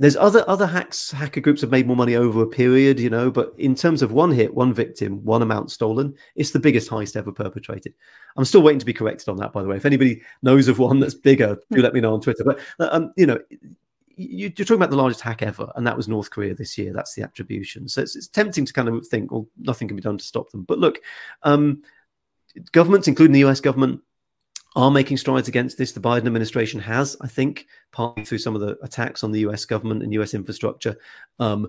There's 0.00 0.16
other 0.16 0.44
other 0.46 0.66
hacks 0.66 1.10
hacker 1.10 1.40
groups 1.40 1.60
have 1.60 1.72
made 1.72 1.86
more 1.88 1.96
money 1.96 2.14
over 2.14 2.42
a 2.42 2.46
period, 2.46 3.00
you 3.00 3.10
know, 3.10 3.32
but 3.32 3.52
in 3.58 3.74
terms 3.74 4.00
of 4.00 4.12
one 4.12 4.30
hit, 4.30 4.54
one 4.54 4.72
victim, 4.72 5.24
one 5.24 5.42
amount 5.42 5.72
stolen, 5.72 6.14
it's 6.36 6.52
the 6.52 6.60
biggest 6.60 6.88
heist 6.88 7.16
ever 7.16 7.32
perpetrated. 7.32 7.94
I'm 8.36 8.44
still 8.44 8.62
waiting 8.62 8.78
to 8.78 8.86
be 8.86 8.92
corrected 8.92 9.28
on 9.28 9.38
that, 9.38 9.52
by 9.52 9.60
the 9.60 9.68
way. 9.68 9.76
If 9.76 9.86
anybody 9.86 10.22
knows 10.42 10.68
of 10.68 10.78
one 10.78 11.00
that's 11.00 11.14
bigger, 11.14 11.58
do 11.72 11.82
let 11.82 11.94
me 11.94 12.00
know 12.00 12.14
on 12.14 12.20
Twitter. 12.20 12.44
But 12.44 12.60
uh, 12.78 12.88
um, 12.92 13.12
you 13.16 13.26
know, 13.26 13.40
you're 14.14 14.50
talking 14.50 14.76
about 14.76 14.90
the 14.90 14.96
largest 14.96 15.20
hack 15.20 15.42
ever, 15.42 15.70
and 15.74 15.84
that 15.84 15.96
was 15.96 16.06
North 16.06 16.30
Korea 16.30 16.54
this 16.54 16.78
year. 16.78 16.92
That's 16.92 17.14
the 17.14 17.22
attribution. 17.22 17.88
So 17.88 18.02
it's, 18.02 18.14
it's 18.14 18.28
tempting 18.28 18.66
to 18.66 18.72
kind 18.72 18.88
of 18.88 19.04
think, 19.08 19.32
well, 19.32 19.48
nothing 19.58 19.88
can 19.88 19.96
be 19.96 20.02
done 20.02 20.18
to 20.18 20.24
stop 20.24 20.50
them. 20.50 20.62
But 20.62 20.78
look, 20.78 21.00
um, 21.42 21.82
governments, 22.72 23.08
including 23.08 23.32
the 23.32 23.44
US 23.48 23.60
government, 23.60 24.00
are 24.76 24.90
making 24.90 25.16
strides 25.16 25.48
against 25.48 25.78
this. 25.78 25.92
The 25.92 26.00
Biden 26.00 26.26
administration 26.26 26.80
has, 26.80 27.16
I 27.20 27.26
think, 27.26 27.66
partly 27.92 28.24
through 28.24 28.38
some 28.38 28.54
of 28.54 28.60
the 28.60 28.78
attacks 28.82 29.24
on 29.24 29.32
the 29.32 29.40
US 29.40 29.64
government 29.64 30.02
and 30.02 30.12
US 30.14 30.34
infrastructure, 30.34 30.96
um, 31.38 31.68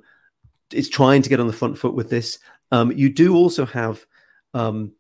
is 0.71 0.89
trying 0.89 1.21
to 1.21 1.29
get 1.29 1.39
on 1.39 1.47
the 1.47 1.53
front 1.53 1.77
foot 1.77 1.95
with 1.95 2.09
this. 2.09 2.39
Um, 2.71 2.91
you 2.91 3.09
do 3.09 3.35
also 3.35 3.65
have. 3.65 4.05
Um, 4.53 4.93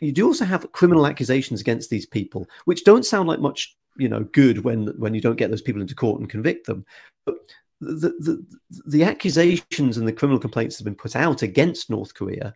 you 0.00 0.12
do 0.12 0.26
also 0.26 0.44
have 0.44 0.70
criminal 0.70 1.08
accusations 1.08 1.60
against 1.60 1.90
these 1.90 2.06
people, 2.06 2.46
which 2.66 2.84
don't 2.84 3.04
sound 3.04 3.28
like 3.28 3.40
much, 3.40 3.76
you 3.96 4.08
know, 4.08 4.22
good 4.22 4.62
when 4.62 4.88
when 4.98 5.12
you 5.12 5.20
don't 5.20 5.36
get 5.36 5.50
those 5.50 5.62
people 5.62 5.82
into 5.82 5.96
court 5.96 6.20
and 6.20 6.30
convict 6.30 6.66
them. 6.66 6.86
But 7.24 7.34
the 7.80 8.10
the, 8.20 8.46
the 8.86 9.04
accusations 9.04 9.96
and 9.96 10.06
the 10.06 10.12
criminal 10.12 10.38
complaints 10.38 10.76
that 10.76 10.82
have 10.82 10.92
been 10.92 11.02
put 11.02 11.16
out 11.16 11.42
against 11.42 11.90
North 11.90 12.14
Korea 12.14 12.54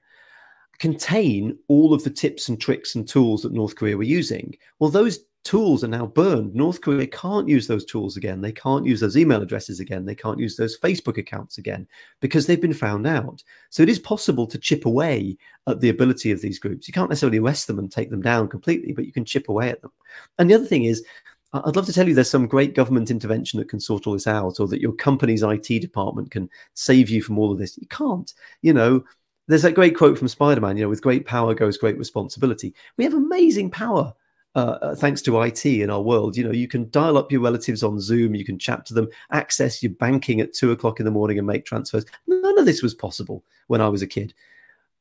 contain 0.83 1.57
all 1.69 1.95
of 1.95 2.03
the 2.03 2.11
tips 2.11 2.49
and 2.49 2.61
tricks 2.61 2.97
and 2.97 3.07
tools 3.07 3.43
that 3.43 3.53
North 3.53 3.77
Korea 3.77 3.97
were 3.97 4.03
using. 4.03 4.53
Well, 4.81 4.91
those 4.91 5.21
tools 5.45 5.85
are 5.85 5.89
now 5.89 6.07
burned. 6.07 6.53
North 6.57 6.81
Korea 6.81 7.07
can't 7.07 7.49
use 7.49 7.69
those 7.69 7.85
tools 7.85 8.17
again. 8.17 8.41
They 8.41 8.51
can't 8.51 8.85
use 8.85 8.99
those 8.99 9.17
email 9.17 9.41
addresses 9.41 9.79
again. 9.79 10.05
They 10.05 10.17
can't 10.17 10.41
use 10.41 10.57
those 10.57 10.77
Facebook 10.77 11.19
accounts 11.19 11.59
again 11.59 11.87
because 12.19 12.49
they've 12.49 12.61
been 12.61 12.75
found 12.75 13.07
out. 13.07 13.45
So 13.71 13.85
it 13.85 13.89
is 13.89 14.01
possible 14.01 14.45
to 14.45 14.59
chip 14.59 14.85
away 14.85 15.37
at 15.69 15.81
the 15.81 15.89
ability 15.89 16.33
of 16.33 16.41
these 16.41 16.59
groups. 16.59 16.89
You 16.89 16.95
can't 16.95 17.09
necessarily 17.09 17.39
arrest 17.39 17.69
them 17.69 17.79
and 17.79 17.91
take 17.91 18.11
them 18.11 18.21
down 18.21 18.49
completely, 18.49 18.93
but 18.93 19.07
you 19.07 19.13
can 19.13 19.25
chip 19.25 19.49
away 19.49 19.71
at 19.71 19.83
them. 19.83 19.93
And 20.41 20.51
the 20.51 20.55
other 20.55 20.67
thing 20.67 20.87
is, 20.87 21.05
I'd 21.53 21.77
love 21.77 21.87
to 21.87 21.93
tell 21.93 22.09
you 22.09 22.15
there's 22.15 22.29
some 22.29 22.49
great 22.49 22.75
government 22.75 23.09
intervention 23.09 23.61
that 23.61 23.69
can 23.69 23.79
sort 23.79 24.09
all 24.09 24.15
this 24.15 24.27
out, 24.27 24.59
or 24.59 24.67
that 24.67 24.81
your 24.81 24.95
company's 24.95 25.45
IT 25.45 25.69
department 25.81 26.33
can 26.33 26.51
save 26.75 27.09
you 27.09 27.23
from 27.23 27.39
all 27.39 27.53
of 27.53 27.59
this. 27.59 27.79
You 27.79 27.87
can't. 27.87 28.33
You 28.63 28.73
know, 28.73 29.05
there's 29.53 29.63
that 29.63 29.75
great 29.75 29.97
quote 29.97 30.19
from 30.19 30.29
Spider-Man. 30.29 30.77
You 30.77 30.85
know, 30.85 30.89
with 30.89 31.03
great 31.03 31.27
power 31.27 31.55
goes 31.55 31.77
great 31.77 31.99
responsibility. 31.99 32.75
We 32.97 33.05
have 33.05 33.15
amazing 33.15 33.71
power. 33.71 34.15
Uh, 34.55 34.79
uh 34.83 34.95
thanks 34.95 35.23
to 35.23 35.41
IT 35.41 35.65
in 35.65 35.89
our 35.89 36.03
world, 36.03 36.37
you 36.37 36.45
know, 36.45 36.53
you 36.53 36.69
can 36.69 36.91
dial 36.91 37.17
up 37.17 37.33
your 37.33 37.41
relatives 37.41 37.83
on 37.83 37.99
Zoom, 38.01 38.35
you 38.35 38.45
can 38.45 38.59
chat 38.59 38.85
to 38.87 38.95
them, 38.95 39.09
access 39.31 39.83
your 39.83 39.93
banking 39.93 40.41
at 40.41 40.53
two 40.53 40.73
o'clock 40.73 41.01
in 41.01 41.07
the 41.07 41.11
morning 41.11 41.39
and 41.39 41.47
make 41.47 41.65
transfers. 41.65 42.05
None 42.27 42.59
of 42.59 42.67
this 42.67 42.83
was 42.83 42.95
possible 42.95 43.45
when 43.69 43.81
I 43.81 43.89
was 43.89 44.03
a 44.03 44.07
kid 44.07 44.35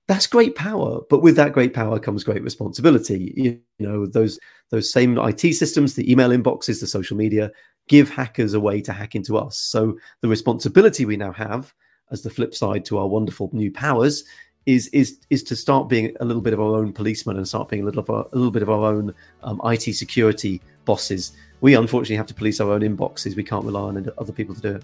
that's 0.08 0.28
great 0.28 0.56
power 0.56 1.00
but 1.10 1.22
with 1.22 1.38
that 1.38 1.54
great 1.54 1.74
power 1.74 1.98
comes 1.98 2.24
great 2.24 2.44
responsibility 2.44 3.34
you, 3.38 3.60
know 3.80 4.06
those 4.06 4.40
those 4.70 4.92
same 4.92 5.18
IT 5.18 5.40
systems 5.54 5.94
the 5.94 6.12
email 6.12 6.30
inboxes 6.30 6.82
the 6.82 6.88
social 6.88 7.16
media 7.16 7.50
give 7.88 8.10
hackers 8.10 8.54
a 8.54 8.60
way 8.60 8.82
to 8.82 8.92
hack 8.92 9.16
into 9.16 9.38
us 9.38 9.58
so 9.58 9.98
the 10.20 10.28
responsibility 10.28 11.06
we 11.06 11.16
now 11.16 11.32
have 11.32 11.74
as 12.12 12.22
the 12.22 12.30
flip 12.30 12.54
side 12.54 12.86
to 12.86 12.98
our 12.98 13.08
wonderful 13.08 13.50
new 13.54 13.72
powers 13.72 14.24
is 14.66 14.88
is 14.90 15.18
is 15.30 15.42
to 15.42 15.56
start 15.56 15.90
being 15.90 16.16
a 16.20 16.26
little 16.26 16.42
bit 16.42 16.54
of 16.54 16.60
our 16.60 16.76
own 16.76 16.94
policeman 16.94 17.38
and 17.38 17.48
start 17.48 17.68
being 17.68 17.82
a 17.82 17.86
little 17.86 18.02
of 18.02 18.10
our, 18.10 18.28
a 18.32 18.36
little 18.36 18.52
bit 18.52 18.62
of 18.62 18.70
our 18.70 18.86
own 18.86 19.14
um, 19.44 19.60
IT 19.66 19.82
security 19.96 20.62
bosses 20.86 21.32
we 21.62 21.74
unfortunately 21.74 22.16
have 22.16 22.28
to 22.28 22.34
police 22.34 22.60
our 22.60 22.72
own 22.72 22.82
inboxes 22.82 23.36
we 23.36 23.44
can't 23.44 23.66
rely 23.66 23.82
on 23.82 24.12
other 24.20 24.32
people 24.32 24.54
to 24.54 24.62
do 24.62 24.76
it 24.76 24.84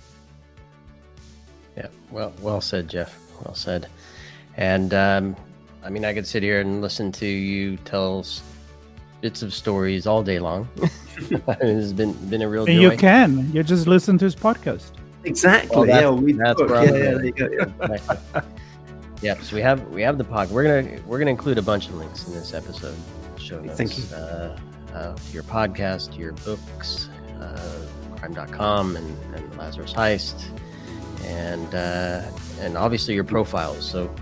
yeah 1.75 1.87
well 2.09 2.33
well 2.41 2.59
said 2.59 2.87
Geoff 2.87 3.15
well 3.43 3.53
said 3.53 3.87
and 4.57 4.95
um, 4.95 5.35
I 5.87 5.89
mean, 5.89 6.03
I 6.03 6.13
could 6.13 6.27
sit 6.27 6.43
here 6.43 6.59
and 6.59 6.81
listen 6.81 7.13
to 7.13 7.25
you 7.25 7.77
tell 7.77 8.25
bits 9.21 9.41
of 9.41 9.53
stories 9.53 10.05
all 10.05 10.21
day 10.21 10.39
long. 10.39 10.67
it's 11.17 11.93
been 11.93 12.11
been 12.29 12.41
a 12.41 12.49
real 12.49 12.65
joy. 12.65 12.73
You 12.73 12.97
can. 12.97 13.49
You 13.53 13.63
just 13.63 13.87
listen 13.87 14.17
to 14.17 14.25
his 14.25 14.35
podcast. 14.35 14.91
Exactly. 15.27 15.75
Well, 15.75 15.85
yeah, 15.87 16.09
we 16.09 16.33
that's 16.33 16.59
where 16.61 16.85
yeah, 16.85 17.19
yeah, 17.21 17.47
yeah, 17.81 17.97
yeah. 18.35 18.41
yeah. 19.21 19.41
So 19.41 19.55
we 19.55 19.61
have 19.61 19.85
we 19.89 20.01
have 20.01 20.17
the 20.17 20.23
pod. 20.23 20.49
We're 20.49 20.63
gonna 20.63 21.01
we're 21.05 21.19
gonna 21.19 21.31
include 21.31 21.57
a 21.57 21.61
bunch 21.61 21.87
of 21.87 21.95
links 21.95 22.27
in 22.27 22.33
this 22.33 22.53
episode. 22.53 22.97
Show 23.37 23.59
notes. 23.59 23.77
Thank 23.77 23.97
you. 23.97 24.03
Uh, 24.15 24.57
uh, 24.93 25.17
your 25.31 25.43
podcast, 25.43 26.17
your 26.17 26.31
books, 26.31 27.09
uh, 27.39 27.85
crime.com, 28.17 28.95
and, 28.95 29.17
and 29.35 29.57
Lazarus 29.57 29.93
Heist, 29.93 30.45
and 31.23 31.75
uh, 31.75 32.23
and 32.59 32.77
obviously 32.77 33.13
your 33.13 33.23
profiles. 33.23 33.87
So 33.87 34.13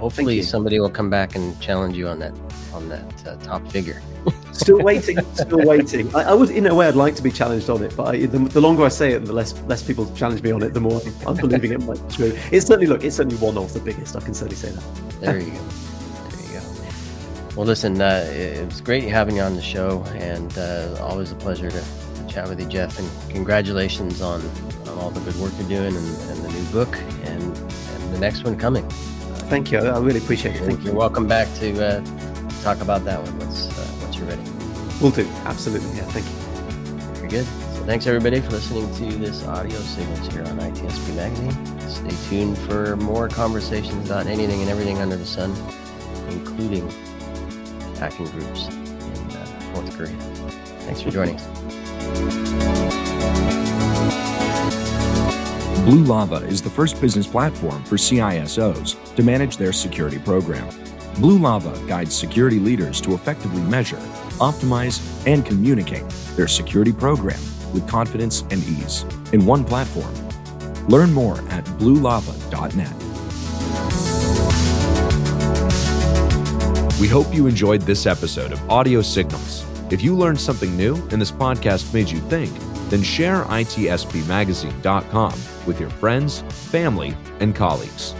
hopefully 0.00 0.42
somebody 0.42 0.80
will 0.80 0.90
come 0.90 1.10
back 1.10 1.36
and 1.36 1.58
challenge 1.60 1.96
you 1.96 2.08
on 2.08 2.18
that 2.18 2.32
on 2.72 2.88
that 2.88 3.26
uh, 3.26 3.36
top 3.36 3.66
figure. 3.68 4.00
still 4.52 4.78
waiting, 4.82 5.18
still 5.34 5.64
waiting. 5.66 6.14
I, 6.14 6.22
I, 6.22 6.34
would, 6.34 6.50
in 6.50 6.66
a 6.66 6.74
way, 6.74 6.86
I'd 6.86 6.94
like 6.94 7.14
to 7.16 7.22
be 7.22 7.30
challenged 7.30 7.68
on 7.70 7.82
it, 7.82 7.96
but 7.96 8.14
I, 8.14 8.26
the, 8.26 8.38
the, 8.38 8.60
longer 8.60 8.84
I 8.84 8.88
say 8.88 9.12
it, 9.12 9.24
the 9.24 9.32
less 9.32 9.58
less 9.62 9.82
people 9.82 10.10
challenge 10.14 10.42
me 10.42 10.50
on 10.52 10.62
it, 10.62 10.74
the 10.74 10.80
more 10.80 11.00
I'm 11.26 11.36
believing 11.36 11.72
it 11.72 11.82
might 11.82 12.06
be 12.08 12.14
true. 12.14 12.38
It's 12.50 12.66
certainly 12.66 12.86
look, 12.86 13.04
it's 13.04 13.16
certainly 13.16 13.38
one 13.38 13.56
of 13.58 13.72
the 13.72 13.80
biggest. 13.80 14.16
I 14.16 14.20
can 14.20 14.34
certainly 14.34 14.56
say 14.56 14.70
that. 14.70 15.20
There 15.20 15.38
you 15.38 15.50
go. 15.50 15.58
There 15.58 16.46
you 16.46 16.60
go. 16.60 17.56
Well, 17.56 17.66
listen, 17.66 18.00
uh, 18.00 18.26
it 18.32 18.64
was 18.64 18.80
great 18.80 19.04
having 19.04 19.36
you 19.36 19.42
on 19.42 19.54
the 19.54 19.62
show, 19.62 20.02
and 20.14 20.56
uh, 20.58 20.96
always 21.00 21.32
a 21.32 21.36
pleasure 21.36 21.70
to, 21.70 21.80
to, 21.80 22.26
chat 22.28 22.48
with 22.48 22.60
you, 22.60 22.66
Geoff. 22.66 22.98
And 22.98 23.30
congratulations 23.30 24.22
on, 24.22 24.40
on 24.86 24.98
all 24.98 25.10
the 25.10 25.20
good 25.20 25.36
work 25.40 25.52
you're 25.58 25.68
doing, 25.68 25.96
and, 25.96 26.20
and 26.30 26.44
the 26.44 26.48
new 26.48 26.64
book, 26.66 26.96
and, 27.24 27.42
and 27.42 28.14
the 28.14 28.18
next 28.18 28.44
one 28.44 28.56
coming. 28.56 28.88
Thank 29.50 29.72
you. 29.72 29.78
I 29.80 29.98
really 29.98 30.20
appreciate 30.20 30.54
it. 30.54 30.60
Thank 30.60 30.84
You're 30.84 30.94
welcome 30.94 31.26
back 31.26 31.52
to 31.54 31.84
uh, 31.84 32.04
talk 32.62 32.80
about 32.80 33.04
that 33.04 33.20
one 33.20 33.36
once, 33.40 33.66
uh, 33.76 33.84
once 34.00 34.16
you're 34.16 34.28
ready. 34.28 34.40
We'll 35.00 35.10
do. 35.10 35.26
Absolutely. 35.44 35.88
Yeah. 35.96 36.04
Thank 36.04 36.26
you. 36.26 36.32
Very 37.14 37.28
good. 37.28 37.46
So 37.74 37.84
thanks 37.84 38.06
everybody 38.06 38.40
for 38.40 38.50
listening 38.50 38.94
to 38.94 39.06
this 39.18 39.44
audio 39.44 39.76
signals 39.80 40.32
here 40.32 40.44
on 40.44 40.60
ITSP 40.60 41.16
Magazine. 41.16 41.50
Stay 41.88 42.14
tuned 42.28 42.56
for 42.58 42.94
more 42.94 43.28
conversations 43.28 44.08
about 44.08 44.28
anything 44.28 44.60
and 44.60 44.70
everything 44.70 44.98
under 44.98 45.16
the 45.16 45.26
sun, 45.26 45.52
including 46.28 46.88
hacking 47.96 48.26
groups 48.26 48.68
in 48.68 49.36
uh, 49.36 49.72
North 49.74 49.96
Korea. 49.96 50.14
Thanks 50.86 51.02
for 51.02 51.10
joining 51.10 51.34
us. 51.34 53.59
Blue 55.84 56.04
Lava 56.04 56.46
is 56.46 56.60
the 56.60 56.68
first 56.68 57.00
business 57.00 57.26
platform 57.26 57.82
for 57.84 57.96
CISOs 57.96 59.14
to 59.16 59.22
manage 59.22 59.56
their 59.56 59.72
security 59.72 60.18
program. 60.18 60.68
Blue 61.14 61.38
Lava 61.38 61.72
guides 61.86 62.14
security 62.14 62.58
leaders 62.58 63.00
to 63.00 63.14
effectively 63.14 63.62
measure, 63.62 63.96
optimize, 64.40 65.00
and 65.26 65.44
communicate 65.44 66.06
their 66.36 66.48
security 66.48 66.92
program 66.92 67.40
with 67.72 67.88
confidence 67.88 68.42
and 68.50 68.62
ease 68.64 69.04
in 69.32 69.46
one 69.46 69.64
platform. 69.64 70.14
Learn 70.88 71.14
more 71.14 71.38
at 71.48 71.64
bluelava.net. 71.78 72.94
We 77.00 77.08
hope 77.08 77.34
you 77.34 77.46
enjoyed 77.46 77.80
this 77.82 78.04
episode 78.04 78.52
of 78.52 78.70
Audio 78.70 79.00
Signals. 79.00 79.64
If 79.90 80.02
you 80.02 80.14
learned 80.14 80.38
something 80.38 80.76
new 80.76 80.96
and 81.10 81.20
this 81.20 81.32
podcast 81.32 81.94
made 81.94 82.10
you 82.10 82.20
think, 82.20 82.52
then 82.90 83.02
share 83.02 83.44
itspmagazine.com 83.44 85.32
with 85.66 85.80
your 85.80 85.90
friends, 85.90 86.40
family, 86.70 87.16
and 87.38 87.54
colleagues. 87.54 88.14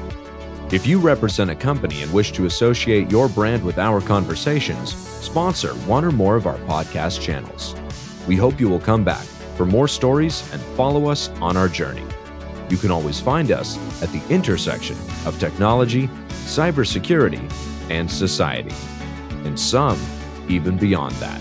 If 0.73 0.87
you 0.87 1.01
represent 1.01 1.51
a 1.51 1.57
company 1.57 2.03
and 2.03 2.13
wish 2.13 2.31
to 2.33 2.47
associate 2.47 3.11
your 3.11 3.29
brand 3.29 3.65
with 3.65 3.79
our 3.79 4.01
conversations, 4.01 4.95
sponsor 4.95 5.75
one 5.87 6.05
or 6.05 6.13
more 6.13 6.37
of 6.37 6.47
our 6.47 6.59
podcast 6.59 7.21
channels. 7.21 7.75
We 8.29 8.37
hope 8.37 8.61
you 8.61 8.69
will 8.69 8.81
come 8.81 9.03
back 9.05 9.25
for 9.57 9.67
more 9.67 9.89
stories 9.89 10.49
and 10.53 10.63
follow 10.77 11.11
us 11.11 11.29
on 11.41 11.57
our 11.57 11.69
journey. 11.69 12.07
You 12.69 12.77
can 12.77 12.93
always 12.93 13.21
find 13.21 13.51
us 13.51 13.77
at 14.01 14.11
the 14.13 14.23
intersection 14.33 14.97
of 15.27 15.39
technology, 15.41 16.09
cybersecurity, 16.47 17.51
and 17.91 18.09
society, 18.09 18.75
and 19.45 19.59
some 19.59 20.01
even 20.49 20.77
beyond 20.77 21.13
that. 21.17 21.41